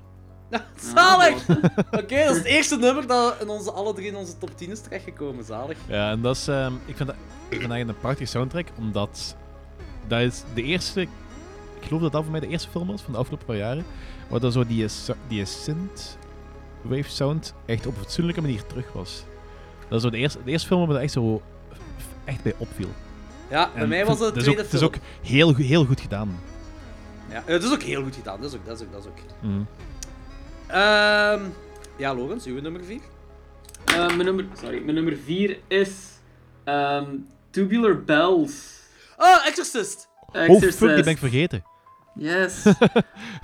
[0.95, 1.49] Zalig!
[2.01, 4.69] Oké, dat is het eerste nummer dat in onze, alle drie in onze top 10
[4.71, 5.43] is terechtgekomen.
[5.45, 5.77] Zalig.
[5.87, 8.67] Ja, en dat is, ehm, ik, vind dat, ik vind dat eigenlijk een prachtige soundtrack,
[8.77, 9.35] omdat
[10.07, 11.09] dat is de eerste, ik
[11.87, 13.85] geloof dat dat voor mij de eerste film was van de afgelopen paar jaren,
[14.29, 16.17] waar dat zo die, so- die synth
[16.81, 19.23] wave sound echt op een fatsoenlijke manier terug was.
[19.87, 21.41] Dat is zo de eerste, de eerste film waar me dat echt zo
[22.23, 22.89] echt bij opviel.
[23.53, 24.91] Ja, bij En mij was het de is ook, tweede Het is film.
[24.93, 26.39] ook heel, heel goed gedaan.
[27.29, 28.41] Ja, het is ook heel goed gedaan.
[28.41, 28.65] Dat is ook.
[28.65, 29.17] Dat is ook, dat is ook.
[29.41, 29.61] Mhm.
[30.67, 31.41] Ehm,
[31.97, 32.99] ja, Logans, uw nummer 4?
[33.85, 35.89] Eh, mijn, nummer, sorry, mijn nummer 4 is
[36.63, 37.05] ehm,
[37.49, 38.79] Tubular Bells.
[39.17, 40.07] Oh, Exorcist!
[40.19, 41.03] Oh fuck, die Exorcist.
[41.03, 41.63] ben ik vergeten.
[42.15, 42.63] Yes.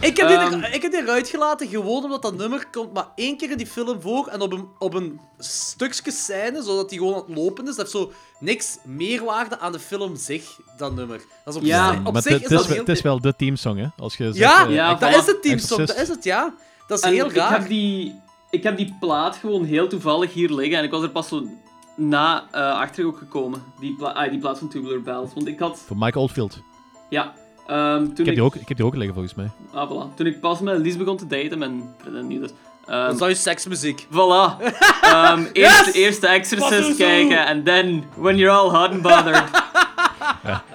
[0.02, 0.54] Ik heb, die Ehm.
[0.64, 3.58] er, ik heb die eruit gelaten, gewoon omdat dat nummer komt maar één keer in
[3.58, 7.38] die film voor en op een, op een stukje scène, zodat die gewoon aan het
[7.38, 7.76] lopen is.
[7.76, 11.22] Dat heeft zo niks meerwaarde aan de film zich, dat nummer.
[11.46, 12.86] Dat is op, Ja, zich, op maar zich het is is, dat wel- heel...
[12.86, 13.88] het is wel de teamsong, hè?
[13.98, 16.54] Als je zegt, Ja, eh, Ja, dat is het teamsong, dat is het, ja.
[16.88, 17.52] Dat is En heel ik raar.
[17.60, 21.10] heb, die, ik heb die plaat gewoon heel toevallig hier liggen en ik was er
[21.10, 21.48] pas zo
[21.96, 23.64] na eh achter ook gekomen.
[23.80, 25.34] Die, pla ah, die plaat van Tubular Bells.
[25.34, 26.60] Want ik had, Van Mike Oldfield.
[27.10, 27.34] ja,
[27.70, 29.50] ehm, toen Ik heb, die ook, ik heb die ook liggen volgens mij.
[29.74, 30.16] ah, voilà.
[30.16, 32.50] toen ik pas met Lies begon te daten, mijn vriendin nu dus.
[32.86, 34.08] ehm, Dat is seksmuziek.
[34.12, 34.56] Voilà.
[35.02, 35.94] Ehm eerst, Yes!
[35.94, 39.44] eerst de Exorcist kijken en then when you're all hot and bothered.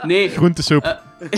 [0.03, 1.01] Nee, Groentesoep.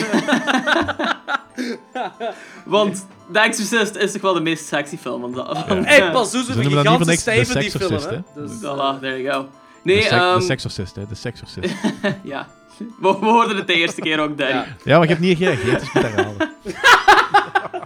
[2.64, 5.44] want The Exorcist is toch wel de meest sexy film van de...
[5.66, 8.24] Van, Hé, hey, pas zo een dat niet gigantische niks de stijf in die film,
[8.34, 8.42] hè.
[8.42, 9.42] Dus, Voilà, there you go.
[9.42, 9.48] de,
[9.82, 11.07] Nee, sec- ehm de sexorcist, hè.
[11.07, 11.74] De sexorcist.
[12.22, 12.46] ja.
[12.78, 14.52] We, we hoorden het de eerste keer ook, Danny.
[14.54, 14.66] Ja.
[14.84, 16.50] ja, maar ik heb niet gereageerd, dus ik moet herhalen.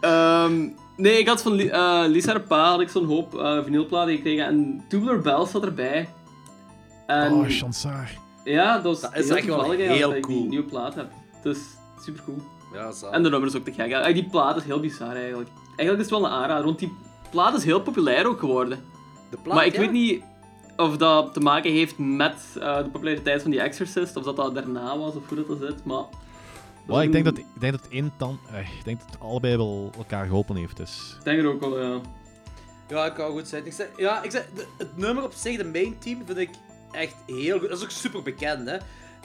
[0.00, 4.14] Ehm, nee, ik had van eh, Lisa de Pa had ik zo'n hoop eh vinylplaten
[4.14, 6.08] gekregen en Tubular Bells zat erbij.
[7.06, 8.10] En Oh, Chansar.
[8.44, 10.48] ja, dat, was Dat is echt wel eigenlijk heel dat ik die cool.
[10.48, 11.06] nieuwe plaat heb.
[11.42, 11.58] Dus
[12.00, 12.42] super cool.
[12.72, 13.06] Ja, zo.
[13.08, 13.88] En de nummer is ook te gek.
[13.88, 15.48] Ja, Die plaat is heel bizar eigenlijk.
[15.76, 16.92] Eigenlijk is het wel een aanrader, want die
[17.30, 18.78] plaat is heel populair ook geworden.
[19.30, 19.80] De plaat, maar ik ja.
[19.80, 20.22] weet niet
[20.76, 24.54] of dat te maken heeft met eh, de populariteit van die Exorcist, of dat dat
[24.54, 25.84] daarna was, of hoe dat, dat zit.
[25.84, 29.56] Maar ik denk dat, ik denk dat één tan, eh, ik denk dat het allebei
[29.56, 30.76] wel elkaar geholpen heeft.
[30.76, 31.14] Dus.
[31.18, 32.00] ik denk er ook wel, ja.
[32.88, 33.66] Ja, het kan goed zijn.
[33.66, 36.50] Ik zeg, ja, ik zeg, de- het nummer op zich, de main team, vind ik
[36.90, 37.68] echt heel goed.
[37.68, 38.76] Dat is ook super bekend, hè.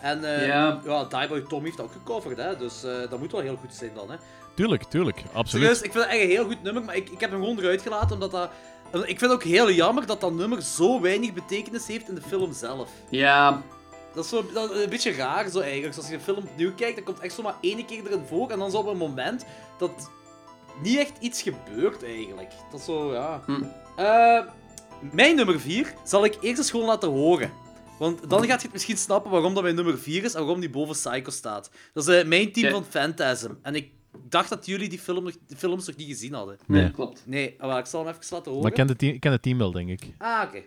[0.01, 0.79] En eh Ja.
[0.85, 2.57] ja, Die Boy Tom heeft dat ook gecoverd, hè.
[2.57, 4.15] Dus eh, dat moet wel heel goed zijn dan, hè.
[4.55, 5.65] Tuurlijk, tuurlijk, absoluut.
[5.65, 7.59] Serieus, ik vind het echt een heel goed nummer, maar ik, ik heb hem gewoon
[7.59, 8.49] eruit gelaten omdat dat...
[8.91, 12.21] Ik vind het ook heel jammer dat dat nummer zo weinig betekenis heeft in de
[12.21, 12.89] film zelf.
[13.09, 13.61] Ja,
[14.13, 15.97] Dat is zo dat is een beetje raar zo eigenlijk.
[15.97, 18.59] Als je een film opnieuw kijkt, dan komt echt zomaar één keer erin voor en
[18.59, 19.45] dan zo op een moment
[19.77, 20.11] dat
[20.83, 22.51] niet echt iets gebeurt eigenlijk.
[22.71, 23.41] Dat is zo, ja.
[23.45, 23.63] Hm.
[23.95, 24.41] Eh,
[25.11, 27.51] mijn nummer 4 zal ik eerst eens gewoon laten horen.
[27.99, 30.59] Want dan gaat je het misschien snappen waarom dat mijn nummer 4 is en waarom
[30.59, 31.69] die boven Psycho staat.
[31.93, 33.51] Dat is eh, mijn team van Phantasm.
[33.61, 33.91] En ik
[34.29, 36.57] dacht dat jullie die, film die films nog niet gezien hadden.
[36.65, 36.91] nee, Nee.
[36.91, 37.21] klopt.
[37.25, 38.61] Nee, maar ik zal hem even laten horen.
[38.61, 40.13] Maar ik ken, de team, ik ken het team wel, denk ik.
[40.17, 40.61] Ah, oké.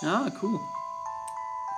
[0.00, 0.60] Ja, cool.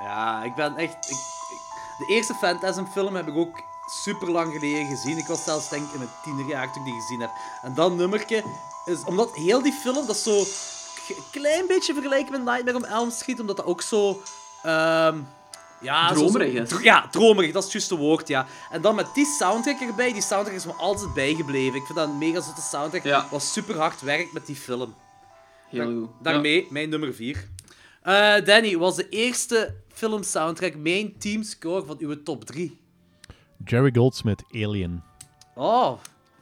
[0.03, 0.95] Ja, ik ben echt...
[0.95, 1.65] Ik, ik-
[1.99, 3.63] de eerste Phantasm-film heb ik ook
[4.05, 5.19] super lang geleden gezien.
[5.19, 7.31] Ik was zelfs denk ik in mijn tienerjaar toen ik die gezien heb.
[7.63, 8.45] En dat nummertje
[8.85, 9.05] is...
[9.05, 10.39] Omdat heel die film, dat is zo...
[11.09, 14.23] Een klein beetje vergelijken met Nightmare on Elm Street, omdat dat ook zo...
[14.63, 15.19] ehm,
[15.81, 16.69] ja, Dromerig zo- is.
[16.69, 18.47] dro- ja, dromerig, dat is het juiste woord, ja.
[18.71, 21.75] En dan met die soundtrack erbij, die soundtrack is me altijd bijgebleven.
[21.79, 23.27] Ik vind dat een mega zotte soundtrack, Ja.
[23.31, 24.95] wat super hard werkt met die film.
[25.69, 26.09] Heel goed.
[26.23, 27.49] Daarmee mijn nummer 4.
[28.45, 32.79] Danny, was de eerste film soundtrack mijn teamscore van uw top 3?
[33.65, 35.03] Jerry Goldsmith, Alien.
[35.55, 35.93] Oh,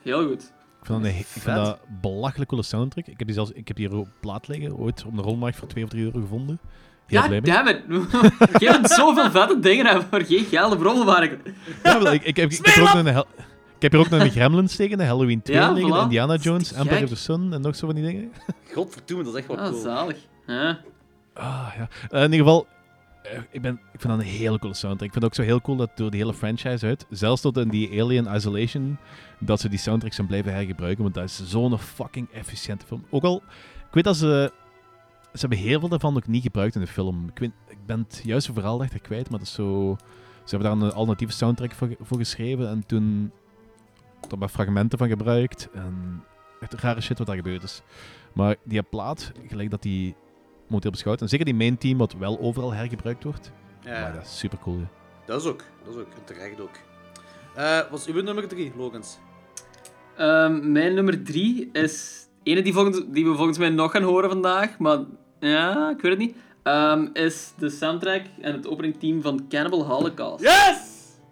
[0.02, 0.42] Heel goed.
[0.80, 3.06] Ik vind, dat een, ik vind dat een belachelijk coole soundtrack.
[3.06, 5.56] Ik heb die, zelfs, ik heb die hier op plaat liggen, ooit op de rolmarkt
[5.56, 6.60] voor 2 of 3 euro gevonden.
[7.06, 7.80] Ja, damn it.
[8.62, 11.50] Je hebt zoveel vette dingen hebben voor geen geld op rommelmarkt.
[11.82, 13.26] Ja, wel, ik, ik, heb, ik, heb hier ook nog een hel-
[13.76, 16.02] ik heb hier ook nog een Gremlins steken, de Halloween 2 Ja, liggen, de voilà.
[16.02, 17.02] Indiana Jones, gek.
[17.02, 18.32] of the Sun en nog zo van die dingen.
[18.74, 19.80] godverdomme, dat is echt wel Ah, cool.
[19.80, 20.16] zalig.
[20.46, 20.78] Ja.
[21.34, 21.88] Ah, ja.
[22.10, 22.66] Eh, in ieder geval,
[23.22, 25.06] eh, ik, ben, ik vind dat een hele coole soundtrack.
[25.06, 27.56] Ik vind het ook zo heel cool dat door de hele franchise uit, zelfs tot
[27.56, 28.98] in die Alien Isolation,
[29.38, 33.04] dat ze die soundtracks zijn blijven hergebruiken, want dat is zo'n fucking efficiënte film.
[33.10, 33.42] Ook al,
[33.88, 34.52] ik weet dat ze...
[35.34, 37.28] Ze hebben heel veel daarvan ook niet gebruikt in de film.
[37.28, 39.96] Ik, weet, ik ben het juiste verhaal echter kwijt, maar dat is zo...
[40.44, 43.32] Ze hebben daar een alternatieve soundtrack voor, voor geschreven en toen
[44.30, 45.68] er maar fragmenten van gebruikt.
[45.72, 46.22] En
[46.60, 47.82] echt rare shit wat daar gebeurd is.
[48.32, 50.14] Maar die plaat, gelijk dat die
[50.66, 54.24] momenteel beschouwd, en zeker die main team wat wel overal hergebruikt wordt, Ja, maar dat
[54.24, 54.78] is super cool.
[54.78, 54.88] Ja.
[55.26, 55.62] dat is ook.
[55.84, 56.08] Dat is ook.
[56.24, 56.76] Terecht ook.
[57.54, 59.18] Eh wat is uw nummer drie, Logans?
[60.16, 62.22] Ehm, mijn nummer drie is...
[62.42, 64.98] Ene die, volgens, die we volgens mij nog gaan horen vandaag, maar
[65.48, 66.36] ja, ik weet het niet.
[66.62, 70.42] Ehm, is de soundtrack en het opening team van Cannibal Holocaust.
[70.44, 70.78] Yes!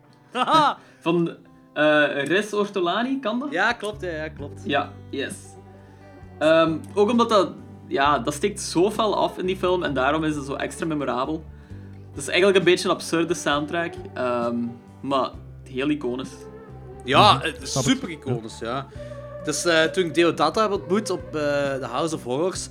[0.32, 0.78] Haha!
[1.00, 1.36] Van
[1.72, 3.52] eh Riz Ortolani, kan dat?
[3.52, 4.02] ja, klopt.
[4.02, 4.62] Ja, ja klopt.
[4.64, 5.34] Ja, yes.
[6.38, 7.52] Ehm, ook omdat dat...
[7.86, 10.86] Ja, dat steekt zo fel af in die film en daarom is het zo extra
[10.86, 11.44] memorabel.
[12.10, 14.56] Het is eigenlijk een beetje een absurde soundtrack, ehm,
[15.00, 15.30] maar
[15.68, 16.34] heel iconisch.
[17.04, 17.56] Ja, ik.
[17.62, 18.86] super iconisch, ja.
[19.44, 22.68] Dus eh, toen ik Deodata heb ontmoet op eh The House of Horrors,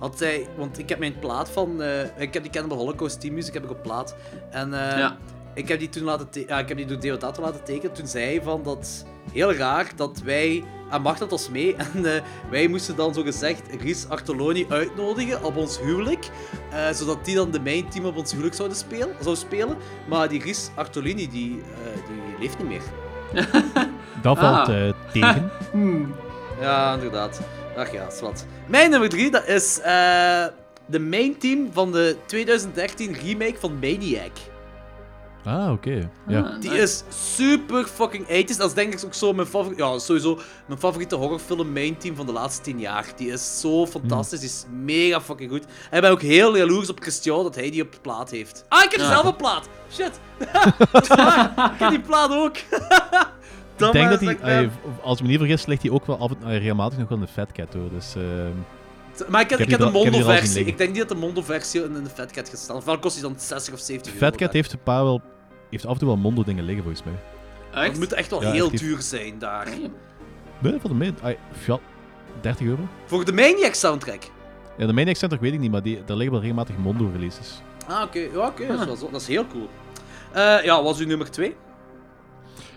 [0.00, 0.46] had hij...
[0.56, 1.82] Want ik heb mijn plaat van...
[1.82, 4.14] eh, ik heb die Cannibal Holocaust Team Music heb ik op plaat.
[4.50, 5.16] En eh, Ja.
[5.54, 6.30] ik heb die toen laten...
[6.30, 7.92] te- Ja, ik heb die door Deodata laten tekenen.
[7.94, 9.04] Toen zei hij van dat...
[9.32, 10.64] Heel raar dat wij...
[10.90, 11.76] En Mart had ons mee.
[11.94, 16.28] En eh, wij moesten dan zo gezegd Ries Artoloni uitnodigen op ons huwelijk.
[16.70, 19.76] eh, zodat die dan de main team op ons huwelijk zouden spelen, zou spelen.
[20.08, 22.82] Maar die Ries Artolini, die, eh, die leeft niet meer.
[24.22, 24.42] Dat Ah.
[24.54, 25.50] valt eh, tegen.
[25.72, 26.14] Hmm.
[26.60, 27.40] Ja, inderdaad.
[27.76, 28.46] Ach ja, is wat.
[28.68, 30.44] Mijn nummer 3, dat is eh,
[30.86, 34.30] de main team van de 2013 remake van Maniac.
[35.44, 36.10] Ah, oké.
[36.26, 36.40] Ja.
[36.40, 36.82] Ah, Die nice.
[36.82, 37.02] is
[37.36, 38.56] super fucking 80s.
[38.56, 39.82] Dat is denk ik ook zo mijn favoriete...
[39.84, 43.06] Ja, sowieso mijn favoriete horrorfilm main team van de laatste 10 jaar.
[43.16, 44.40] Die is zo fantastisch.
[44.40, 45.64] Die is mega fucking goed.
[45.90, 48.64] En ik ben ook heel jaloers op Christian dat hij die op plaat heeft.
[48.68, 49.08] Ah, ik heb Ja.
[49.08, 49.68] zelf een plaat!
[49.92, 50.20] Shit!
[50.92, 51.52] dat is waar.
[51.74, 52.56] Ik heb die plaat ook.
[53.86, 54.36] Ik denk dat hij...
[54.40, 54.70] hij,
[55.02, 57.18] als ik me niet vergis, ligt hij ook wel af en toe regelmatig nog wel
[57.18, 57.90] in de Fat Cat hoor.
[57.90, 60.64] Dus ehm, Maar ik heb, Ik ik heb de er er Mondo-versie.
[60.64, 62.76] Ik denk niet dat de Mondo-versie in de Fat Cat gaat staan.
[62.76, 64.26] Ofwel kost die dan 60 of 70 euro.
[64.26, 65.20] Fat Cat heeft een paar wel,
[65.70, 67.14] heeft af en toe wel mondo dingen liggen volgens mij.
[67.70, 67.98] Dat Echt?
[67.98, 69.68] moet echt wel Ja, heel echt, duur zijn daar.
[70.58, 71.12] Nee, voor de
[71.66, 71.78] ja,
[72.40, 72.88] 30 euro.
[73.06, 74.22] Voor de Maniac soundtrack.
[74.78, 77.60] Ja, de Maniac Center weet ik niet, maar die, daar liggen wel regelmatig mondo releases.
[77.88, 78.18] Ah, oké.
[78.18, 78.66] Ja, oké.
[79.10, 79.68] Dat is heel cool.
[80.32, 81.56] Eh, ja, wat is uw nummer 2?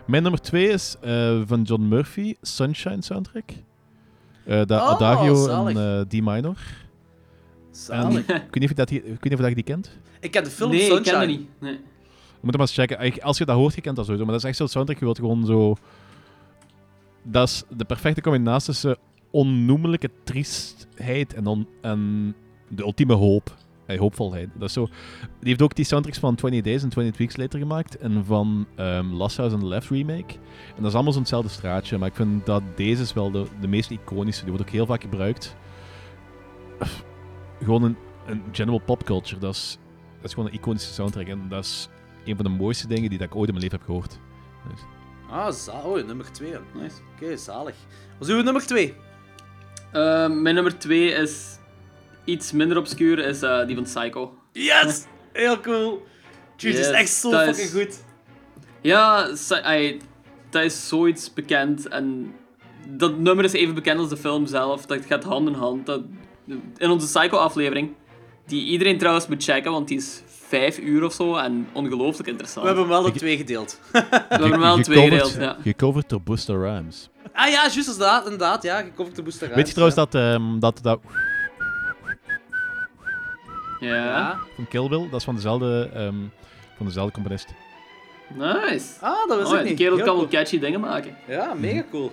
[0.08, 3.50] Mijn nummer 2 is eh, van John Murphy, Sunshine soundtrack.
[4.46, 6.58] Eh de Oh, Adagio en eh, D minor.
[7.68, 8.20] En, Zalig.
[8.20, 9.98] ik weet niet of je dat, ik weet niet of dat je die kent.
[10.20, 11.10] Ik ken de film nee, ik Sunshine.
[11.18, 11.50] ken dat niet.
[11.60, 11.72] Nee.
[11.72, 13.22] Je moet hem maar eens checken.
[13.24, 14.26] Als je dat hoort, je kent dat sowieso.
[14.26, 15.76] Maar dat is echt zo'n soundtrack, je wilt gewoon zo...
[17.24, 18.98] Dat is de perfecte combinatie tussen
[19.32, 22.36] onnoemelijke triestheid en, on- en
[22.68, 23.56] de ultieme hoop.
[23.94, 24.50] Hey, hoopvolheid.
[24.54, 24.86] Dat is zo...
[25.40, 27.98] Die heeft ook die soundtracks van 20 Days en 20 Weeks Later gemaakt.
[27.98, 30.34] En van ehm Last House on the Left remake.
[30.76, 31.98] En dat is allemaal zo'nzelfde straatje.
[31.98, 34.42] Maar ik vind dat deze is wel de, de meest iconische.
[34.44, 35.56] Die wordt ook heel vaak gebruikt.
[37.64, 39.40] Gewoon een, een general popculture.
[39.40, 39.78] Dat is,
[40.16, 41.28] dat is gewoon een iconische soundtrack.
[41.28, 41.90] En dat is
[42.26, 44.20] een van de mooiste dingen die dat ik ooit in mijn leven heb gehoord.
[44.70, 44.82] Dus,
[45.30, 46.50] Ah, oh, nummer 2.
[46.58, 46.62] Oké,
[47.20, 47.38] Nice.
[47.44, 47.76] zalig.
[48.20, 48.94] Wat is uw nummer 2?
[49.92, 51.58] Eh, mijn nummer 2 is
[52.26, 54.34] iets minder obscuur, is eh, die van Psycho.
[54.52, 55.06] Yes!
[55.34, 56.06] Heel cool.
[56.58, 58.04] Yes, is echt zo dat is- fucking goed.
[58.82, 59.28] Ja,
[60.50, 62.34] dat is zoiets bekend en
[62.88, 64.86] dat nummer is even bekend als de film zelf.
[64.86, 65.86] Dat gaat hand in hand.
[65.86, 66.02] Dat,
[66.78, 67.94] in onze Psycho-aflevering,
[68.48, 72.30] die iedereen trouwens moet checken, want die is vijf uur of zo en ongelooflijk We
[72.30, 72.66] interessant.
[72.66, 73.80] hebben hem wel in twee gedeeld.
[73.92, 75.58] We hebben hem wel in twee gedeeld, ja.
[75.62, 77.10] Gecoverd door Busta Rhymes.
[77.34, 78.24] Ah ja, juist, inderdaad.
[78.24, 81.00] inderdaad ja, gecoverd de Booster Weet je trouwens dat, ehm, dat, dat
[83.84, 86.16] Ja, van Kill Bill, dat is van dezelfde, ehm,
[86.78, 87.48] van dezelfde componist.
[88.36, 88.86] nice.
[89.02, 89.78] Ah, dat Oh, ik die niet.
[89.78, 90.40] kerel Heel kan wel cool.
[90.42, 91.16] catchy dingen maken.
[91.28, 92.12] Ja, mega cool.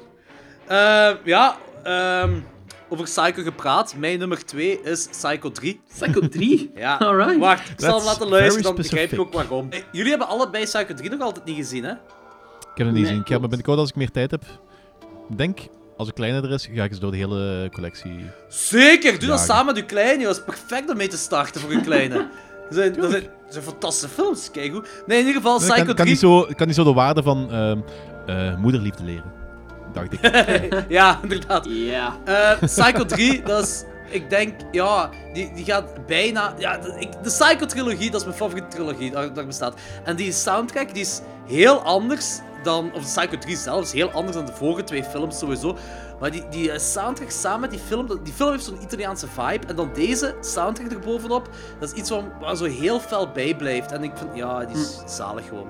[0.67, 2.41] Ehm, ja, ehm,
[2.89, 3.95] over Psycho gepraat.
[3.97, 5.81] Mijn nummer 2 is Psycho 3.
[5.89, 6.71] Psycho 3?
[6.75, 7.39] Ja, Alright.
[7.39, 7.69] wacht.
[7.71, 9.67] Ik zal hem laten luisteren, dan begrijp je ook waarom.
[9.71, 11.91] Eh, Jullie hebben allebei Psycho 3 nog altijd niet gezien, hè?
[11.93, 11.97] Ik
[12.77, 13.19] heb het niet Nee, gezien.
[13.19, 13.41] Ik klopt.
[13.43, 14.43] me binnenkort, als ik meer tijd heb,
[15.27, 15.59] denk,
[16.01, 18.25] als ik kleiner er is, ga ik eens door de hele collectie.
[18.49, 20.25] Zeker, doe dat samen met je kleine.
[20.25, 22.27] Dat is perfect om mee te starten voor je kleine.
[22.69, 24.85] Er zijn, er zijn fantastische films, kijk hoe.
[25.07, 25.95] Nee, in ieder geval, Psycho kan, 3...
[25.95, 27.79] kan, niet zo, ik kan niet zo de waarde van ehm,
[28.27, 29.33] eh, moederliefde leren.
[29.93, 30.21] Dacht ik.
[30.99, 31.67] ja, inderdaad.
[31.69, 32.17] Ja.
[32.25, 33.85] Eh, Psycho 3, dat is...
[34.11, 36.55] Ik denk, ja, die, die gaat bijna...
[36.59, 39.75] Ja, de, ik- de Psycho-trilogie, dat is mijn favoriete trilogie, dat, bestaat.
[40.05, 42.93] En die soundtrack, die is heel anders dan...
[42.95, 45.77] Of Psycho 3 zelf is heel anders dan de vorige twee films sowieso.
[46.21, 48.07] Maar die, die eh, soundtrack samen met die film...
[48.25, 49.67] Die film heeft zo'n Italiaanse vibe.
[49.67, 53.93] En dan deze soundtrack erbovenop, dat is iets waar, waar zo heel fel bij blijft.
[53.93, 55.69] En ik vind, ja, die is zalig gewoon.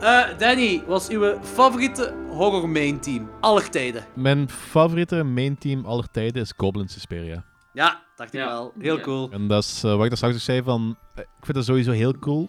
[0.00, 4.04] Eh, Danny, was uw favoriete horror main team aller tijden?
[4.14, 7.44] Mijn favoriete main team aller tijden is Goblin Suspiria.
[7.72, 8.46] Ja, dacht ik Ja.
[8.46, 8.72] wel.
[8.78, 9.02] Heel Ja.
[9.02, 9.28] cool.
[9.30, 10.96] En dat is eh, wat ik daar straks ook zei van...
[11.14, 12.48] eh, ik vind dat sowieso heel cool.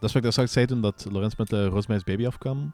[0.00, 2.72] Dat is wat ik daar straks zei toen dat Lorenz met de Rosemary's Baby afkwam.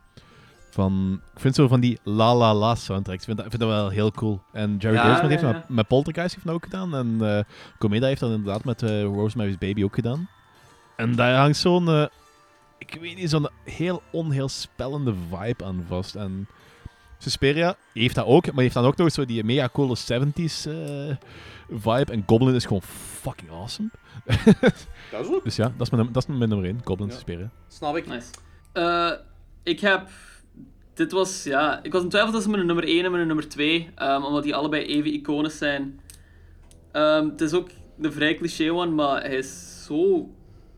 [0.70, 3.20] Van, ik vind zo van die la la la soundtracks.
[3.20, 4.42] Ik vind dat, ik vind dat wel heel cool.
[4.52, 5.64] En Jerry Ja, Goldsmith heeft ja, dat ja.
[5.68, 6.94] met, met Poltergeist heeft dat ook gedaan.
[6.94, 7.44] En eh
[7.78, 10.28] Comeda heeft dat inderdaad met eh, Rosemary's Baby ook gedaan.
[10.96, 12.08] En daar hangt zo'n...
[12.78, 16.14] ik weet niet, zo'n heel onheelspellende vibe aan vast.
[16.14, 16.48] En
[17.18, 21.16] Suspiria heeft dat ook, maar heeft dan ook nog zo die mega coole 70s eh,
[21.70, 22.12] vibe.
[22.12, 23.88] En Goblin is gewoon fucking awesome.
[25.10, 25.44] Dat is ook.
[25.44, 27.14] Dus ja, dat is mijn, dat is mijn nummer 1, Goblin Ja.
[27.14, 27.50] Suspiria.
[27.68, 28.06] Snap ik.
[28.06, 28.30] Nice.
[28.72, 29.12] Eh,
[29.62, 30.08] ik heb...
[30.94, 31.82] Dit was, ja...
[31.82, 33.90] Ik was in twijfel tussen mijn nummer 1 en mijn nummer 2.
[33.94, 36.00] ehm, omdat die allebei even iconisch zijn.
[36.92, 40.30] Ehm, het is ook de vrij cliché one, maar hij is zo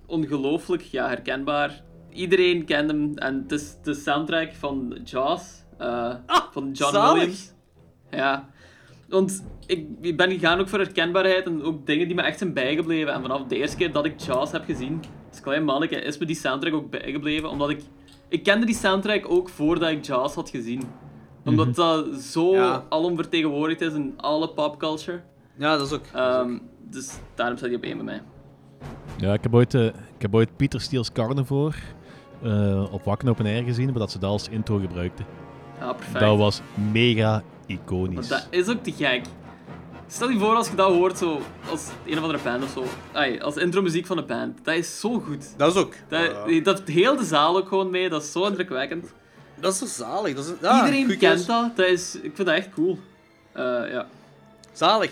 [0.06, 1.82] ongelooflijk ja, herkenbaar.
[2.12, 3.12] Iedereen kent hem.
[3.16, 5.59] En het is de soundtrack van Jaws.
[5.78, 6.15] eh,
[6.53, 7.12] van John zalig.
[7.19, 7.53] Williams.
[8.11, 8.49] Ja.
[9.09, 12.53] Want ik, ik ben gegaan ook voor herkenbaarheid en ook dingen die me echt zijn
[12.53, 13.12] bijgebleven.
[13.12, 16.27] En vanaf de eerste keer dat ik Jaws heb gezien, als klein manneke, is me
[16.27, 17.51] die soundtrack ook bijgebleven.
[17.51, 17.81] Omdat ik...
[18.28, 20.82] Ik kende die soundtrack ook voordat ik Jaws had gezien.
[21.45, 22.85] Omdat dat zo Ja.
[22.89, 25.20] alomvertegenwoordigd is in alle popculture.
[25.57, 26.05] Ja, dat is ook.
[26.15, 26.59] Ehm,
[26.91, 28.23] dus daarom staat hij op één bij mij.
[29.19, 29.93] Ja, ik heb ooit, eh, ik
[30.23, 31.77] heb ooit Peter Steele's Carnivore
[32.42, 35.26] eh, op Wakken Open Air gezien, maar dat ze dat als intro gebruikten.
[35.78, 36.20] Ja, perfect.
[36.20, 36.60] Dat was
[36.92, 38.28] mega Want iconisch.
[38.28, 39.22] dat is ook te gek.
[40.06, 41.40] Stel je voor als je dat hoort zo,
[41.70, 42.84] als een of andere band of zo.
[43.12, 44.64] Ai, als intro muziek van een band.
[44.64, 45.54] Dat is zo goed.
[45.56, 45.94] Dat is ook.
[46.08, 48.08] Dat, dat heel de zaal ook gewoon mee.
[48.08, 49.12] Dat is zo indrukwekkend.
[49.60, 50.34] Dat is zo zalig.
[50.34, 51.76] Dat is, ja, Iedereen kent dat.
[51.76, 52.98] dat is, ik vind dat echt cool.
[53.52, 54.06] Eh, ja.
[54.72, 55.10] Zalig.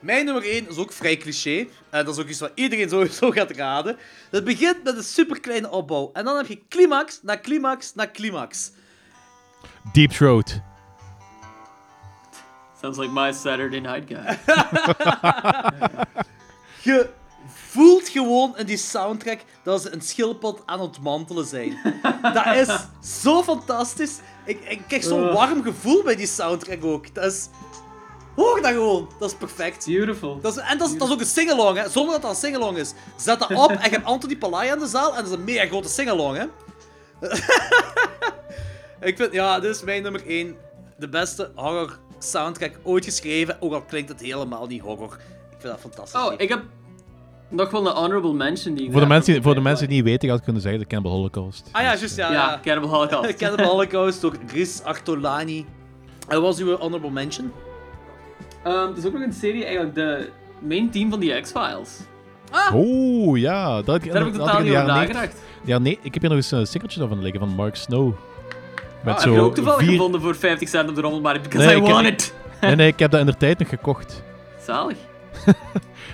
[0.00, 1.66] Mijn nummer 1 is ook vrij cliché.
[1.90, 3.96] En dat is ook iets wat iedereen sowieso gaat raden.
[4.30, 6.10] Het begint met een superkleine opbouw.
[6.12, 8.70] En dan heb je climax na climax na climax.
[9.92, 10.60] Deep Throat.
[12.80, 14.38] Sounds like my Saturday night guy.
[16.82, 17.08] Je
[17.46, 21.78] voelt gewoon in die soundtrack dat ze een schildpad aan het mantelen zijn.
[22.22, 22.68] Dat is
[23.22, 24.18] zo fantastisch.
[24.44, 27.14] Ik, ik krijg zo'n warm gevoel bij die soundtrack ook.
[27.14, 27.48] Dat is...
[28.38, 29.08] Hoor dat gewoon.
[29.18, 29.86] Dat is perfect.
[29.86, 30.40] Beautiful.
[30.40, 31.88] Dat is, en dat is, dat is ook een singalong, hè.
[31.88, 32.92] Zonder dat dat een singalong is.
[33.16, 35.44] Zet dat op en je hebt Anthony Palaya in de zaal en dat is een
[35.44, 36.44] mega grote singalong, hè.
[39.08, 40.56] ik vind, ja, dit is mijn nummer 1.
[40.98, 45.12] De beste horror soundtrack ooit geschreven, ook al klinkt het helemaal niet horror.
[45.50, 46.20] Ik vind dat fantastisch.
[46.20, 46.62] Oh, ik heb
[47.48, 50.04] nog wel een honorable mention die ik Voor de, mensen, voor de mensen die niet
[50.04, 51.68] weten, had ik kunnen zeggen de Cannibal Holocaust.
[51.72, 52.32] Ah ja, juist, ja.
[52.32, 52.60] Ja, ja.
[52.62, 53.36] Cannibal Holocaust.
[53.42, 55.66] Cannibal Holocaust door Riz Artolani.
[56.28, 57.52] En wat was uw honorable mention?
[58.68, 60.28] Ehm, het is ook nog een serie, eigenlijk de
[60.60, 61.98] main team van die X-Files.
[62.72, 65.42] Oh ja, dat Daar heb ik totaal niet over jaren 90 nagedacht.
[65.64, 68.12] Ja, nee, ik heb hier nog eens een stickertje van liggen van Mark Snow.
[69.04, 69.90] Met Ah, zo heb je ook toevallig vier...
[69.90, 72.34] gevonden voor 50 cent op de rommelmarkt, because Nee, I ik heb- want it.
[72.60, 74.22] Nee, nee, ik heb dat in de tijd nog gekocht.
[74.66, 74.96] Zalig.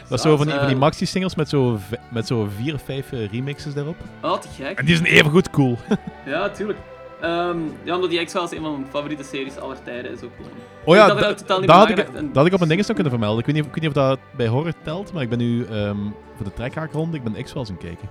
[0.08, 1.78] Dat is zo van die, van die eh, maxi-singles met zo,
[2.10, 3.96] met zo vier of vijf eh, remixes daarop.
[4.22, 4.78] Oh, te gek.
[4.78, 5.78] En die zijn even goed cool.
[6.26, 6.78] Ja, tuurlijk.
[7.24, 10.50] Ehm, ja, omdat die X-Files een van mijn favoriete series aller tijden is ook gewoon.
[10.84, 11.98] Oh ja, da- dat had, ik.
[11.98, 13.38] En- dat had ik op een ding nog kunnen vermelden.
[13.38, 15.64] Ik weet, niet, ik weet niet of dat bij horror telt, maar ik ben nu
[15.64, 15.96] ehm,
[16.36, 18.08] voor de trekhaakronde, ik ben X-Files aan het kijken.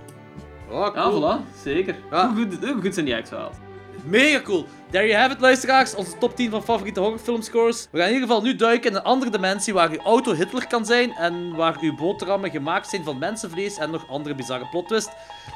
[0.70, 1.60] Oh, Ja, voilà.
[1.62, 1.96] Zeker.
[2.10, 2.32] Ja.
[2.34, 3.56] Hoe, goed, hoe goed zijn die X-Files?
[4.04, 4.66] Mega cool.
[4.90, 5.94] There you have it, luisteraars.
[5.94, 7.88] Onze top 10 van favoriete horrorfilmscores.
[7.90, 10.66] We gaan in ieder geval nu duiken in een andere dimensie waar uw auto Hitler
[10.66, 14.88] kan zijn en waar uw boterhammen gemaakt zijn van mensenvlees en nog andere bizarre plot
[14.88, 15.10] twist.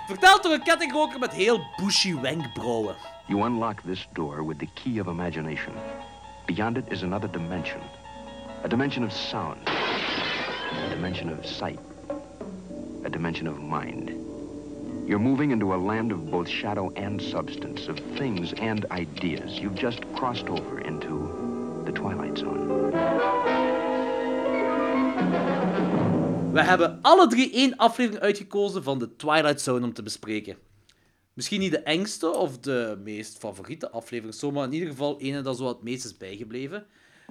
[0.06, 2.94] Verteld door een kettingroker met heel bushy wenkbrauwen.
[3.28, 5.74] You unlock this door with the key of imagination.
[6.46, 7.80] Beyond it is another dimension.
[8.64, 9.60] A dimension of sound.
[9.68, 11.78] A dimension of sight.
[13.04, 14.08] A dimension of mind.
[15.06, 19.58] You're moving into a land of both shadow and substance, of things and ideas.
[19.58, 22.92] You've just crossed over into the Twilight Zone.
[26.52, 30.56] We hebben alle drie één aflevering uitgekozen van de Twilight Zone om te bespreken.
[31.38, 35.40] Misschien niet de engste of de meest favoriete aflevering, zo, maar in ieder geval ene
[35.40, 36.86] dat zo het meest is bijgebleven.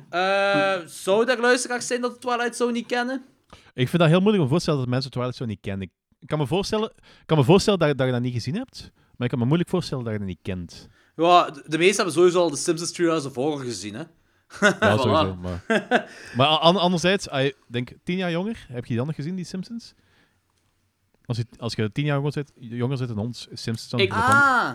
[0.09, 3.25] Eh, zou er luisteraars zijn dat de Twilight Zone niet kennen?
[3.73, 5.91] Ik vind dat heel moeilijk om me voorstellen dat mensen Twilight Zone niet kennen.
[6.19, 6.93] Ik, kan me voorstellen,
[7.25, 9.69] kan me voorstellen dat, dat je dat niet gezien hebt, maar ik kan me moeilijk
[9.69, 10.87] voorstellen dat je dat niet kent.
[11.15, 14.03] Ja, de, meesten hebben sowieso al de Simpsons Treehouse of Horror gezien, hè.
[14.59, 15.01] Ja, Voilà.
[15.01, 15.35] sowieso.
[15.35, 15.63] Maar,
[16.37, 19.35] maar an- anderzijds, ah, ik denk tien jaar jonger, heb je die dan nog gezien,
[19.35, 19.93] die Simpsons?
[21.27, 24.11] Als je, als je tien jaar jonger zit, jonger zit dan ons, Simpsons dan Ik-
[24.13, 24.69] Ah,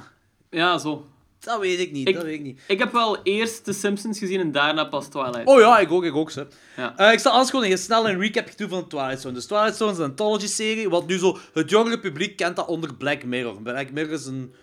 [0.51, 1.07] Ja, zo.
[1.39, 2.61] dat weet ik niet, Ik- dat weet ik niet.
[2.69, 5.47] Ik heb wel eerst The Simpsons gezien en daarna pas Twilight.
[5.47, 6.47] Oh ja, ik ook, ik ook, ze.
[6.77, 6.97] Ja.
[6.97, 9.35] Eh, ik zal alles gewoon heel snel een recap doen van de Twilight Zone.
[9.35, 11.39] Dus Twilight Zone is een anthology-serie, wat nu zo...
[11.53, 13.63] Het jongere publiek kent dat onder Black Mirror.
[13.63, 14.55] Black Mirror is een...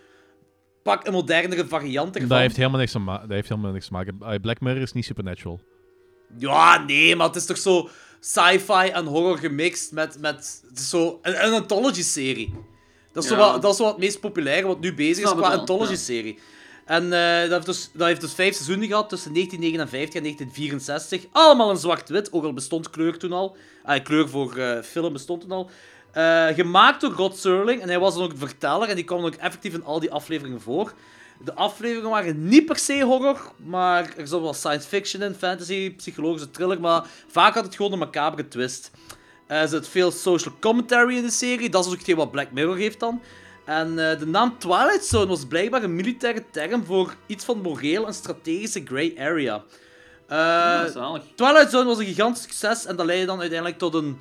[0.84, 2.30] Pak een modernere variant ervan.
[2.30, 4.42] Dat heeft helemaal niks te, ma- dat heeft helemaal niks te maken.
[4.42, 5.60] Black Mirror is niet supernatural.
[6.38, 7.90] Ja, nee, maar het is toch zo
[8.20, 10.20] sci-fi en horror gemixt met...
[10.20, 12.54] met zo een, een anthology-serie.
[13.14, 13.52] Dat, is zo Ja.
[13.52, 16.40] wat, dat is zo wat het meest populaire wat nu bezig is qua anthology-serie.
[16.86, 21.26] En eh, dat, heeft dus, dat heeft dus vijf seizoenen gehad tussen 1959 en 1964.
[21.32, 23.56] Allemaal in zwart-wit, ook al bestond kleur toen al.
[23.84, 25.70] Ah, kleur voor eh, film bestond toen al.
[26.12, 29.26] Eh, gemaakt door Rod Serling en hij was dan ook de verteller en die kwam
[29.26, 30.94] ook effectief in al die afleveringen voor.
[31.44, 35.96] De afleveringen waren niet per se horror, maar er zat wel science fiction in, fantasy,
[35.96, 38.92] psychologische thriller, maar vaak had het gewoon een macabere twist.
[39.48, 42.52] Eh, er zit veel social commentary in de serie, dat is ook hetgeen wat Black
[42.52, 43.22] Mirror heeft dan.
[43.66, 48.08] En eh, de naam Twilight Zone was blijkbaar een militaire term voor iets van moreel
[48.08, 49.64] en strategische grey area.
[50.28, 51.22] Eh, Ja.
[51.36, 54.18] Twilight Zone was een gigantisch succes en dat leidde dan uiteindelijk tot een.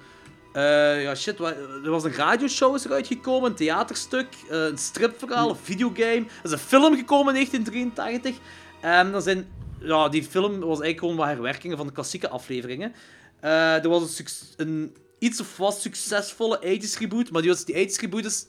[0.53, 5.51] Eh, ja, shit, er was een radioshow is eruit gekomen, een theaterstuk, eh, een stripverhaal,
[5.51, 6.25] een videogame.
[6.27, 8.37] Er is een film gekomen in 1983.
[8.81, 9.47] En dan zijn,
[9.81, 12.93] ja, die film was eigenlijk gewoon wat herwerkingen van de klassieke afleveringen.
[13.41, 14.23] Eh, er was
[14.57, 18.47] een, iets of wat succesvolle 80s reboot, maar die, was, die 80s reboot is,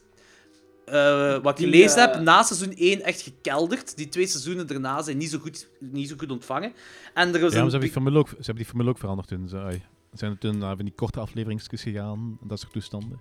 [0.85, 3.97] eh, wat ik gelezen heb, na seizoen 1 echt gekelderd.
[3.97, 6.73] Die twee seizoenen daarna zijn niet zo goed, niet zo goed ontvangen.
[7.13, 8.89] En er was Ja, maar ze een hebben, die formule ook, ze hebben die formule
[8.89, 9.47] ook veranderd toen.
[9.47, 9.79] Ze
[10.13, 13.19] zijn toen naar van die korte afleveringsjes gegaan, en dat soort toestanden.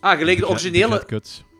[0.00, 1.04] Ah, gelijk de originele,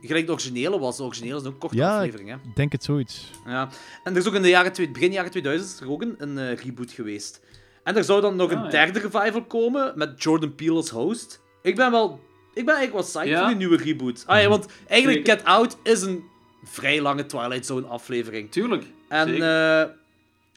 [0.01, 0.97] gelijk de originele was.
[0.97, 2.35] De originele is ook een korte Ja, aflevering, hè.
[2.35, 3.31] Ik denk het zoiets.
[3.47, 3.69] Ja.
[4.05, 6.15] En er is ook in de jaren, twee- begin jaren 2000 is er ook een,
[6.19, 7.41] een eh, reboot geweest.
[7.83, 8.71] En er zou dan nog Ah, een ja.
[8.71, 11.41] derde revival komen met Jordan Peele als host.
[11.63, 12.21] Ik ben wel...
[12.55, 13.39] Ik ben eigenlijk wel psyched Ja.
[13.39, 14.25] voor die nieuwe reboot.
[14.27, 15.39] Ah, ja, want eigenlijk Zeker.
[15.41, 16.25] Get Out is een
[16.65, 18.51] vrij lange Twilight Zone aflevering.
[18.51, 18.85] Tuurlijk.
[19.09, 19.45] En Zeker.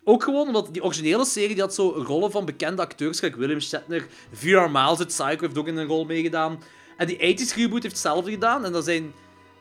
[0.09, 3.59] Ook gewoon omdat die originele serie die had zo rollen van bekende acteurs, gelijk William
[3.59, 6.59] Shatner, VR Miles uit Psycho heeft ook in een rol meegedaan.
[6.97, 8.65] En die 80s reboot heeft hetzelfde gedaan.
[8.65, 9.13] En dat zijn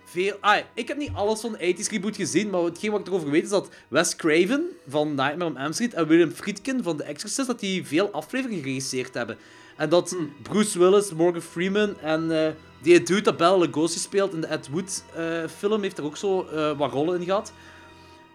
[0.05, 0.37] veel...
[0.41, 3.31] Ah, ik heb niet alles van de 80s reboot gezien, maar hetgeen wat ik erover
[3.31, 7.05] weet is dat Wes Craven van Nightmare on Elm Street en William Friedkin van The
[7.05, 9.39] Exorcist, dat die veel afleveringen geregisseerd hebben.
[9.77, 12.53] En dat Bruce Willis, Morgan Freeman en eh,
[12.83, 16.17] die dude dat Bela Lugosi speelt in de Ed Wood eh, film, heeft er ook
[16.17, 17.53] zo eh, wat rollen in gehad.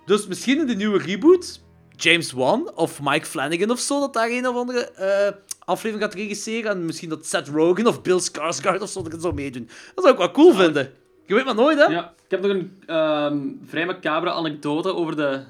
[0.06, 1.62] Dus misschien in de nieuwe reboot,
[1.96, 6.14] James Wan of Mike Flanagan of zo, dat daar een of andere eh, aflevering gaat
[6.14, 6.72] regisseren.
[6.72, 9.70] En misschien dat Seth Rogen of Bill Skarsgård of zo dat zou meedoen.
[9.96, 10.94] Dat zou ik wel cool vinden.
[11.26, 11.86] Je weet maar nooit, hè?
[11.86, 15.42] Ja, ik heb nog een ehm, vrij macabere anekdote over de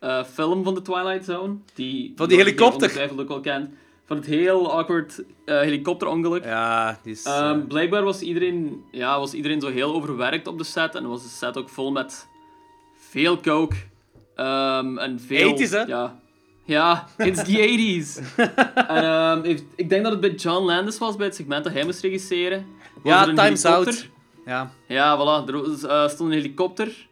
[0.00, 1.56] eh, film van The Twilight Zone.
[1.74, 2.82] Die Van die helikopter.
[2.82, 3.70] ongetwijfeld ook wel kent.
[4.06, 6.44] Van het heel awkward eh, helikopterongeluk.
[6.44, 7.22] Ja, die is...
[7.24, 10.94] Ehm, eh, blijkbaar was iedereen, ja, was iedereen zo heel overwerkt op de set.
[10.94, 12.26] En was de set ook vol met
[12.94, 13.76] veel coke.
[14.34, 15.56] Ehm, en veel...
[15.58, 15.80] 80s, hè?
[15.82, 16.18] Ja,
[16.64, 18.36] ja it's the 80s.
[18.74, 21.72] en, ehm, heeft- ik denk dat het bij John Landis was, bij het segment dat
[21.72, 22.66] hij moest regisseren.
[23.04, 23.94] Ja, er een Time's helikopter.
[23.94, 24.08] Out.
[24.46, 24.70] Ja.
[24.88, 25.48] Ja, voilà.
[25.48, 27.06] Er was, eh, stond een helikopter.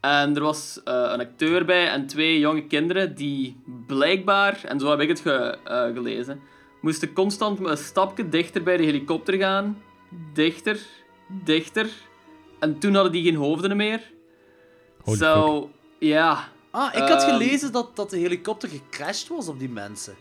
[0.00, 3.56] En er was eh, een acteur bij en twee jonge kinderen die
[3.86, 6.40] blijkbaar, en zo heb ik het ge- eh, gelezen,
[6.80, 9.82] moesten constant een stapje dichter bij de helikopter gaan.
[10.32, 10.78] Dichter,
[11.28, 11.86] dichter.
[12.60, 14.00] En toen hadden die geen hoofden meer.
[15.04, 16.48] Holy Zo, ja.
[16.76, 17.30] Ah, ik had Ehm.
[17.30, 20.14] gelezen dat, dat de helikopter gecrashed was op die mensen.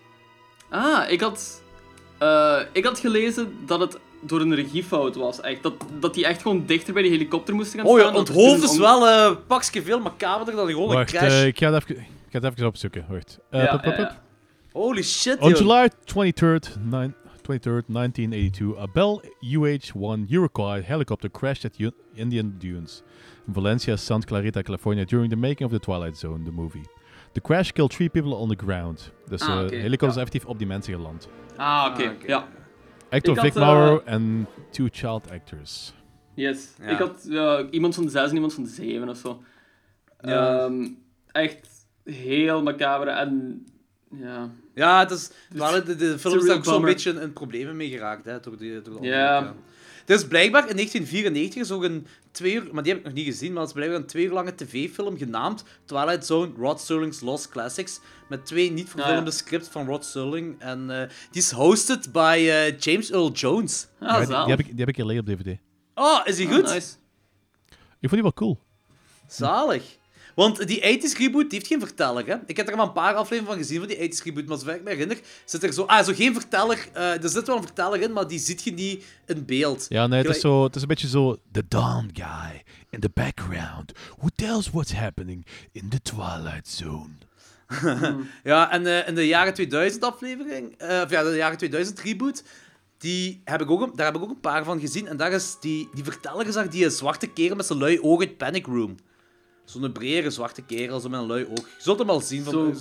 [0.69, 1.61] Ah, ik had,
[2.17, 5.41] eh, ik had gelezen dat het door een regiefout was.
[5.41, 5.63] Echt.
[5.63, 8.13] Dat, dat die echt gewoon dichter bij die helikopter moesten gaan Oh ja, staan.
[8.15, 10.95] dat er onthoofd toen is een wel eh, een pakje veel macaberder dan gewoon een
[10.95, 11.23] Wacht, crash.
[11.31, 13.05] eh, ik, ga het even, ik ga het even opzoeken.
[13.09, 13.39] Wacht.
[13.51, 14.21] Ja, ja, ja.
[14.71, 15.57] Holy shit, On joh.
[15.59, 23.01] July 23rd, nine, 23rd, 1982, a Bell UH-1 Uruguay helicopter crashed at U- Indian Dunes
[23.45, 26.85] Valencia, Santa Clarita, California during the making of The Twilight Zone, the movie.
[27.31, 29.11] The crash killed three people on the ground.
[29.27, 30.21] Dus Ah, eh, de helikopter is ja.
[30.21, 31.27] effectief op die mensen geland.
[31.55, 32.03] Ah, oké.
[32.03, 32.27] Ah, oké.
[32.27, 32.47] Ja.
[33.09, 35.93] Actor Vic eh, Morrow en two child actors.
[36.33, 36.73] Yes.
[36.81, 36.87] Ja.
[36.87, 39.43] Ik had ja, iemand van de zes en iemand van de zeven of zo.
[40.21, 40.59] Ja.
[40.59, 40.87] Ehm,
[41.31, 41.67] echt
[42.03, 43.65] heel macabre en
[44.19, 44.49] ja.
[44.75, 47.89] Ja, het is, de, de film een is daar ook zo'n beetje in problemen mee
[47.89, 49.53] geraakt, hè, door, die, door de Ja.
[50.05, 53.25] Dus blijkbaar in 1994 is ook een twee uur, maar die heb ik nog niet
[53.25, 57.21] gezien, maar het is blijkbaar een twee uur lange tv-film genaamd Twilight Zone Rod Serling's
[57.21, 57.99] Lost Classics.
[58.29, 59.31] Met twee niet verfilmde Ah, ja.
[59.31, 60.55] scripts van Rod Serling.
[60.61, 63.87] En eh, die is hosted by eh, James Earl Jones.
[63.99, 65.57] Ah, Ja, die, heb ik, die heb ik hier liggen op DVD.
[65.95, 66.63] Oh, is die goed?
[66.63, 66.95] Nice.
[67.99, 68.59] Ik vond die wel cool.
[69.27, 69.97] Zalig.
[70.35, 72.35] Want die 80s reboot die heeft geen verteller, hè?
[72.45, 74.75] Ik heb er maar een paar afleveringen van gezien van die 80s reboot, maar zover
[74.75, 75.83] ik me herinner, zit er zo...
[75.83, 76.87] Ah, zo geen verteller.
[76.93, 79.85] eh, er zit wel een verteller in, maar die ziet je niet in beeld.
[79.89, 81.37] Ja, nee, het is, zo, het is een beetje zo...
[81.51, 87.09] The Dawn Guy in the background who tells what's happening in the Twilight Zone.
[88.43, 92.43] Ja, en eh, in de jaren 2000 aflevering, eh, of ja, de jaren 2000 reboot,
[92.97, 95.07] die heb ik ook, een- daar heb ik ook een paar van gezien.
[95.07, 98.65] En daar is die, die verteller die zwarte kerel met zijn lui oog uit Panic
[98.65, 98.95] Room.
[99.65, 101.57] Zo'n brede zwarte kerel, zo met een lui oog.
[101.59, 102.43] Je zult hem al zien.
[102.43, 102.73] Van, Zo.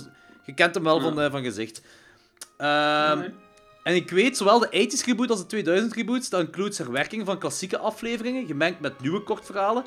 [0.45, 1.01] Je kent hem wel Ja.
[1.01, 1.81] van, eh, van gezicht.
[2.57, 3.29] Ehm,
[3.83, 7.39] En ik weet, zowel de 80s reboot als de 2000 reboots, dat includes herwerking van
[7.39, 9.83] klassieke afleveringen, gemengd met nieuwe kortverhalen.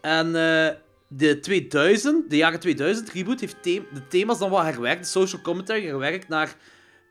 [0.00, 0.68] En eh,
[1.08, 5.42] de 2000, de jaren 2000 reboot, heeft the- de thema's dan wat herwerkt, de social
[5.42, 6.56] commentary herwerkt naar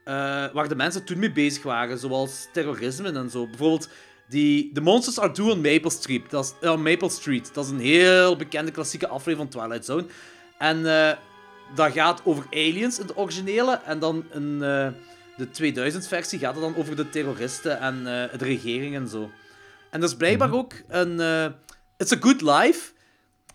[0.03, 0.13] eh,
[0.53, 3.47] waar de mensen toen mee bezig waren, zoals terrorisme en zo.
[3.47, 3.89] Bijvoorbeeld,
[4.29, 6.29] die, The Monsters Are Due on Maple Street.
[6.29, 7.53] Dat is, eh, Maple Street.
[7.53, 10.05] Dat is een heel bekende klassieke aflevering van Twilight Zone.
[10.57, 11.17] En eh,
[11.75, 13.81] dat gaat over aliens in de originele.
[13.85, 14.87] En dan in eh,
[15.37, 15.47] de
[15.95, 19.31] 2000-versie gaat het dan over de terroristen en de regering en zo.
[19.91, 21.19] En er is blijkbaar ook een...
[21.97, 22.91] It's a Good Life.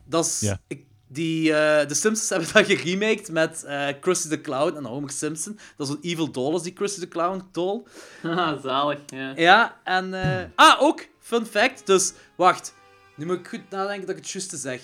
[0.05, 0.55] Dat is...
[0.66, 5.11] Ik- die, eh, de Simpsons hebben dat geremaked met eh Krusty the Clown en Homer
[5.11, 5.59] Simpson.
[5.77, 7.83] Dat is een evil doll, is die Krusty the Clown doll.
[8.23, 8.99] Haha, zalig.
[9.07, 9.33] Ja.
[9.37, 10.15] Ja, en...
[10.15, 11.07] eh, Ah, ook!
[11.21, 11.87] Fun fact.
[11.87, 12.75] Dus, wacht.
[13.17, 14.81] Nu moet ik goed nadenken dat ik het juiste zeg.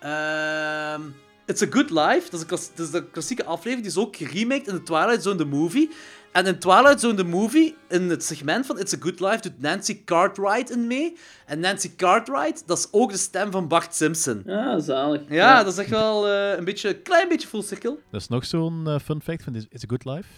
[0.00, 1.02] Ehm
[1.46, 2.30] It's a Good Life.
[2.30, 3.80] Dat is, een dat is de klassieke aflevering.
[3.80, 5.90] Die is ook geremaked in de Twilight Zone, the movie.
[6.32, 9.60] En in Twilight Zone, the movie, in het segment van It's a Good Life, doet
[9.60, 11.16] Nancy Cartwright in mee.
[11.46, 14.42] En Nancy Cartwright, dat is ook de stem van Bart Simpson.
[14.46, 15.20] Ah, zalig.
[15.28, 17.98] Ja, dat is echt wel eh, een beetje, een klein beetje full circle.
[18.10, 20.28] Dat is nog zo'n eh, fun fact van It's a Good Life.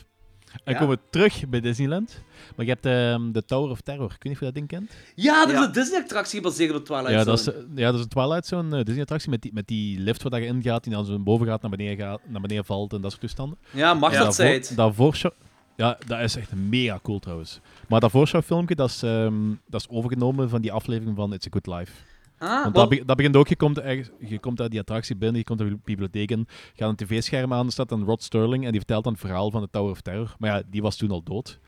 [0.65, 0.79] En Ja.
[0.79, 2.23] komen we terug bij Disneyland.
[2.57, 4.05] Maar je hebt ehm, de Tower of Terror.
[4.05, 4.93] Ik weet niet of je dat ding kent.
[5.15, 5.65] Ja, dat is Ja.
[5.67, 7.25] een Disney-attractie gebaseerd op Twilight Ja Zone.
[7.37, 9.99] dat, is, eh, ja, dat is een Twilight Zone eh, Disney-attractie met die, met die
[9.99, 12.65] lift waar je in gaat, die dan zo boven gaat, naar beneden, gaat, naar beneden
[12.65, 13.59] valt en dat soort toestanden.
[13.71, 14.77] Ja, mag dat daarvoor, zijn.
[14.77, 15.33] dat voorshow...
[15.77, 17.61] Ja, dat is echt mega cool trouwens.
[17.89, 21.51] Maar dat voorschouwfilmpje, dat is, ehm, dat is overgenomen van die aflevering van It's a
[21.51, 21.93] Good Life.
[22.39, 25.17] Ah, Want dat, be- dat begint ook, je komt, ergens, je komt uit die attractie
[25.17, 28.23] binnen, je komt uit de bibliotheek in, gaat een tv-scherm aan, er staat dan Rod
[28.23, 30.35] Sterling en die vertelt dan het verhaal van de Tower of Terror.
[30.39, 31.59] Maar ja, die was toen al dood.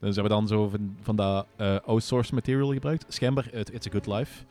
[0.00, 3.86] Dus hebben we dan zo van, van dat eh outsourced material gebruikt, schijnbaar uit It's
[3.86, 4.44] a Good Life.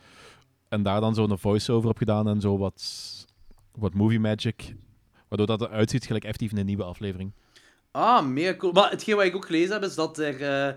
[0.68, 2.82] En daar dan zo een voice-over op gedaan en zo wat,
[3.74, 4.74] wat movie magic.
[5.28, 7.32] Waardoor dat eruit ziet gelijk effectief in een nieuwe aflevering.
[7.92, 8.72] Ah, mega cool.
[8.72, 10.68] Maar hetgeen wat ik ook gelezen heb, is dat er eh,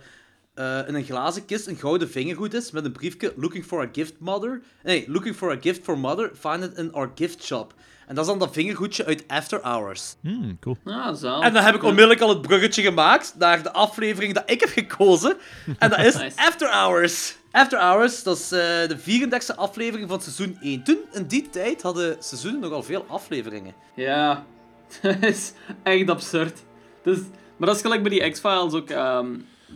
[0.54, 3.90] eh, in een glazen kist een gouden vingergoed is met een briefje Looking for a
[3.92, 4.62] gift mother.
[4.84, 7.74] Nee, Looking for a gift for mother, find it in our gift shop.
[8.08, 10.16] En dat is dan dat vingergoedje uit After Hours.
[10.22, 10.78] Hmm, cool.
[10.84, 11.46] Ah, zalig.
[11.46, 14.70] En dan heb ik onmiddellijk al het bruggetje gemaakt naar de aflevering dat ik heb
[14.70, 15.38] gekozen.
[15.78, 16.38] En dat is Nice.
[16.38, 17.36] After Hours.
[17.52, 20.84] After Hours, dat is eh, de 34e aflevering van seizoen 1.
[20.84, 23.74] Toen, in die tijd, hadden seizoenen nogal veel afleveringen.
[23.96, 24.46] Ja,
[25.02, 25.54] dat is
[25.84, 26.64] echt absurd.
[27.04, 27.18] Dus,
[27.58, 28.90] maar dat is gelijk bij die X-Files ook.
[28.90, 29.28] ehm,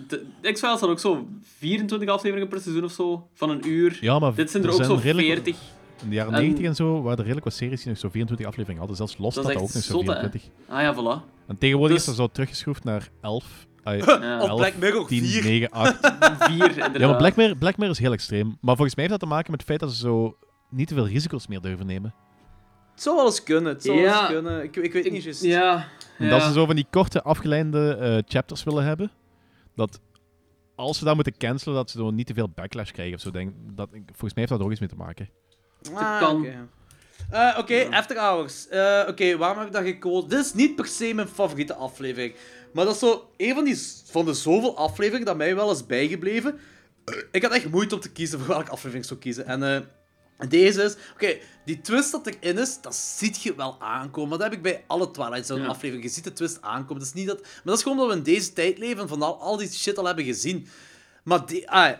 [0.08, 1.28] de, de X-Files had ook zo
[1.58, 3.98] 24 afleveringen per seizoen of zo, van een uur.
[4.02, 5.58] Ja, maar Dit zijn er er ook zo redelijk- 40.
[6.04, 8.10] In de jaren En- 90 en zo waren er redelijk wat series die nog zo
[8.10, 8.98] 24 afleveringen hadden.
[8.98, 10.14] Zelfs Lost Dat had dat ook nog zo zot, hè?
[10.14, 10.52] 24.
[10.68, 11.46] Ah ja, voilà.
[11.48, 13.46] En tegenwoordig Dus- is er zo teruggeschroefd naar 11.
[13.84, 14.02] Ah, Ja.
[14.42, 15.44] Of 11, Black Mirror 10, 4.
[15.44, 16.14] 9, 8.
[16.40, 16.98] Vier, inderdaad.
[17.00, 18.58] Ja, maar Black Mirror, Black Mirror is heel extreem.
[18.62, 20.38] Maar volgens mij heeft dat te maken met het feit dat ze zo
[20.70, 22.14] niet te veel risico's meer durven nemen.
[22.98, 24.20] Het zou wel eens kunnen, het zou wel Ja.
[24.20, 24.64] eens kunnen.
[24.64, 25.42] Ik, ik weet niet juist.
[25.44, 25.88] Ja.
[26.18, 26.32] En ja.
[26.32, 29.12] dat ze zo van die korte, afgeleide eh, chapters willen hebben.
[29.76, 30.00] Dat
[30.76, 33.32] als ze dat moeten cancelen, dat ze dan niet te veel backlash krijgen of zo.
[33.32, 35.30] Denk, dat, volgens mij heeft dat er ook iets mee te maken.
[35.94, 36.36] Ah, kan.
[36.36, 36.68] Oké,
[37.30, 38.68] Eh, oké, After Hours.
[38.68, 40.30] Eh, oké, waarom heb ik dat gekozen?
[40.30, 42.36] Dit is niet per se mijn favoriete aflevering.
[42.74, 45.86] Maar dat is zo een van, die, van de zoveel afleveringen dat mij wel is
[45.86, 46.60] bijgebleven.
[47.32, 49.46] Ik had echt moeite om te kiezen voor welke aflevering ik zou kiezen.
[49.46, 49.82] En eh,
[50.50, 50.96] deze is...
[51.14, 54.30] Oké, die twist dat erin is, dat ziet je wel aankomen.
[54.40, 55.68] Dat heb ik bij alle Twilight Zone Ja.
[55.68, 56.08] afleveringen.
[56.08, 56.98] Je ziet de twist aankomen.
[57.00, 57.42] Dat is niet dat...
[57.42, 59.70] Maar dat is gewoon omdat we in deze tijd leven en van al, al die
[59.72, 60.68] shit al hebben gezien.
[61.24, 61.92] Maar die, ah,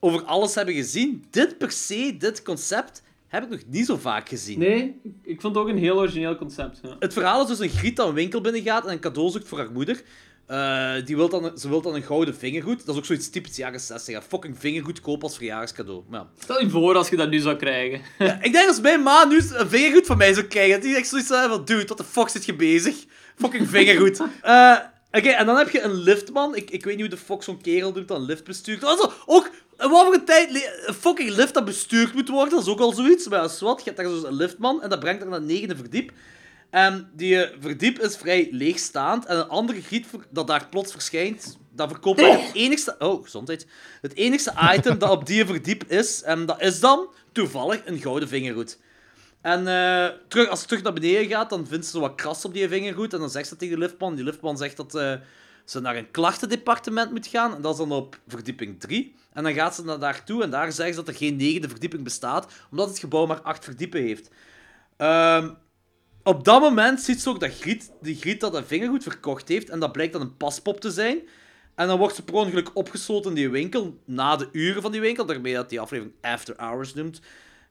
[0.00, 1.24] over alles hebben gezien.
[1.30, 4.58] Dit per se, dit concept, heb ik nog niet zo vaak gezien.
[4.58, 6.78] Nee, ik- ik vond het ook een heel origineel concept.
[6.82, 6.96] Ja.
[6.98, 9.58] Het verhaal is dus een griet dat een winkel binnengaat en een cadeau zoekt voor
[9.58, 10.02] haar moeder.
[10.46, 12.86] Eh, die wil dan, ze wil dan een gouden vingergoed.
[12.86, 14.14] Dat is ook zoiets typisch jaren 60.
[14.14, 14.22] Ja.
[14.22, 16.02] Fucking vingergoed kopen als verjaarscadeau.
[16.10, 16.26] Ja.
[16.38, 18.00] Stel je voor als je dat nu zou krijgen.
[18.18, 21.08] Ja, ik denk als mijn ma nu een vingergoed van mij zou krijgen, die echt
[21.08, 23.04] zoiets van, dude, wat de fuck zit je bezig?
[23.36, 24.20] Fucking vingergoed.
[24.42, 24.76] Eh,
[25.12, 26.56] Oké, en dan heb je een liftman.
[26.56, 28.84] Ik, ik weet niet hoe de fuck zo'n kerel doet dat een lift bestuurt.
[28.84, 32.62] Also, ook, in wat voor een tijd, een fucking lift dat bestuurd moet worden, dat
[32.62, 33.28] is ook al zoiets.
[33.28, 35.38] Maar ja, is wat, je hebt daar dus een liftman en dat brengt haar naar
[35.38, 36.12] het negende verdiep.
[36.72, 39.24] En die verdiep is vrij leegstaand.
[39.26, 42.96] En een andere griet ver- dat daar plots verschijnt, dat verkoopt daar het enigste...
[42.98, 43.66] Oh, gezondheid.
[44.00, 46.22] Het enigste item dat op die verdiep is.
[46.22, 48.78] En dat is dan toevallig een gouden vingerhoed.
[49.40, 52.54] En eh, terug, als ze terug naar beneden gaat, dan vindt ze wat kras op
[52.54, 53.12] die vingerhoed.
[53.12, 54.14] En dan zegt ze tegen de liftman.
[54.14, 55.14] Die liftman zegt dat eh,
[55.64, 57.54] ze naar een klachtendepartement moet gaan.
[57.54, 59.14] En dat is dan op verdieping 3.
[59.32, 60.42] En dan gaat ze naar daartoe.
[60.42, 62.52] En daar zeggen ze dat er geen negende verdieping bestaat.
[62.70, 64.30] Omdat het gebouw maar acht verdiepen heeft.
[64.96, 65.50] Ehm,
[66.22, 69.70] op dat moment ziet ze ook dat Griet, die Griet dat een vingerhoed verkocht heeft.
[69.70, 71.18] En dat blijkt dan een paspop te zijn.
[71.74, 73.98] En dan wordt ze per ongeluk opgesloten in die winkel.
[74.04, 75.26] Na de uren van die winkel.
[75.26, 77.20] Daarmee dat die aflevering After Hours noemt.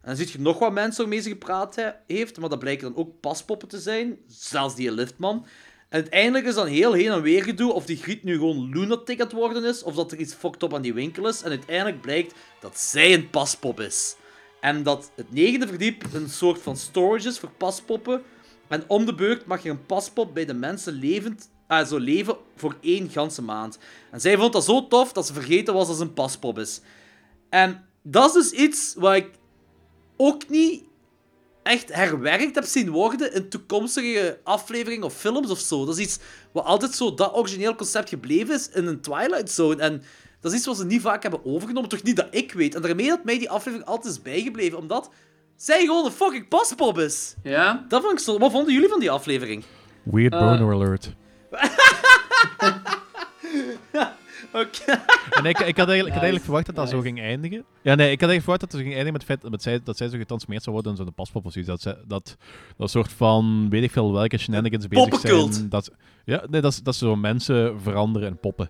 [0.02, 2.40] En dan zie je nog wat mensen waarmee ze gepraat he- heeft.
[2.40, 4.18] Maar dat blijken dan ook paspoppen te zijn.
[4.28, 5.46] Zelfs die liftman.
[5.90, 9.20] En uiteindelijk is dan heel heen en weer gedoe of die Griet nu gewoon lunatic
[9.20, 9.84] aan het worden is.
[9.84, 11.42] Of dat er iets fucked up aan die winkel is.
[11.42, 14.16] En uiteindelijk blijkt dat zij een paspop is.
[14.62, 18.24] En dat het negende verdiep een soort van storage is voor paspoppen.
[18.72, 22.36] En om de beurt mag er een paspop bij de mensen levend, ah, zo leven
[22.56, 23.78] voor één ganse maand.
[24.12, 26.82] En zij vond dat zo tof dat ze vergeten was dat ze een paspop is.
[27.50, 29.30] En dat is dus iets wat ik
[30.18, 30.84] ook niet
[31.64, 35.86] echt herwerkt heb zien worden in toekomstige afleveringen of films of zo.
[35.86, 36.20] Dat is iets
[36.52, 39.82] wat altijd zo dat origineel concept gebleven is in een Twilight Zone.
[39.82, 40.04] En
[40.40, 42.76] dat is iets wat ze niet vaak hebben overgenomen, toch niet dat ik weet.
[42.76, 45.10] En daarmee dat mij die aflevering altijd bijgebleven, omdat
[45.64, 47.36] zij gewoon een fucking paspop is.
[47.44, 47.86] Ja?
[47.88, 48.38] Dat vond ik zo...
[48.38, 49.64] Wat vonden jullie van die aflevering?
[50.04, 50.40] Weird Eh.
[50.40, 51.14] boner alert.
[54.54, 54.92] Oké.
[55.32, 57.66] En ik, ik, had eigenlijk, ik had eigenlijk verwacht dat dat zo ging eindigen.
[57.82, 59.62] Ja, nee, ik had eigenlijk verwacht dat het zo ging eindigen met het feit dat
[59.62, 61.70] zij, dat zij zo getransformeerd zou worden in zo'n paspop of zoiets.
[61.72, 62.38] Dat, zij, dat,
[62.78, 65.70] dat soort van, weet ik veel welke shenanigans bezig zijn.
[65.70, 65.92] Dat,
[66.26, 68.70] ja, nee, dat, is- dat ze zo mensen veranderen in poppen.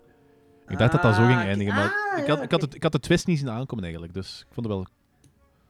[0.68, 2.62] Ik dacht dat dat zo ging Ah, eindigen, maar ah, ik, had, ja, ik, had
[2.62, 4.14] het, ik had de twist niet zien aankomen eigenlijk.
[4.14, 4.86] Dus ik vond het wel,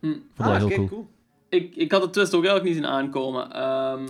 [0.02, 0.10] Hm.
[0.10, 0.88] ik vond Ah, heel cool.
[0.88, 1.08] cool.
[1.50, 3.52] Ik, ik had de twist ook eigenlijk niet zien aankomen.
[3.52, 4.08] Ehm,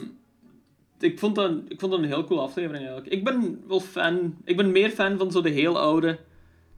[1.00, 3.14] ik, vond dat, ik vond dat een heel cool aflevering eigenlijk.
[3.14, 4.36] Ik ben wel fan...
[4.44, 6.20] Ik ben meer fan van zo de heel oude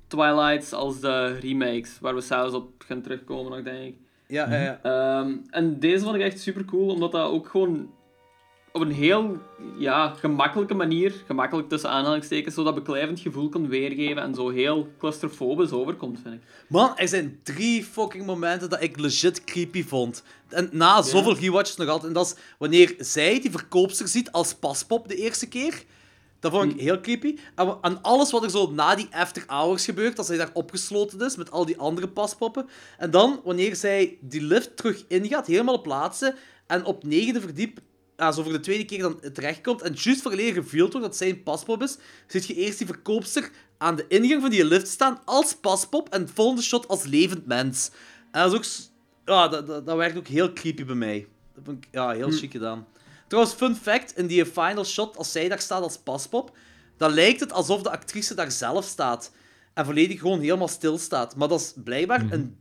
[0.08, 3.96] Twilights als de remakes, waar we zelfs op gaan terugkomen nog, denk ik.
[4.28, 4.80] Ja, ja, ja.
[4.84, 7.90] Ehm, en deze vond ik echt super cool, omdat dat ook gewoon
[8.74, 9.38] op een heel
[9.78, 14.88] ja, gemakkelijke manier, gemakkelijk tussen aanhalingstekens, zo dat beklijvend gevoel kon weergeven en zo heel
[15.00, 16.42] claustrofobisch overkomt, vind ik.
[16.68, 20.24] Man, er zijn drie fucking momenten dat ik legit creepy vond.
[20.50, 22.08] En na zoveel rewatches nog altijd.
[22.08, 25.84] En dat is wanneer zij die verkoopster ziet als paspop de eerste keer.
[26.40, 27.38] Dat vond ik heel creepy.
[27.56, 31.36] En, alles wat er zo na die after hours gebeurt, als zij daar opgesloten is
[31.36, 32.70] met al die andere paspoppen.
[32.98, 36.36] En dan, wanneer zij die lift terug ingaat, helemaal op plaatsen,
[36.68, 37.80] en op negende verdiep,
[38.18, 41.30] ja, zo voor de tweede keer dan terechtkomt, en juist vooraleer geveeld wordt dat zij
[41.30, 45.22] een paspop is, zit je eerst die verkoopster aan de ingang van die lift staan
[45.26, 47.92] als paspop, en het volgende shot als levend mens.
[48.32, 48.92] En dat is ook...
[49.26, 51.28] Ja, dat, dat, dat werkt ook heel creepy bij mij.
[51.56, 52.88] Dat vond ik ja, heel chic gedaan.
[53.28, 56.58] Trouwens, fun fact, in die final shot, als zij daar staat als paspop,
[56.98, 59.32] dan lijkt het alsof de actrice daar zelf staat.
[59.74, 61.36] En volledig gewoon helemaal stil staat.
[61.36, 62.58] Maar dat is blijkbaar een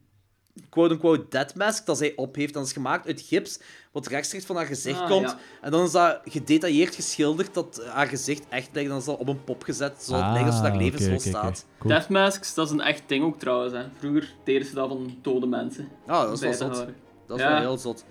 [0.71, 2.55] quote-unquote dead mask dat zij op heeft.
[2.55, 3.61] Dat is gemaakt uit gips,
[3.93, 5.31] wat rechtstreeks van haar gezicht Ah, komt.
[5.31, 5.39] ja.
[5.61, 8.89] En dan is dat gedetailleerd geschilderd dat haar gezicht echt lijkt.
[8.89, 11.67] Dan is dat op een pop gezet, zodat het lijkt alsof ze daar Ah, staat.
[11.79, 11.93] Cool.
[11.95, 13.73] Death masks, dat is een echt ding ook trouwens.
[13.75, 13.83] Hè.
[13.99, 15.89] Vroeger deden ze dat van dode mensen.
[16.07, 16.71] Ah, dat is wel zot.
[16.77, 16.95] houden.
[17.27, 17.51] Dat is Ja.
[17.51, 18.05] wel heel zot.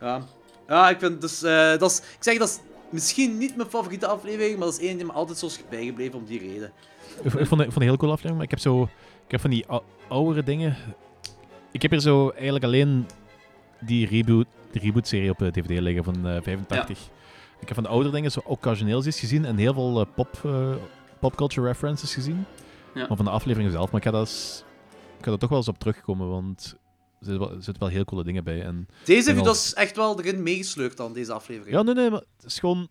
[0.00, 0.22] Ja,
[0.68, 1.42] ja ik vind dus...
[1.42, 2.58] eh, dat is, ik zeg, dat is
[2.90, 6.18] misschien niet mijn favoriete aflevering, maar dat is één die me altijd zo is bijgebleven
[6.18, 6.72] om die reden.
[7.22, 8.82] Ik, vond, het- ik vond het een heel cool aflevering, maar ik heb zo...
[9.24, 10.76] Ik heb van die ou- oudere dingen...
[11.72, 13.06] Ik heb hier zo eigenlijk alleen
[13.80, 17.08] die reboot, die reboot-serie op eh, DVD liggen van eh 85.
[17.60, 20.40] Ik heb van de oudere dingen zo occasioneels eens gezien en heel veel eh, pop,
[20.44, 20.74] eh,
[21.20, 22.44] popculture references gezien.
[22.94, 23.06] Ja.
[23.08, 23.90] Maar van de aflevering zelf.
[23.90, 24.64] Maar ik ga, dat
[25.18, 26.76] ik ga er toch wel eens op terugkomen, want
[27.20, 28.62] er zitten wel, zitten wel heel coole dingen bij.
[28.62, 31.76] En, Deze u als- dus echt wel erin meegesleurd dan, deze aflevering.
[31.76, 32.88] ja, nee, nee, maar het is gewoon...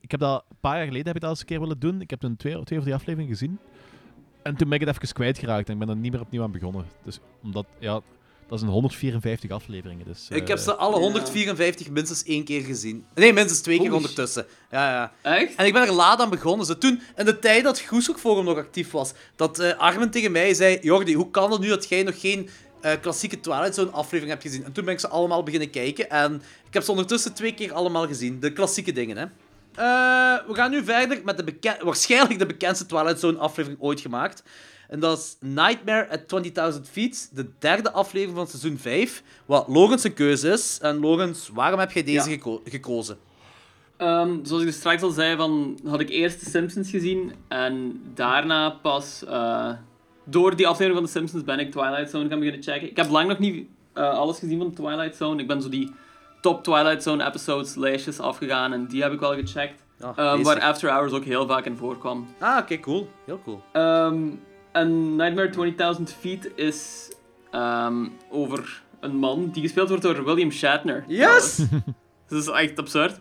[0.00, 2.00] Ik heb dat een paar jaar geleden heb ik dat eens een keer willen doen.
[2.00, 3.58] Ik heb toen twee, twee of drie afleveringen gezien.
[4.42, 6.52] En toen ben ik het even kwijtgeraakt en ik ben er niet meer opnieuw aan
[6.52, 6.84] begonnen.
[7.04, 8.00] Dus omdat, ja,
[8.48, 10.06] dat zijn 154 afleveringen.
[10.06, 11.00] Dus, Ik heb eh, ze alle Ja.
[11.02, 13.04] 154 minstens één keer gezien.
[13.14, 14.46] Nee, minstens twee keer ondertussen.
[14.70, 15.12] Ja, ja.
[15.36, 15.54] Echt?
[15.54, 16.66] En ik ben er laat aan begonnen.
[16.66, 20.32] Ze toen, in de tijd dat Groeshoek Forum nog actief was, dat eh, Armin tegen
[20.32, 22.48] mij zei: Jordi, hoe kan het nu dat jij nog geen
[22.80, 24.64] eh, klassieke Twilight Zone aflevering hebt gezien?
[24.64, 26.10] En toen ben ik ze allemaal beginnen kijken.
[26.10, 26.34] En
[26.66, 28.40] ik heb ze ondertussen twee keer allemaal gezien.
[28.40, 29.24] De klassieke dingen, hè.
[29.74, 34.00] Eh, we gaan nu verder met de beken- waarschijnlijk de bekendste Twilight Zone aflevering ooit
[34.00, 34.42] gemaakt.
[34.88, 39.22] En dat is Nightmare at 20.000 Feet, de derde aflevering van seizoen 5.
[39.46, 40.78] Wat Logans een keuze is.
[40.82, 42.34] En Logans, waarom heb jij deze Ja.
[42.36, 43.18] geko- gekozen?
[43.96, 48.70] Ehm, zoals ik straks al zei, van, had ik eerst de Simpsons gezien en daarna
[48.70, 49.70] pas eh,
[50.24, 50.98] door die aflevering
[56.42, 59.82] top Twilight Zone episodes lijstjes afgegaan en die heb ik wel gecheckt.
[59.98, 62.26] Ja, Ehm, waar After Hours ook heel vaak in voorkwam.
[62.38, 63.10] Ah, oké, cool.
[63.26, 63.62] Heel cool.
[63.72, 64.16] Ehm,
[64.72, 65.48] en Nightmare
[65.96, 67.10] 20.000 Feet is
[67.50, 71.04] ehm, over een man die gespeeld wordt door William Shatner.
[71.06, 71.56] Yes!
[72.28, 73.20] Dat is echt absurd.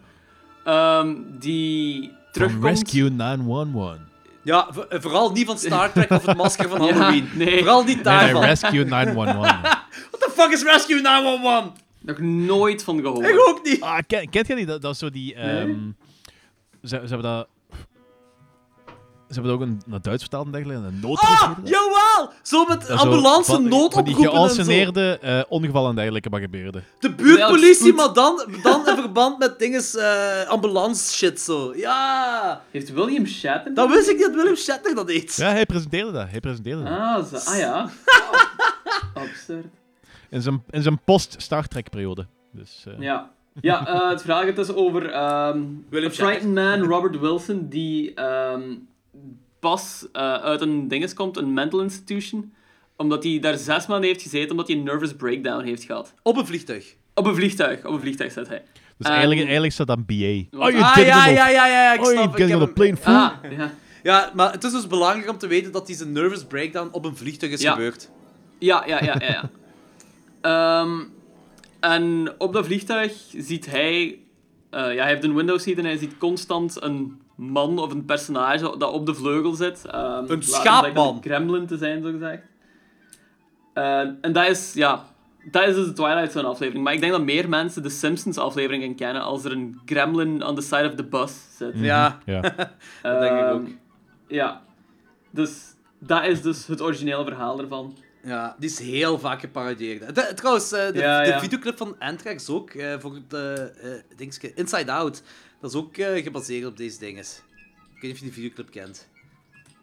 [0.64, 2.64] Ehm, die From terugkomt...
[2.64, 3.98] Rescue 911.
[4.43, 7.30] Ja, eh, vooral niet van Star Trek of het masker van Ja, Halloween.
[7.34, 7.57] nee.
[7.57, 8.39] Vooral niet Nee, daarvan.
[8.41, 9.61] nee, Rescue 911.
[10.11, 11.72] What the fuck is Rescue 911?
[12.01, 13.27] Nog nooit van gehoord.
[13.27, 13.81] Ik ook niet.
[13.81, 14.65] Ah, ken, kent je die?
[14.65, 15.35] Dat, dat is zo die...
[15.35, 15.75] ehm,
[16.83, 17.47] ze, ze hebben dat...
[19.27, 20.83] Ze hebben dat ook een, naar Duits vertaald en dergelijke.
[20.87, 22.31] Een noodroep Ah, jawel!
[22.41, 24.31] Zo met zo ambulance van- die noodoproepen en zo.
[24.31, 26.83] geanceneerde eh, ongevallen en dergelijke wat gebeurde.
[26.99, 31.73] De buurtpolitie, maar dan, dan in verband met dinges, eh, ambulance shit zo.
[31.75, 32.61] Ja!
[32.71, 33.73] Heeft William Shatner...
[33.73, 35.35] Dat wist ik niet dat Willem Shatner dat deed.
[35.35, 36.27] Ja, hij presenteerde dat.
[36.29, 36.91] Hij presenteerde dat.
[36.93, 37.89] Ah, zo, ah ja.
[39.13, 39.65] Absurd.
[40.31, 42.25] In zijn, in zijn post-Star Trek-periode.
[42.51, 43.31] Dus, eh, Ja.
[43.61, 45.59] Ja, eh, het verhaal gaat dus over ehm
[45.89, 48.61] William een frightened man, Robert Wilson, die ehm,
[49.59, 52.53] pas eh, uit een dinges komt, een mental institution,
[52.95, 56.13] omdat hij daar zes maanden heeft gezeten, omdat hij een nervous breakdown heeft gehad.
[56.23, 56.95] Op een vliegtuig.
[57.13, 58.63] Op een vliegtuig, op een vliegtuig zit hij.
[58.97, 60.15] dus Ehm, eigenlijk, eigenlijk staat dat BA.
[60.51, 62.15] wat- Oh, you Ah, ja, ja, ja, ja, ik Oh, snap.
[62.17, 63.15] you ik getting heb plane, fool.
[63.15, 63.71] Ah, ja.
[64.03, 67.15] Ja, maar het is dus belangrijk om te weten dat deze nervous breakdown op een
[67.17, 67.71] vliegtuig is Ja.
[67.71, 68.09] gebeurd.
[68.59, 69.27] Ja, ja, ja, ja.
[69.31, 69.49] ja.
[70.41, 70.99] Ehm,
[71.80, 74.19] en op dat vliegtuig ziet hij...
[74.69, 78.05] eh, ja, hij heeft een window seat en hij ziet constant een man of een
[78.05, 79.85] personage dat op de vleugel zit.
[79.85, 81.15] Ehm, dat schaapman.
[81.15, 82.41] Een gremlin te zijn, zo gezegd.
[83.73, 85.09] Eh, en dat is, ja...
[85.51, 86.84] Dat is dus de Twilight Zone aflevering.
[86.84, 90.45] Maar ik denk dat meer mensen de Simpsons aflevering gaan kennen als er een gremlin
[90.45, 91.72] on the side of the bus zit.
[91.76, 92.19] Ja.
[92.26, 92.41] Ja.
[93.01, 93.68] Dat denk ik Ehm, ook.
[94.27, 94.61] Ja.
[95.31, 95.61] Dus
[95.99, 97.97] dat is dus het originele verhaal ervan.
[98.23, 100.15] Ja, die is heel vaak geparodieerd.
[100.15, 104.02] De- trouwens, eh, de, Ja, de videoclip van Anthrax ook, eh, voor het eh, eh,
[104.15, 105.23] dingetje Inside Out,
[105.61, 107.41] dat is ook eh, gebaseerd op deze dinges.
[107.95, 109.07] Ik weet niet of je die videoclip kent.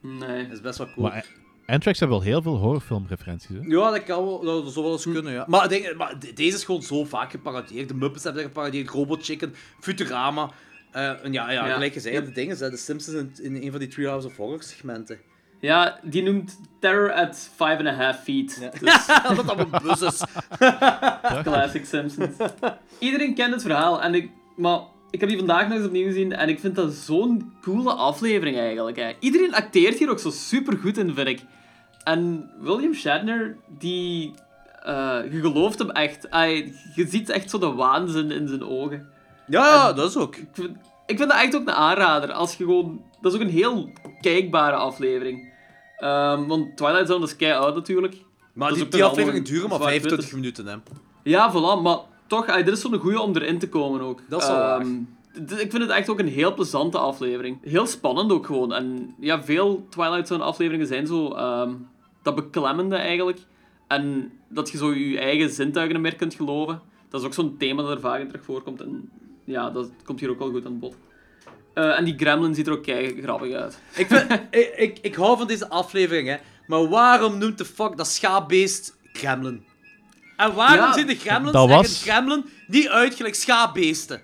[0.01, 0.43] Nee.
[0.43, 1.07] Dat is best wel cool.
[1.09, 3.49] Maar eh, Anthrax heeft wel heel veel horrorfilmreferenties.
[3.49, 3.59] Hè?
[3.67, 5.45] Ja, dat kan wel, dat zou wel eens kunnen, ja.
[5.49, 7.89] Maar, ik denk, maar de- deze is gewoon zo vaak geparodieerd.
[7.89, 10.51] De Muppets hebben dat geparodieerd, Robot Chicken, Futurama.
[10.93, 11.73] Eh, en ja, ja, Ja.
[11.73, 15.19] gelijk gezegd, de dingen, de Simpsons in, in een van die Treehouse of Horror segmenten.
[15.61, 18.59] Ja, die noemt Terror at five and a half feet.
[18.61, 18.71] Ja.
[18.81, 19.07] Dus
[19.47, 20.23] dat een bus is.
[21.43, 22.37] classic Simpsons.
[22.99, 24.03] Iedereen kent het verhaal.
[24.03, 24.81] En ik, maar
[25.11, 26.33] ik heb die vandaag nog eens opnieuw gezien.
[26.33, 28.97] En ik vind dat zo'n coole aflevering eigenlijk.
[28.97, 29.11] Hè.
[29.21, 31.41] Iedereen acteert hier ook zo super goed in, vind ik.
[32.05, 34.35] En William Shatner, die...
[34.83, 36.27] eh, je gelooft hem echt.
[36.31, 39.09] Hij- je ziet echt zo de waanzin in zijn ogen.
[39.47, 40.37] Ja, ja, dat is ook.
[40.37, 40.77] Ik vind,
[41.07, 42.33] ik vind dat echt ook een aanrader.
[42.33, 43.03] Als je gewoon...
[43.21, 43.91] Dat is ook een heel
[44.21, 45.48] kijkbare aflevering.
[45.99, 48.17] Ehm, want Twilight Zone is kei oud natuurlijk.
[48.53, 50.33] Maar die, die afleveringen duren maar zwart-wit 25 is.
[50.35, 50.75] minuten, hè.
[51.23, 51.83] Ja, voilà.
[51.83, 54.21] Maar toch, ah, dit is zo'n goeie om erin te komen ook.
[54.29, 54.57] Dat is wel.
[54.81, 54.97] Ehm,
[55.59, 57.59] Ik vind het echt ook een heel plezante aflevering.
[57.63, 58.73] Heel spannend ook gewoon.
[58.73, 61.33] En ja, veel Twilight Zone afleveringen zijn zo...
[61.33, 61.73] ehm,
[62.23, 63.39] dat beklemmende eigenlijk.
[63.87, 66.81] En dat je zo je eigen zintuigen er meer kunt geloven.
[67.09, 68.81] Dat is ook zo'n thema dat er vaak in terug voorkomt.
[68.81, 69.11] En
[69.45, 70.97] ja, dat komt hier ook wel goed aan bod.
[71.79, 73.79] Eh, en die gremlin ziet er ook kei grappig uit.
[73.97, 76.37] Ik, vind, ik, ik, ik hou van deze aflevering, hè.
[76.67, 79.65] Maar waarom noemt de fuck dat schaapbeest Gremlin?
[80.37, 84.21] En waarom Ja, zien de Gremlins dat was- een Gremlin niet uit gelijk schaapbeesten?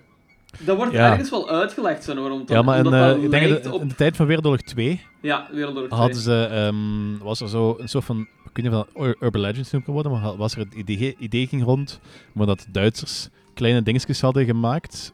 [0.59, 1.11] Dat wordt Ja.
[1.11, 3.81] ergens wel uitgelegd, zo, waarom Ja, maar in, eh, ik denk op...
[3.81, 6.01] in de tijd van Wereldoorlog 2 Ja, Wereldoorlog 2.
[6.01, 9.41] hadden ze, ehm, was er zo een soort van, ik weet niet of dat Urban
[9.41, 12.01] Legends noemt worden, maar was er het idee, idee ging rond,
[12.33, 15.13] maar dat de Duitsers kleine dingetjes hadden gemaakt.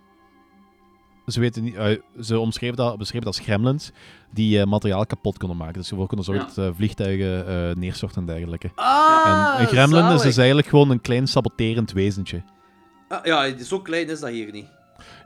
[1.32, 3.90] Ze, weten niet, eh, ze omschreven dat, beschreven dat als gremlins
[4.30, 5.74] die eh, materiaal kapot konden maken.
[5.74, 6.52] Dus ze konden zorgen Ja.
[6.54, 8.70] dat eh, vliegtuigen neerstorten en dergelijke.
[8.74, 12.42] Ah, en een gremlin is dus eigenlijk gewoon een klein saboterend wezentje.
[13.08, 14.66] Ah, ja, zo klein is dat hier niet.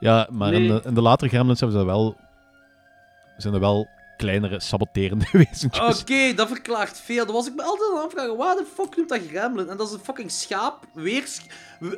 [0.01, 2.17] Ja, maar in, de, in de latere gremlins hebben ze wel,
[3.37, 6.01] zijn er wel kleinere saboterende wezentjes.
[6.01, 7.25] Oké, dat verklaart veel.
[7.27, 9.69] Dan was ik me altijd aan het afvragen, waar de fuck noemt dat gremlin?
[9.69, 11.23] En dat is een fucking schaap, weer...
[11.27, 11.47] sch-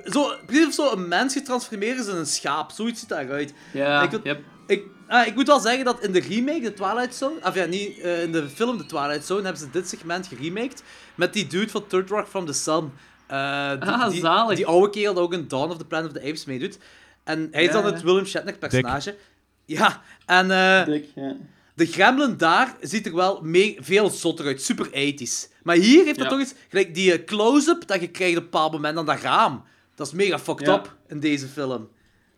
[0.04, 2.70] Zo, precies of zo een mens getransformeerd is in een schaap.
[2.70, 3.54] Zoiets ziet daaruit.
[3.72, 4.40] Ja, Ik yep.
[4.66, 7.34] Ik, ah, ik moet wel zeggen dat in de remake, de Twilight Zone...
[7.42, 10.82] Of ja, niet, eh, in de film The Twilight Zone hebben ze dit segment geremaked
[11.14, 12.92] met die dude van Third Rock from the Sun.
[13.26, 14.56] Eh, die, Ah, die, zalig.
[14.56, 16.78] Die oude kerel dat ook in Dawn of the Planet of the Apes meedoet.
[17.24, 17.92] En hij is Ja, dan ja.
[17.92, 19.16] het William Shatner personage.
[19.64, 21.36] Ja, en eh, Dik, ja.
[21.76, 24.62] De gremlin daar ziet er wel mee, veel zotter uit.
[24.62, 25.52] Super 80s.
[25.62, 26.32] Maar hier heeft dat Ja.
[26.32, 26.54] toch iets...
[26.68, 29.62] Gelijk die eh, close-up dat je krijgt op een bepaald moment aan dat raam.
[29.94, 30.74] Dat is mega fucked Ja.
[30.74, 31.88] up in deze film.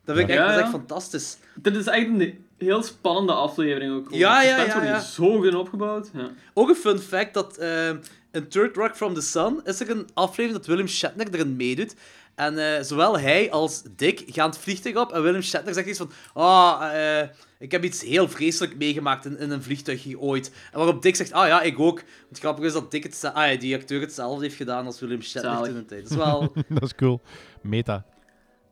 [0.05, 0.79] Dat vind ik echt, dat is echt ja.
[0.79, 1.37] fantastisch.
[1.55, 4.05] Dit is echt een heel spannende aflevering ook.
[4.05, 4.19] gewoon.
[4.19, 5.01] Ja, ja, ja, ja.
[5.01, 6.11] zo goed opgebouwd.
[6.15, 6.31] Ja.
[6.55, 7.89] Ook een fun fact dat eh,
[8.33, 11.95] in Third Rock from the Sun is er een aflevering dat William Shatner erin meedoet.
[12.39, 15.13] En eh, zowel hij als Dick gaan het vliegtuig op.
[15.13, 16.11] En Willem Shatner zegt iets van...
[16.33, 17.29] Ah, eh,
[17.59, 20.53] ik heb iets heel vreselijk meegemaakt in, in een vliegtuig ooit.
[20.73, 21.33] En waarop Dick zegt...
[21.33, 22.03] Ah ja, ik ook.
[22.29, 25.23] Het grappige is dat Dick het, ah, ja, die acteur hetzelfde heeft gedaan als Willem
[25.23, 25.69] Shatner Zalig.
[25.69, 26.03] toen een tijd.
[26.03, 26.53] Dat is wel...
[26.69, 27.21] dat is cool.
[27.63, 28.05] Meta.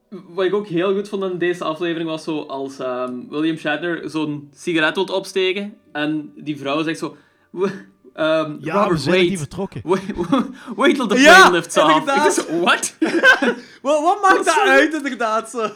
[0.08, 4.10] Wat ik ook heel goed vond in deze aflevering was zo als ehm, William Shatner
[4.10, 7.16] zo'n sigaret wil opsteken en die vrouw zegt zo...
[8.16, 9.28] "W- ehm, Ja, we Robert, zijn wait.
[9.28, 9.80] niet vertrokken.
[9.84, 10.02] Wait,
[10.76, 11.90] wait till the Ja, plane lifts off.
[11.90, 12.46] inderdaad.
[12.60, 12.94] What?
[13.82, 15.50] wat, wat maakt dat uit, inderdaad?
[15.50, 15.68] Zo?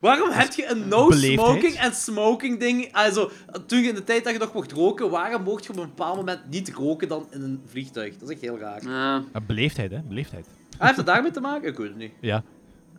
[0.00, 1.48] Waarom heb je een no beleefdheid.
[1.48, 2.88] smoking en smoking ding?
[2.92, 3.30] Also,
[3.66, 5.86] toen je in de tijd dat je nog mocht roken, waarom mocht je op een
[5.88, 8.12] bepaald moment niet roken dan in een vliegtuig?
[8.16, 8.82] Dat is echt heel raar.
[8.88, 9.22] Ja.
[9.32, 9.98] Ja, beleefdheid, hè?
[10.08, 10.46] Beleefdheid.
[10.78, 11.68] Ah, heeft dat daarmee te maken?
[11.68, 12.12] Ik weet het niet.
[12.20, 12.42] Ja.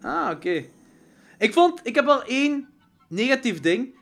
[0.02, 0.64] Ah, oké.
[1.38, 2.68] Ik vond, ik heb wel één
[3.10, 3.96] negatief ding.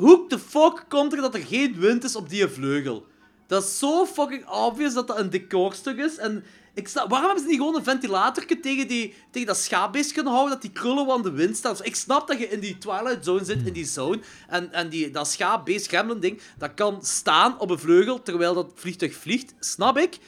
[0.00, 3.06] Hoe de fuck komt er dat er geen wind is op die vleugel?
[3.46, 6.16] Dat is zo fucking obvious dat dat een decorstuk is.
[6.16, 6.44] En
[6.74, 10.32] ik sta, waarom hebben ze niet gewoon een ventilator tegen, die, tegen dat schaapbeest kunnen
[10.32, 11.72] houden, dat die krullen aan de wind staan?
[11.76, 14.88] Dus ik snap dat je in die Twilight Zone zit, in die zone, en, en
[14.88, 19.54] die, dat schaapbeest, gremlin ding, dat kan staan op een vleugel terwijl dat vliegtuig vliegt.
[19.58, 20.18] Snap ik.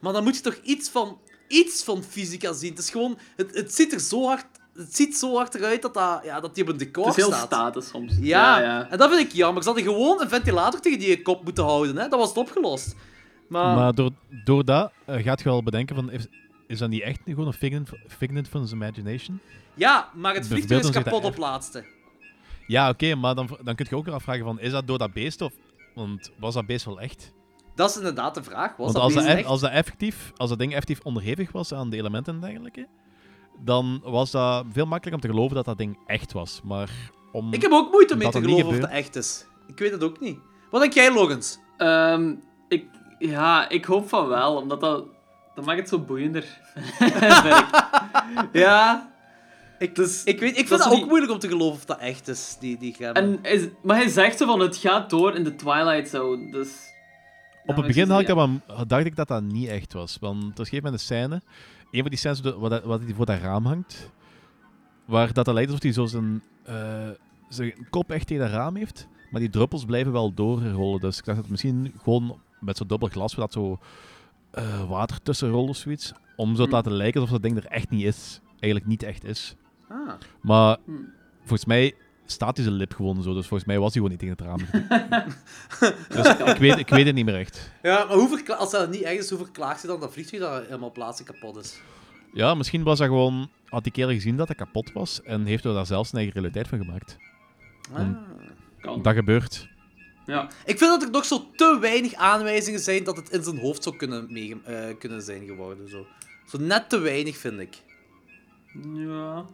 [0.00, 2.70] Maar dan moet je toch iets van, iets van fysica zien.
[2.70, 5.94] Het is gewoon, het, het ziet er zo hard, het ziet zo hard eruit dat,
[5.94, 7.46] dat, ja, dat die op een decor Het is heel staat.
[7.46, 8.12] status soms.
[8.20, 8.64] Ja, ja.
[8.64, 8.88] ja.
[8.90, 9.62] en dat vind ik jammer.
[9.62, 11.96] Ze hadden gewoon een ventilator tegen die kop moeten houden.
[11.96, 12.08] Hè?
[12.08, 12.96] Dat was het opgelost.
[13.48, 14.10] Maar, Maar door,
[14.44, 16.10] door dat eh, gaat je wel bedenken van...
[16.10, 16.26] Is,
[16.66, 19.40] is dat niet echt gewoon een figment, figment van zijn imagination?
[19.74, 21.84] ja, maar het vliegtuig is kapot op laatste.
[22.66, 24.60] Ja, oké, maar dan, dan kun je ook weer afvragen van...
[24.60, 25.52] Is dat door dat beest of...
[25.94, 27.32] Want was dat beest wel echt?
[27.74, 28.68] Dat is inderdaad de vraag.
[28.68, 29.48] Was Want dat als dat, beest eff- echt?
[29.50, 32.86] als, dat effectief, als dat ding effectief onderhevig was aan de elementen en dergelijke,
[33.64, 36.60] dan was dat veel makkelijker om te geloven dat dat ding echt was.
[36.64, 36.90] Maar
[37.32, 37.52] om...
[37.52, 39.46] Ik heb ook moeite mee te geloven of dat echt is.
[39.66, 40.38] Ik weet het ook niet.
[40.70, 41.58] Wat denk jij, Logans?
[41.76, 42.34] Ehm,
[42.68, 42.84] ik,
[43.18, 45.04] ja, ik hoop van wel, omdat dat,
[45.54, 46.44] dat maakt het zo boeiender.
[48.52, 49.08] Ja.
[49.78, 51.84] Ik, Dus, ik, weet, ik dat vind het ook die- moeilijk om te geloven of
[51.84, 52.96] dat echt is, die, die.
[53.12, 56.68] En is, maar hij zegt zo van, het gaat door in de Twilight Zone, dus...
[57.66, 58.48] Op het begin had ik dat,
[58.88, 60.16] dacht ik dat dat niet echt was.
[60.20, 61.42] Want er is op een gegeven moment een scène,
[61.90, 64.10] een van die scènes waar hij voor dat raam hangt,
[65.04, 67.08] waar dat, lijkt alsof hij zo zijn, eh,
[67.48, 71.00] zijn kop echt tegen dat raam heeft, maar die druppels blijven wel doorrollen.
[71.00, 73.78] Dus ik dacht dat het misschien gewoon met zo'n dubbel glas, waar dat zo
[74.50, 76.74] eh, water tussen rolt of zoiets, om zo te Hm.
[76.74, 78.40] laten lijken alsof dat ding er echt niet is.
[78.50, 79.56] Eigenlijk niet echt is.
[79.88, 80.12] Ah.
[80.40, 80.92] Maar Hm.
[81.38, 81.94] volgens mij
[82.30, 84.46] staat hij zijn lip gewoon zo, dus volgens mij was hij gewoon niet tegen het
[84.46, 84.84] raam.
[86.22, 87.70] dus ik weet, ik weet het niet meer echt.
[87.82, 90.42] Ja, maar hoe verkla- als dat niet echt is, hoe verklaart je dan dat vliegtuig
[90.42, 91.80] dat helemaal plaatsen kapot is?
[92.32, 95.64] Ja, misschien was dat gewoon, had die kerel gezien dat hij kapot was en heeft
[95.64, 97.16] er daar zelfs zijn eigen realiteit van gemaakt.
[97.92, 98.08] Ah.
[98.80, 99.02] Kan.
[99.02, 99.68] Dat gebeurt.
[100.26, 100.48] Ja.
[100.64, 103.82] Ik vind dat er nog zo te weinig aanwijzingen zijn dat het in zijn hoofd
[103.82, 104.28] zou kunnen,
[104.64, 105.88] eh, kunnen zijn geworden.
[105.88, 106.06] Zo.
[106.46, 107.82] zo net te weinig, vind ik.
[108.94, 109.44] Ja.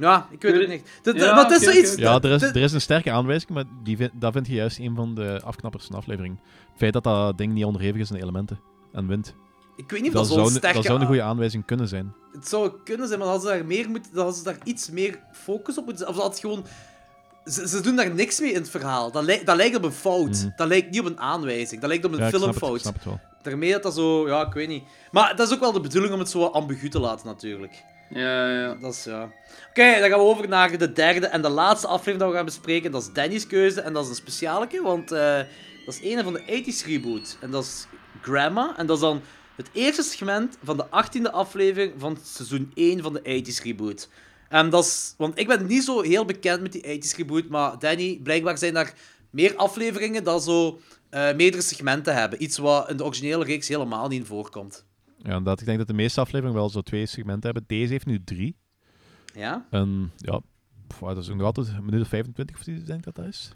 [0.00, 0.88] Ja, ik weet het niet.
[1.02, 1.94] Dat, Ja, maar het is zoiets...
[1.94, 4.78] Ja, er is, er is een sterke aanwijzing, maar die vind, dat vind je juist
[4.78, 6.38] een van de afknappers van de aflevering.
[6.68, 8.60] Het feit dat dat ding niet onderhevig is aan elementen
[8.92, 9.34] en wind.
[9.76, 10.76] Ik weet niet of Dat dat zo'n sterke...
[10.76, 12.12] dat zou een goede aanwijzing kunnen zijn.
[12.32, 14.58] Het zou kunnen zijn, maar dan hadden ze daar, meer moeten, dan hadden ze daar
[14.64, 16.16] iets meer focus op moeten zetten.
[16.24, 16.64] Of dat gewoon...
[17.44, 19.10] Ze, ze doen daar niks mee in het verhaal.
[19.12, 20.28] Dat, lijkt dat lijkt op een fout.
[20.42, 20.48] Mhm.
[20.56, 21.80] Dat lijkt niet op een aanwijzing.
[21.80, 22.80] Dat lijkt op een Ja, ik snap het, ik filmfout.
[22.80, 23.20] snap het wel.
[23.42, 24.28] Daarmee dat dat zo...
[24.28, 24.84] Ja, ik weet niet.
[25.10, 27.82] Maar dat is ook wel de bedoeling om het zo ambigu te laten, natuurlijk.
[28.10, 28.74] Ja, ja.
[28.74, 29.32] Dat is ja.
[29.68, 32.44] Oké, dan gaan we over naar de derde en de laatste aflevering dat we gaan
[32.44, 32.92] bespreken.
[32.92, 35.36] Dat is Danny's keuze en dat is een specialeke, want eh,
[35.84, 37.36] dat is een van de 80s reboot.
[37.40, 37.86] En dat is
[38.20, 38.74] Grandma.
[38.76, 39.22] En dat is dan
[39.56, 44.08] het eerste segment van de 18e aflevering van seizoen 1 van de 80s reboot.
[44.48, 47.78] En dat is, want ik ben niet zo heel bekend met die 80s reboot, maar
[47.78, 48.94] Danny, blijkbaar zijn daar
[49.30, 50.80] meer afleveringen dat zo
[51.10, 52.42] eh, meerdere segmenten hebben.
[52.42, 54.84] Iets wat in de originele reeks helemaal niet voorkomt.
[55.22, 55.60] Ja, inderdaad.
[55.60, 57.64] Ik denk dat de meeste afleveringen wel zo twee segmenten hebben.
[57.66, 58.56] Deze heeft nu drie.
[59.34, 59.66] Ja?
[59.70, 60.40] En ja,
[60.86, 63.24] pff, dat is nog altijd een minuut of 25 of iets, denk ik dat dat
[63.26, 63.52] is.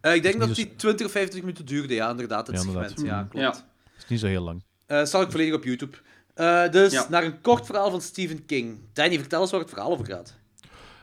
[0.00, 3.00] Eh, ik denk dat die 20 of 25 minuten duurde, ja, inderdaad, het Ja, segment.
[3.00, 3.34] Ja, klopt.
[3.34, 3.50] Ja.
[3.50, 3.64] Dat
[4.02, 4.62] is niet zo heel lang.
[4.86, 5.96] Eh staat ook volledig op YouTube.
[6.34, 7.06] Eh, dus Ja.
[7.10, 8.78] naar een kort verhaal van Stephen King.
[8.92, 10.36] Danny, vertel eens waar het verhaal over gaat.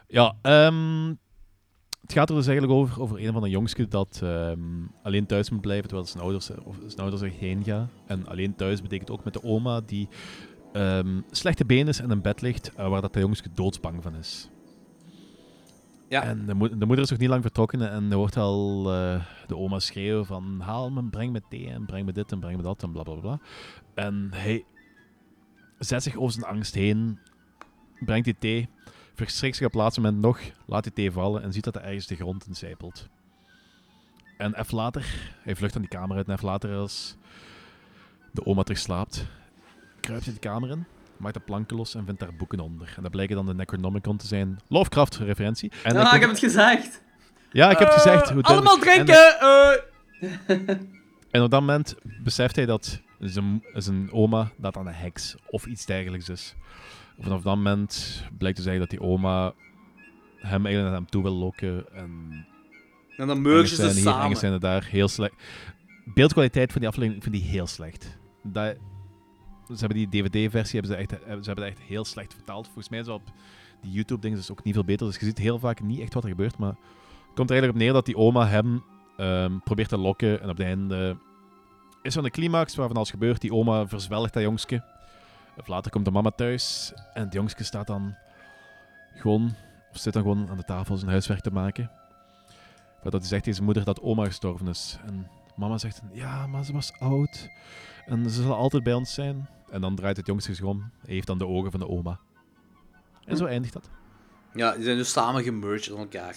[0.07, 1.13] Ja, ehm,
[2.12, 4.60] het gaat er dus eigenlijk over, over een van de jongsten dat ehm,
[5.04, 7.90] alleen thuis moet blijven terwijl zijn ouders, of zijn ouders er heen gaan.
[8.06, 10.08] En alleen thuis betekent ook met de oma die
[10.74, 14.16] ehm, slechte been is en in bed ligt, eh, waar dat de jongske doodsbang van
[14.16, 14.50] is.
[16.10, 16.24] Ja.
[16.24, 19.22] En de, mo- de moeder is nog niet lang vertrokken en er wordt al eh,
[19.48, 22.58] de oma schreeuwen van haal me, breng me thee en breng me dit en breng
[22.58, 23.40] me dat en bla bla bla.
[23.94, 24.66] En hij
[25.80, 27.20] zet zich over zijn angst heen,
[28.06, 28.70] brengt die thee,
[29.16, 31.82] verschrikt zich op het laatste moment nog, laat die thee vallen en ziet dat er
[31.82, 33.08] ergens de grond in zijpelt.
[34.38, 35.06] En even later,
[35.44, 37.16] hij vlucht aan die kamer uit en even later als
[38.32, 39.26] de oma terug slaapt,
[40.00, 40.86] kruipt hij de kamer in,
[41.18, 42.94] maakt de planken los en vindt daar boeken onder.
[42.96, 44.60] En dat blijken dan de Necronomicon te zijn.
[44.68, 45.72] Lovecraft-referentie.
[45.84, 47.02] En Ah, hij ik heb het gezegd.
[47.52, 48.28] Ja, ik heb het gezegd.
[48.28, 49.18] Eh, Hoe allemaal duidelijk.
[49.20, 49.38] En-
[50.20, 50.68] drinken!
[50.68, 50.86] eh.
[51.32, 55.66] En op dat moment beseft hij dat zijn, zijn oma dat aan een heks of
[55.66, 56.56] iets dergelijks is.
[57.20, 59.54] Vanaf dat moment blijkt te zeggen dat die oma
[60.38, 61.94] hem eigenlijk naar hem toe wil lokken.
[61.94, 62.46] En
[63.18, 64.38] En dan mergen ze zijn hier, samen.
[64.38, 64.86] Zijn er daar.
[64.86, 65.34] Heel slecht.
[66.06, 68.18] Beeldkwaliteit van die aflevering, ik vind die heel slecht.
[68.44, 68.76] Dat,
[69.68, 72.66] ze hebben die DVD-versie hebben ze, echt, ze hebben dat echt heel slecht vertaald.
[72.66, 73.34] Volgens mij is dat op
[73.82, 75.08] die YouTube-dingen is ook niet veel beter.
[75.08, 76.58] Dus je ziet heel vaak niet echt wat er gebeurt.
[76.58, 78.84] Maar het komt er eigenlijk op neer dat die oma hem
[79.18, 80.42] ehm, probeert te lokken.
[80.42, 81.18] En op het einde
[82.02, 83.42] is er een climax waarvan alles gebeurt.
[83.42, 84.84] Die oma verzwelgt dat jongske.
[85.62, 86.94] Of later komt de mama thuis.
[87.14, 88.16] En het jongske staat dan
[89.16, 89.54] gewoon,
[89.92, 91.92] of zit dan gewoon aan de tafel zijn huiswerk te maken.
[93.02, 94.98] Maar dat hij zegt tegen zijn moeder dat oma gestorven is.
[95.06, 97.50] En mama zegt, ja, maar ze was oud.
[98.06, 99.50] En ze zal altijd bij ons zijn.
[99.72, 100.92] En dan draait het jongske zich om.
[101.06, 102.20] Hij heeft dan de ogen van de oma.
[103.26, 103.90] En zo eindigt dat.
[104.54, 106.36] Ja, die zijn dus samen gemerged aan elkaar.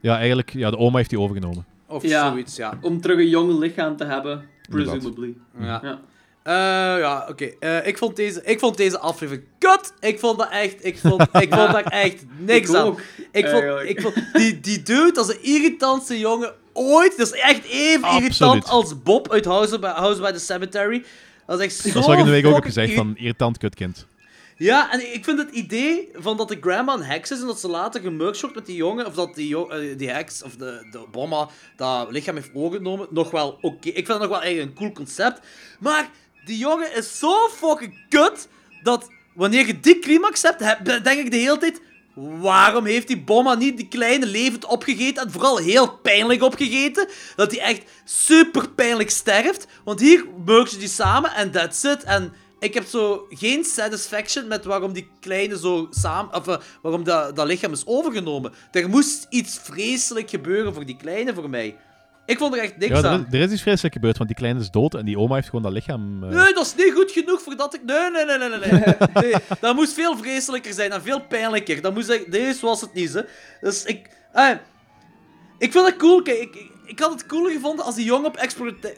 [0.00, 1.64] Ja, eigenlijk, ja, de oma heeft die overgenomen.
[1.86, 2.28] Of Ja.
[2.28, 2.78] zoiets, ja.
[2.80, 5.34] Om terug een jong lichaam te hebben, presumably.
[5.58, 6.00] Ja, Ja.
[6.44, 6.54] Eh,
[6.98, 7.50] ja oké.
[7.60, 9.92] Eh, ik, vond deze, ik vond deze aflevering kut.
[10.00, 10.84] Ik vond dat echt...
[10.84, 12.84] Ik vond, ik vond daar echt niks Ik aan.
[12.86, 13.00] ook,
[13.32, 17.16] Ik vond, ik vond die, die dude, dat is de irritantste jongen ooit.
[17.16, 18.22] Dat is echt even Absoluut.
[18.22, 21.04] irritant als Bob uit House by, House by the Cemetery.
[21.46, 23.16] Dat is echt zo Dat is wat ik in de week ook heb gezegd, van
[23.16, 24.06] irritant kutkind.
[24.56, 27.60] Ja, en ik vind het idee van dat de grandma een heks is en dat
[27.60, 30.86] ze later gemurkt wordt met die jongen, of dat die, eh, die heks, of de,
[30.90, 33.88] de bomma, dat lichaam heeft overgenomen, nog wel oké.
[33.88, 35.40] Ik vind het nog wel eigenlijk een cool concept.
[35.78, 36.10] Maar
[36.44, 38.48] die jongen is zo fucking kut,
[38.82, 41.80] dat wanneer je die climax hebt, heb- denk ik de hele tijd...
[42.40, 47.08] Waarom heeft die bomma niet die kleine levend opgegeten en vooral heel pijnlijk opgegeten?
[47.36, 49.66] Dat hij echt super pijnlijk sterft.
[49.84, 52.02] Want hier merken ze die samen en that's it.
[52.02, 56.34] En ik heb zo geen satisfaction met waarom die kleine zo samen...
[56.34, 58.52] Of eh, waarom dat, dat lichaam is overgenomen.
[58.72, 61.76] Er moest iets vreselijk gebeuren voor die kleine voor mij.
[62.26, 63.26] Ik vond er echt niks Ja, er, aan.
[63.30, 65.62] er is iets vreselijk gebeurd, want die kleine is dood en die oma heeft gewoon
[65.62, 66.24] dat lichaam...
[66.24, 67.84] eh, Nee, dat is niet goed genoeg voordat ik...
[67.84, 68.70] Nee, nee, nee, nee, nee.
[68.70, 68.94] nee.
[69.24, 71.80] nee dat moest veel vreselijker zijn en veel pijnlijker.
[71.80, 72.32] Dat moest echt...
[72.32, 73.20] Deze was het niet, hè.
[73.60, 74.08] Dus ik...
[74.32, 74.50] eh,
[75.58, 76.22] ik vind het cool.
[76.22, 78.90] Kijk, ik, ik, had het cooler gevonden als die jongen op exploratie...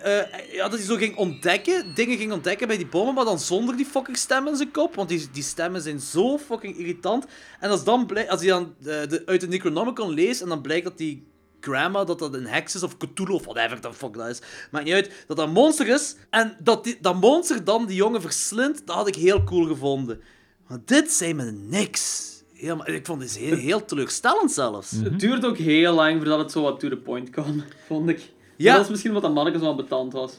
[0.52, 3.76] ja, dat hij zo ging ontdekken, dingen ging ontdekken bij die bommen, maar dan zonder
[3.76, 4.94] die fucking stem in zijn kop.
[4.94, 7.26] Want die, die stemmen zijn zo fucking irritant.
[7.60, 10.60] En als, dan blij, als hij dan eh, de, uit de Necronomicon leest en dan
[10.60, 11.26] blijkt dat die
[11.60, 14.40] grandma, dat dat een heks is, of Cthulhu, of whatever the fuck dat is.
[14.70, 15.10] Maakt niet uit.
[15.26, 16.16] Dat dat een monster is.
[16.30, 20.20] En dat die, dat monster dan die jongen verslindt, dat had ik heel cool gevonden.
[20.68, 22.34] Maar dit zei me niks.
[22.52, 24.90] Helemaal, ik vond dit heel, heel teleurstellend zelfs.
[24.90, 28.32] Het duurt ook heel lang voordat het zo wat to the point kwam, vond ik.
[28.56, 28.74] Ja.
[28.74, 30.32] Dat is misschien wat dat manneke zo betant was.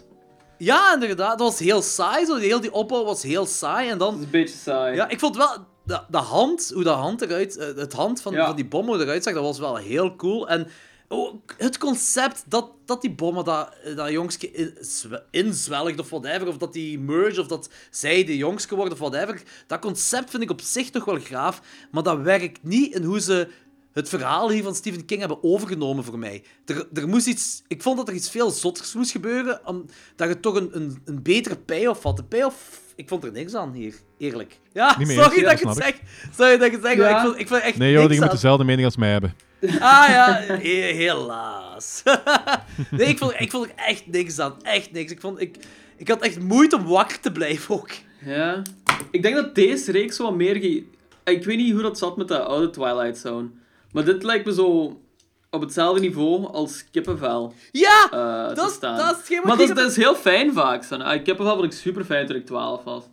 [0.57, 1.37] Ja, inderdaad.
[1.37, 2.25] Dat was heel saai.
[2.25, 2.35] Zo.
[2.35, 3.89] Heel die opbouw was heel saai.
[3.89, 4.17] En Dat dan...
[4.19, 4.95] is een beetje saai.
[4.95, 5.55] Ja, ik vond wel...
[5.83, 7.57] De, de hand, hoe de hand eruit...
[7.57, 8.45] eh, Het hand van, Ja.
[8.45, 10.49] van die bom hoe eruit zag, dat was wel heel cool.
[10.49, 10.67] En
[11.57, 16.57] het concept dat, dat die bommen dat, dat jongske in, zwe- inzwelgt of whatever, of
[16.57, 20.49] dat die merge, of dat zij de jongske wordt of whatever, dat concept vind ik
[20.51, 21.61] op zich toch wel gaaf,
[21.91, 23.47] maar dat werkt niet in hoe ze
[23.93, 26.43] het verhaal hier van Stephen King hebben overgenomen voor mij.
[26.65, 27.63] Er, er moest iets...
[27.67, 29.85] Ik vond dat er iets veel zotters moest gebeuren, om,
[30.15, 32.17] dat je toch een, een, een betere payoff had.
[32.17, 32.81] De payoff...
[32.97, 34.59] Ik vond er niks aan hier, eerlijk.
[34.73, 35.95] Ja, Niet mee sorry eens, dat ja, ik het zeg.
[36.35, 38.21] Sorry dat ik het zeg, maar ik vond, ik vond echt Nee joh, niks die
[38.21, 39.33] moet dezelfde mening als mij hebben.
[39.61, 40.33] Ah ja,
[40.63, 42.03] he- helaas.
[42.91, 44.63] nee, ik vond, ik vond er echt niks aan.
[44.63, 45.11] Echt niks.
[45.11, 45.57] Ik, vond, ik,
[45.97, 47.89] ik had echt moeite om wakker te blijven ook.
[48.25, 48.61] Ja.
[49.11, 50.55] Ik denk dat deze reeks wat meer...
[50.55, 50.83] Ge...
[51.23, 53.47] Ik weet niet hoe dat zat met de oude Twilight Zone.
[53.91, 54.99] Maar dit lijkt me zo
[55.51, 58.07] op hetzelfde niveau als kippenvel Ja!
[58.11, 58.97] eh, Dat te is- staan.
[58.97, 60.83] dat is wat maar ik dat dat is heel fijn vaak.
[60.83, 60.95] Zo.
[60.95, 63.03] Ah, kippenvel vond ik super fijn toen ik 12 was.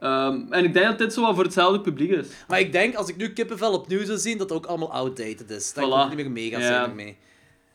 [0.00, 2.26] Ehm, en ik denk dat dit zo wat voor hetzelfde publiek is.
[2.48, 5.50] Maar ik denk, als ik nu kippenvel opnieuw zou zien, dat het ook allemaal outdated
[5.50, 5.72] is.
[5.72, 5.94] Dat ik Voilà.
[5.94, 6.66] ook niet meer mee ga Ja.
[6.66, 7.16] zijn ermee.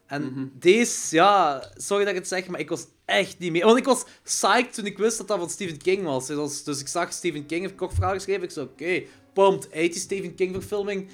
[0.08, 3.64] En deze, ja, sorry dat ik het zeg, maar ik was echt niet mee.
[3.64, 6.28] Want ik was psyched toen ik wist dat dat van Stephen King was.
[6.28, 8.44] Dus, dus ik zag Stephen King heeft kokvragen geschreven.
[8.44, 9.04] Ik zei, oké,
[9.34, 9.72] pumped.
[9.72, 11.08] 80 Stephen King verfilming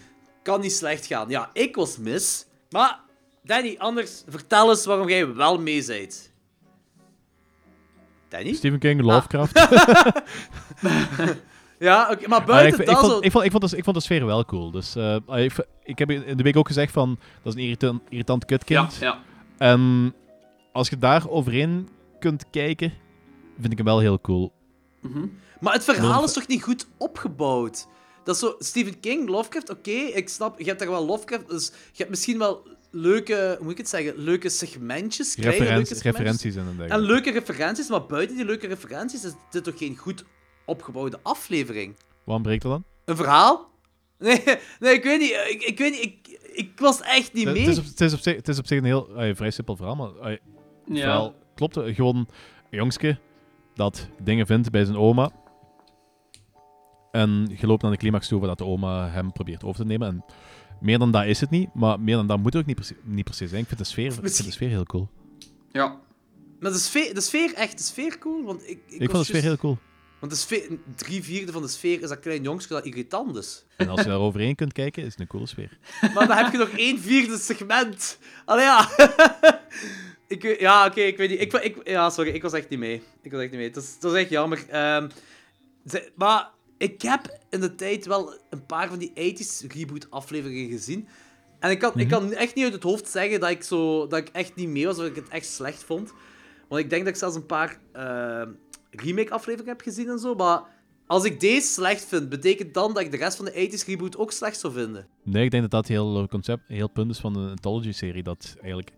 [0.43, 1.29] kan niet slecht gaan.
[1.29, 2.45] Ja, ik was mis.
[2.71, 2.99] Maar,
[3.43, 6.31] Danny, anders vertel eens waarom jij wel mee bent.
[8.29, 8.53] Danny?
[8.53, 9.53] Stephen King, Lovecraft.
[11.79, 13.09] Ja, oké, maar Ah, buiten ik, dat ik, zo...
[13.11, 14.71] vond, ik, vond, ik, vond de, ik vond de sfeer wel cool.
[14.71, 17.59] Dus, eh, ik, v- ik heb in de week ook gezegd van, dat is een
[17.65, 18.95] irritant, irritant Ja, kutkind.
[18.95, 19.19] ja.
[19.57, 20.13] En
[20.71, 21.89] als je daar overheen
[22.19, 22.93] kunt kijken,
[23.59, 24.51] vind ik hem wel heel cool.
[25.01, 25.25] Mhm.
[25.59, 27.87] Maar het verhaal is toch niet goed opgebouwd?
[28.23, 31.67] Dat is zo, Stephen King, Lovecraft, oké, ik snap, je hebt daar wel Lovecraft, dus
[31.67, 35.97] je hebt misschien wel leuke, hoe moet ik het zeggen, leuke segmentjes, kleine leuke Referenties,
[35.97, 36.41] segmentjes.
[36.43, 40.23] referenties en En leuke referenties, maar buiten die leuke referenties is dit toch geen goed
[40.65, 41.95] opgebouwde aflevering.
[42.23, 42.83] Wat breekt er dan?
[43.05, 43.69] Een verhaal?
[44.21, 44.43] Nee,
[44.79, 45.31] nee ik weet niet.
[45.49, 46.01] Ik, ik weet niet.
[46.03, 47.63] Ik, ik was echt niet Het mee.
[47.67, 49.95] is, op, het, is op zich, het is op zich een heel vrij simpel verhaal,
[49.95, 50.39] maar het
[50.85, 50.95] Ja.
[50.95, 51.77] verhaal klopt.
[51.83, 52.27] Gewoon een
[52.77, 53.19] jongske
[53.75, 55.31] dat dingen vindt bij zijn oma.
[57.11, 59.87] En je loopt naar de climax toe waar dat de oma hem probeert over te
[59.87, 60.07] nemen.
[60.07, 60.25] En
[60.79, 62.97] meer dan dat is het niet, maar meer dan dat moet het ook niet, precies,
[63.03, 63.61] niet precies zijn.
[63.61, 65.09] Ik vind de sfeer, ik vind de sfeer heel cool.
[65.71, 65.99] Ja.
[66.59, 68.43] Maar de sfeer, de sfeer, echt, de sfeer cool.
[68.43, 69.77] Want ik, ik, Ik, vond de sfeer heel cool.
[70.19, 73.65] Want de sfeer, drie vierde van de sfeer is dat klein jongske dat irritant is.
[73.77, 75.77] En als je daar overheen kunt kijken, is het een coole sfeer.
[76.13, 78.19] Maar dan heb je nog één vierde segment.
[78.45, 78.89] Allee, ja.
[80.27, 81.41] ik, ja, oké, ik weet niet.
[81.41, 83.01] Ik, ik, ja, sorry, ik was echt niet mee.
[83.21, 83.71] Ik was echt niet mee.
[83.71, 84.65] Dat is, dat is echt jammer.
[84.69, 85.09] Ehm,
[85.85, 86.49] ze- maar
[86.81, 91.07] ik heb in de tijd wel een paar van die 80s reboot afleveringen gezien.
[91.59, 94.19] En ik kan, ik kan echt niet uit het hoofd zeggen dat ik, zo, dat
[94.19, 96.13] ik echt niet mee was, of dat ik het echt slecht vond.
[96.67, 98.49] Want ik denk dat ik zelfs een paar ehm,
[98.89, 100.35] remake afleveringen heb gezien en zo.
[100.35, 100.61] Maar
[101.07, 104.17] als ik deze slecht vind, betekent dan dat ik de rest van de 80s reboot
[104.17, 105.07] ook slecht zou vinden.
[105.23, 108.23] Nee, ik denk dat dat heel eh, concept, heel punt is van de Anthology-serie.
[108.23, 108.91] Dat eigenlijk...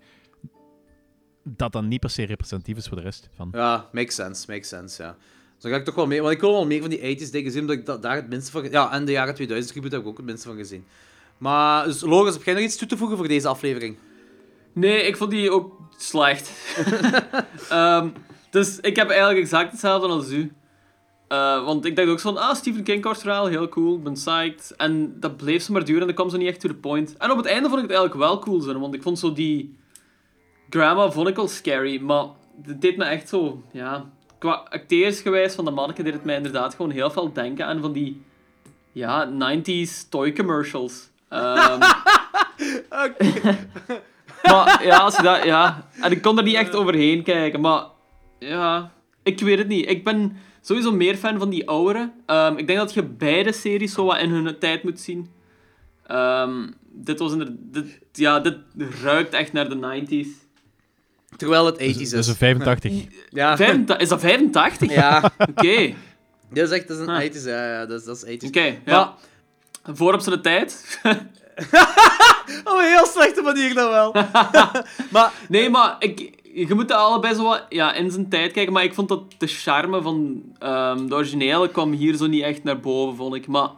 [1.44, 3.30] Dat dan niet per se representatief is voor de rest.
[3.36, 3.50] Van.
[3.52, 5.18] Ja, makes sense, makes sense, ja.
[5.64, 7.52] Dan ga ik toch wel mee, want ik wil wel meer van die 80s dingen
[7.52, 8.70] zien, omdat ik da- daar het minste van...
[8.70, 10.86] Ja, en de jaren 2000 reboot heb ik ook het minste van gezien.
[11.38, 13.98] Maar, dus heb jij nog iets toe te voegen voor deze aflevering?
[14.74, 16.52] Nee, ik vond die ook slecht.
[17.70, 18.10] Ehm,
[18.50, 20.52] dus ik heb eigenlijk exact hetzelfde als u.
[21.28, 24.14] Eh, want ik dacht ook zo van, ah, Stephen King kort verhaal, heel cool, ben
[24.14, 24.74] psyched.
[24.78, 27.18] En dat bleef zo maar duren en dat kwam zo niet echt to the point.
[27.18, 29.34] En op het einde vond ik het eigenlijk wel cool zijn, want ik vond zo
[29.34, 29.78] die...
[30.70, 32.26] Grandma vond ik al scary, maar
[32.64, 34.13] het deed me echt zo, ja...
[34.44, 37.92] Qua acteersgewijs van de manneke deed het mij inderdaad gewoon heel veel denken aan van
[37.92, 38.22] die...
[38.92, 41.10] Ja, 90s toy commercials.
[41.30, 41.80] Ehm,
[44.50, 45.88] maar ja, als je dat, ja.
[46.02, 47.84] En ik kon er niet echt overheen kijken, maar
[48.40, 48.92] ja,
[49.24, 49.90] ik weet het niet.
[49.90, 52.12] Ik ben sowieso meer fan van die oudere.
[52.26, 55.32] Ehm, ik denk dat je beide series zo wat in hun tijd moet zien.
[56.08, 58.58] Ehm, dit was inderdaad, dit, ja, dit
[59.04, 60.43] ruikt echt naar de 90s.
[61.38, 62.10] Terwijl het 80s Dus, is.
[62.10, 62.92] dus een 85.
[63.30, 64.94] Ja, 85 is dat 85?
[64.94, 65.32] ja.
[65.56, 65.94] Oké,
[66.50, 67.22] dat is echt dat is een Ah.
[67.24, 68.48] 80s, ja, ja, dat is, dat is 80s.
[68.48, 68.64] oké.
[68.64, 68.78] ja.
[68.86, 69.10] Maar,
[69.96, 71.00] Voor op zijn tijd.
[72.64, 74.12] op een heel slechte manier dan wel.
[75.12, 78.74] maar, Nee, maar ik, je moet er allebei zo wat, ja, in zijn tijd kijken.
[78.74, 82.64] Maar ik vond dat de charme van ehm, de originele kwam hier zo niet echt
[82.64, 83.48] naar boven, vond ik.
[83.48, 83.70] Maar,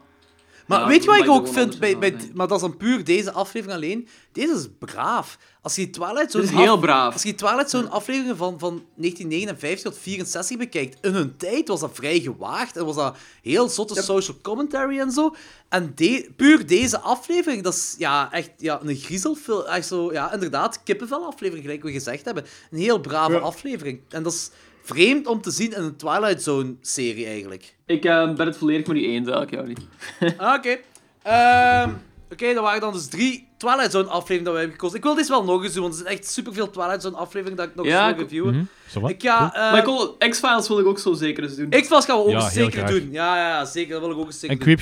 [0.66, 3.04] maar Ja, weet je wat ik ook vind, bij, bij, maar dat is dan puur
[3.04, 4.08] deze aflevering alleen.
[4.32, 5.38] Deze is braaf.
[5.62, 7.14] Als je die Twilight is heel af- braaf.
[7.14, 11.80] als je Twilight Zone afleveringen van, van 1959 tot 64 bekijkt, in hun tijd was
[11.80, 15.36] dat vrij gewaagd en was dat heel zotte social commentary en zo.
[15.70, 19.66] En de, puur deze aflevering, dat is ja, echt ja, een griezelfilm.
[19.66, 22.46] Echt zo, ja, inderdaad, kippenvel aflevering, gelijk we gezegd hebben.
[22.72, 24.00] Een heel brave aflevering.
[24.10, 24.50] En dat is
[24.86, 27.76] vreemd om te zien in een Twilight Zone serie eigenlijk.
[27.86, 29.80] ik eh, ben het volledig met u eens, eigenlijk, jou niet.
[30.38, 30.78] Ah, Oké.
[31.24, 31.90] Ehm,
[32.32, 34.98] Oké, dat waren dan dus drie Twilight Zone afleveringen dat we hebben gekozen.
[34.98, 37.58] Ik wil dit wel nog eens doen, want er zijn echt superveel Twilight Zone afleveringen
[37.58, 38.70] dat ik nog Ja, eens wil reviewen.
[38.90, 39.10] Zo wat?
[39.10, 39.54] Ik ga...
[39.54, 41.70] eh, maar ik wil, X-Files wil ik ook zo zeker eens doen.
[41.70, 42.90] X-Files gaan we ook Ja, eens heel zeker graag.
[43.00, 43.12] doen.
[43.12, 43.92] Ja, ja, ja, zeker.
[43.92, 44.74] Dat wil ik ook eens zeker En doen.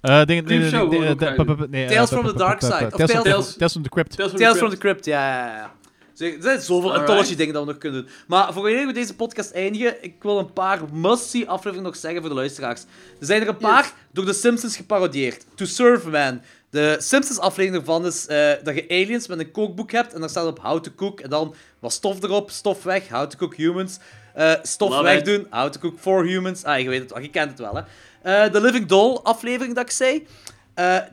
[0.00, 2.88] Eh nee, nee, Creepshow nee, nee, graag nee, nee, Tales eh, from the Dark Side.
[2.96, 4.16] Tales from- Tales- Tales from the Crypt.
[4.16, 5.00] Tales from Tales the from the Crypt.
[5.02, 5.72] Crypt, ja, ja, ja.
[6.18, 8.10] Zeg, Er zijn zoveel anthology dingen dat we nog kunnen doen.
[8.26, 12.20] Maar voor wanneer we deze podcast eindigen, ik wil een paar must-see afleveringen nog zeggen
[12.20, 12.82] voor de luisteraars.
[13.20, 15.44] Er zijn er een paar door de Simpsons geparodieerd.
[15.54, 16.40] To Serve Man.
[16.70, 20.28] De Simpsons aflevering ervan is eh, dat je aliens met een kookboek hebt en daar
[20.28, 23.54] staat op how to cook en dan wat stof erop, stof weg, how to cook
[23.54, 23.98] humans.
[24.34, 26.64] Eh, stof Love wegdoen, how to cook for humans.
[26.64, 27.82] Ah, je weet het wel, je kent het wel, hè.
[28.22, 30.26] Eh, de Living Doll aflevering dat ik zei.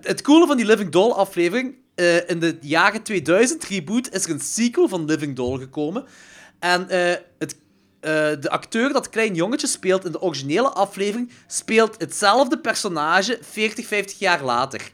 [0.01, 4.31] Het coole van die Living Doll aflevering, eh, in de jaren 2000 reboot is er
[4.31, 6.05] een sequel van Living Doll gekomen.
[6.59, 7.55] En eh, het,
[7.99, 13.85] eh, de acteur dat klein jongetje speelt in de originele aflevering, speelt hetzelfde personage 40,
[13.85, 14.91] 50 jaar later.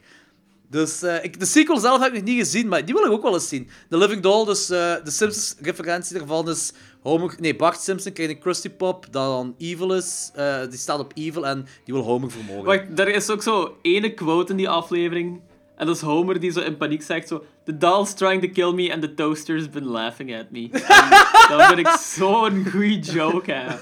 [0.68, 3.22] Dus ik, de sequel zelf heb ik nog niet gezien, maar die wil ik ook
[3.22, 3.70] wel eens zien.
[3.88, 6.72] De Living Doll, dus de Simpsons-referentie daarvan is...
[7.02, 10.30] Homer, nee, Bart Simpson krijgt een Krusty Pop, dan evil is.
[10.68, 12.64] Die staat op evil en die wil Homer vermogen.
[12.64, 15.40] Wacht, er is ook zo ene quote in die aflevering.
[15.82, 17.44] En dat is Homer die zo in paniek zegt zo...
[17.64, 20.68] The doll's trying to kill me and the toaster's been laughing at me.
[21.50, 23.66] En dat vind ik zo'n goede joke, hè.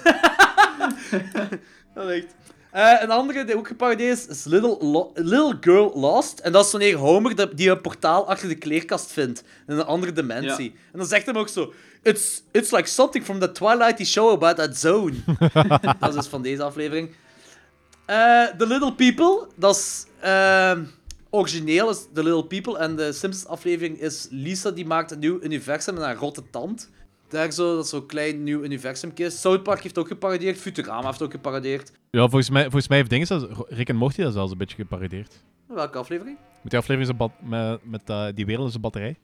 [1.94, 2.34] Dat is echt.
[2.70, 6.38] Eh, een andere die ook geparodieerd is, is Little, Lo- Little Girl Lost.
[6.38, 9.44] En dat is wanneer Homer de, die een portaal achter de kleerkast vindt.
[9.66, 10.72] In een andere dimensie.
[10.74, 10.78] Ja.
[10.92, 11.72] En dan zegt hij ook zo...
[12.02, 15.12] It's, it's like something from the Twilighty show about that zone.
[16.00, 17.14] dat is dus van deze aflevering.
[18.06, 20.06] Eh, The Little People, dat is...
[20.20, 20.82] ehm,
[21.30, 22.78] origineel is The Little People.
[22.78, 26.90] En de Simpsons aflevering is Lisa die maakt een nieuw universum met haar rotte tand.
[27.28, 29.40] Daar zo, dat is zo'n klein nieuw universum is.
[29.40, 30.58] South Park heeft ook geparodieerd.
[30.58, 31.92] Futurama heeft ook geparodieerd.
[32.10, 34.76] Ja, volgens mij, volgens mij heeft dingen zelfs, Rick en Morty dat zelfs een beetje
[34.76, 35.42] geparodieerd.
[35.66, 36.38] Welke aflevering?
[36.62, 39.18] Met die aflevering is een bat- met, met eh, die wereldse batterij.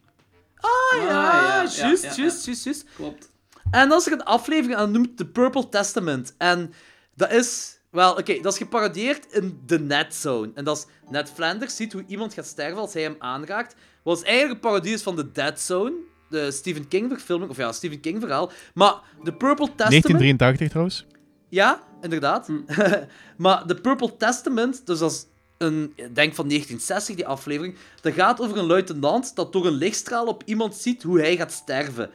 [0.60, 2.84] Ah ja, ja, juist, ja, juist, ja, juist, juist, juist.
[2.96, 3.30] Klopt.
[3.70, 6.34] En dan is er een aflevering en dat noemt The Purple Testament.
[6.38, 6.72] En
[7.14, 7.75] dat is...
[7.96, 10.50] Wel, oké, dat is geparodieerd in The Net Zone.
[10.54, 11.10] En dat is...
[11.10, 13.74] Ned Flanders ziet hoe iemand gaat sterven als hij hem aanraakt.
[14.02, 15.92] Wat is eigenlijk een parodie is van The Dead Zone.
[16.28, 17.50] De Stephen King verfilming.
[17.50, 18.50] Of ja, Stephen King verhaal.
[18.74, 18.94] Maar
[19.24, 20.02] The Purple Testament...
[20.02, 21.06] 1983 trouwens.
[21.48, 22.48] Ja, inderdaad.
[23.36, 25.26] maar The Purple Testament, dus dat is
[25.58, 29.72] een, ik denk van 1960, die aflevering, dat gaat over een luitenant dat door een
[29.72, 32.10] lichtstraal op iemand ziet hoe hij gaat sterven.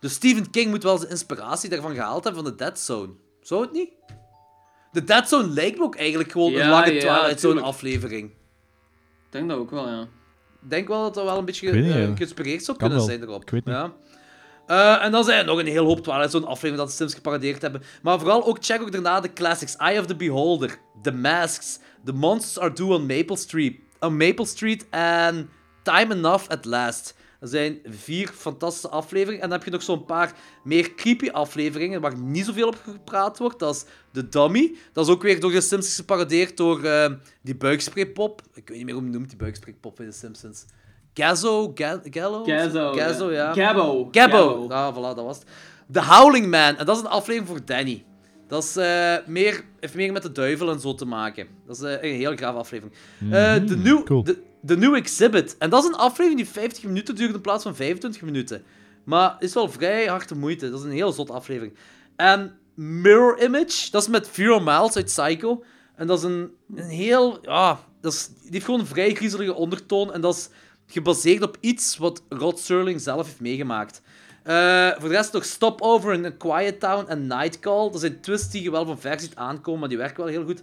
[0.00, 3.12] Dus Stephen King moet wel zijn inspiratie daarvan gehaald hebben van de Dead Zone.
[3.40, 3.90] Zou het niet?
[4.96, 8.30] De Dead Zone lijkt me ook eigenlijk gewoon een lange ja, Twilight Zone aflevering.
[8.30, 10.00] Ik denk dat ook wel, ja.
[10.62, 13.16] Ik denk wel dat dat wel een beetje niet, geïnspireerd zou Kan kunnen wel.
[13.16, 13.42] zijn erop.
[13.42, 13.74] Ik weet niet.
[13.74, 13.92] Ja.
[14.66, 17.14] Eh, en dan zijn er nog een heel hoop Twilight Zone afleveringen dat de Sims
[17.14, 17.82] geparodeerd hebben.
[18.02, 19.76] Maar vooral ook check ook daarna de classics.
[19.76, 24.46] Eye of the Beholder, The Masks, The Monsters Are Due on Maple Street, on Maple
[24.46, 25.50] Street en
[25.82, 27.14] Time Enough at Last.
[27.46, 29.42] Dat zijn vier fantastische afleveringen.
[29.42, 30.32] En dan heb je nog zo'n paar
[30.64, 33.58] meer creepy afleveringen waar niet zoveel op gepraat wordt.
[33.58, 34.74] Dat is The Dummy.
[34.92, 37.12] Dat is ook weer door de Simpsons geparodeerd door eh,
[37.42, 38.42] die buikspreekpop.
[38.54, 40.64] Ik weet niet meer hoe men noemt die buikspreekpop in de Simpsons.
[41.14, 41.70] Gazzo?
[41.74, 42.44] Ga- Gallo?
[42.44, 42.92] Gazzo.
[42.92, 43.52] Gazzo, ja.
[43.52, 44.08] Gabbo.
[44.10, 44.66] Gabbo.
[44.68, 45.46] Ah, voilà, dat was het.
[45.92, 46.76] The Howling Man.
[46.76, 48.04] En dat is een aflevering voor Danny.
[48.48, 51.46] Dat is, eh, meer, heeft meer met de duivel en zo te maken.
[51.66, 52.96] Dat is eh, een heel graaf aflevering.
[53.30, 54.24] Eh, de, cool.
[54.24, 55.56] de, de New Exhibit.
[55.58, 58.64] En dat is een aflevering die 50 minuten duurt in plaats van 25 minuten.
[59.04, 60.70] Maar is wel vrij harde moeite.
[60.70, 61.74] Dat is een heel zot aflevering.
[62.16, 63.90] En Mirror Image.
[63.90, 65.64] Dat is met Vero Miles uit Psycho.
[65.96, 67.38] En dat is een, een heel...
[67.42, 70.12] Ja, dat is, die heeft gewoon een vrij griezelige ondertoon.
[70.12, 70.48] En dat is
[70.86, 74.02] gebaseerd op iets wat Rod Serling zelf heeft meegemaakt.
[74.42, 77.90] Eh, voor de rest nog Stopover in A Quiet Town en Night Call.
[77.90, 80.44] Dat zijn twists die je wel van ver ziet aankomen, maar die werken wel heel
[80.44, 80.62] goed.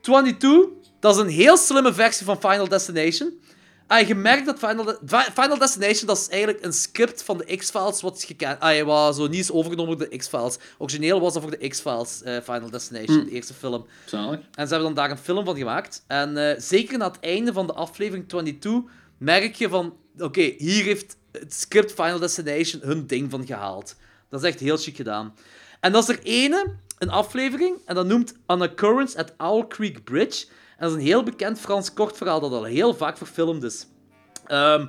[0.00, 3.40] 22, dat is een heel slimme versie van Final Destination.
[3.86, 4.98] Ah, je merkt dat Final, De-
[5.34, 9.26] Final Destination dat is eigenlijk een script van de X-Files wat gekend, ah, wat zo
[9.26, 10.56] niet is overgenomen door de X-Files.
[10.78, 13.86] Origineel was dat voor de X-Files, eh, Final Destination, de eerste film.
[14.06, 14.38] Zalig.
[14.54, 16.04] En ze hebben dan daar een film van gemaakt.
[16.06, 18.80] En eh, zeker na het einde van de aflevering 22
[19.18, 19.96] merk je van...
[20.18, 23.94] Oké, hier heeft het script Final Destination hun ding van gehaald.
[24.28, 25.34] Dat is echt heel chic gedaan.
[25.80, 30.04] En dat is er ene, een aflevering, en dat noemt An Occurrence at Owl Creek
[30.04, 30.46] Bridge.
[30.80, 33.86] En dat is een heel bekend Frans kortverhaal dat al heel vaak verfilmd is.
[34.46, 34.86] Ehm,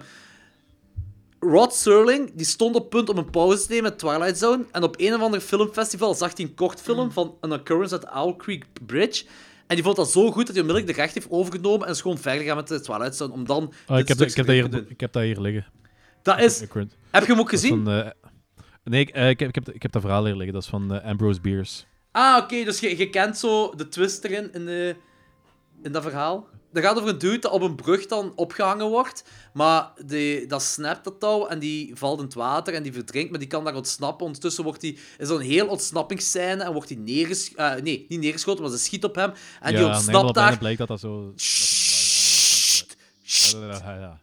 [1.39, 4.65] Rod Serling die stond op punt om een pauze te nemen met Twilight Zone.
[4.71, 8.35] En op een of ander filmfestival zag hij een kortfilm van An Occurrence at Owl
[8.35, 9.25] Creek Bridge.
[9.67, 12.01] En die vond dat zo goed dat hij onmiddellijk de recht heeft overgenomen en is
[12.01, 13.33] gewoon verder gaan met de Twilight Zone.
[13.33, 15.65] Om dan dit ik, heb, dat- ik, heb dat hier, ik heb dat hier liggen.
[16.21, 16.59] Dat is...
[17.11, 17.83] Heb je hem ook gezien?
[17.83, 18.09] van, eh,
[18.83, 20.53] nee, ik, eh, ik, heb, ik, heb, ik heb dat verhaal hier liggen.
[20.53, 21.83] Dat is van eh, Ambrose Bierce.
[22.11, 24.95] Ah, oké, dus je, je kent zo de twist erin in, de,
[25.83, 26.47] in dat verhaal.
[26.73, 30.61] Dat gaat over een dude dat op een brug dan opgehangen wordt, maar die, dat
[30.61, 33.63] snapt dat touw en die valt in het water en die verdrinkt, maar die kan
[33.63, 34.25] daar ontsnappen.
[34.25, 37.83] Ondertussen wordt die, is er een heel ontsnappingsscène en wordt hij neergeschoten.
[37.83, 39.31] nee, niet neergeschoten, maar ze schiet op hem
[39.61, 40.57] en die ontsnapt nee, daar.
[40.57, 41.33] blijkt dat dat zo...
[43.51, 44.19] Ja, ja.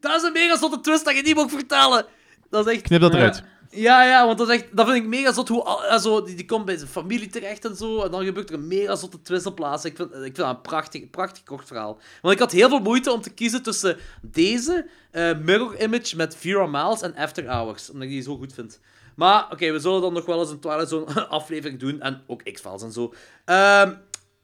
[0.00, 2.06] Dat is een mega zotte twist dat je niet mag vertellen.
[2.50, 2.82] Dat is echt...
[2.82, 3.44] Knip dat eruit.
[3.76, 4.48] Ja, ja, want dat,
[4.86, 5.48] vind ik mega zot.
[5.48, 8.02] Hoe, al- eh, die, die komt bij zijn familie terecht en zo.
[8.02, 9.60] En dan gebeurt er een mega zotte twist op.
[9.60, 11.98] Ik vind, ik vind dat een prachtig, prachtig kort verhaal.
[12.22, 16.36] Want ik had heel veel moeite om te kiezen tussen deze eh, Mirror Image met
[16.36, 17.90] Vera Miles en After Hours.
[17.90, 18.80] Omdat ik die zo goed vind.
[19.16, 22.00] Maar oké, we zullen dan nog wel eens een Twilight Zone aflevering doen.
[22.00, 23.14] En ook X-Files en zo.
[23.44, 23.94] Ehm,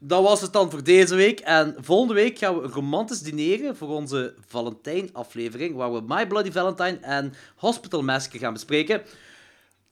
[0.05, 1.41] dat was het dan voor deze week.
[1.41, 5.75] En volgende week gaan we romantisch dineren voor onze Valentijn-aflevering.
[5.75, 9.03] Waar we My Bloody Valentine en Hospital Massacre gaan bespreken.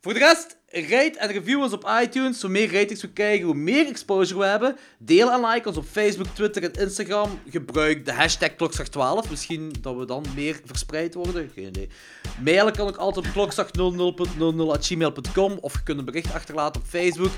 [0.00, 2.40] Voor de rest, rate en review ons op iTunes.
[2.40, 4.76] Hoe meer ratings we krijgen, hoe meer exposure we hebben.
[4.98, 7.40] Deel en like ons op Facebook, Twitter en Instagram.
[7.48, 9.30] Gebruik de hashtag klokslag12.
[9.30, 11.50] Misschien dat we dan meer verspreid worden.
[11.54, 11.88] Geen idee.
[12.44, 17.32] Mailen kan ook altijd op klokslag00.00.gmail.com of je kunt een bericht achterlaten op Facebook.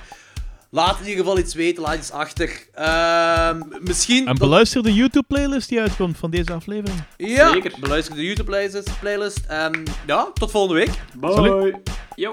[0.75, 2.67] Laat in ieder geval iets weten, laat iets achter.
[2.75, 4.27] Ehm, misschien...
[4.27, 7.03] En beluister de YouTube-playlist die uitkomt van deze aflevering.
[7.17, 7.73] Ja, Zeker.
[7.81, 9.01] beluister de YouTube-playlist.
[9.01, 9.41] Playlist.
[9.49, 10.91] En ja, tot volgende week.
[11.15, 11.81] Bye.
[12.15, 12.33] Yo.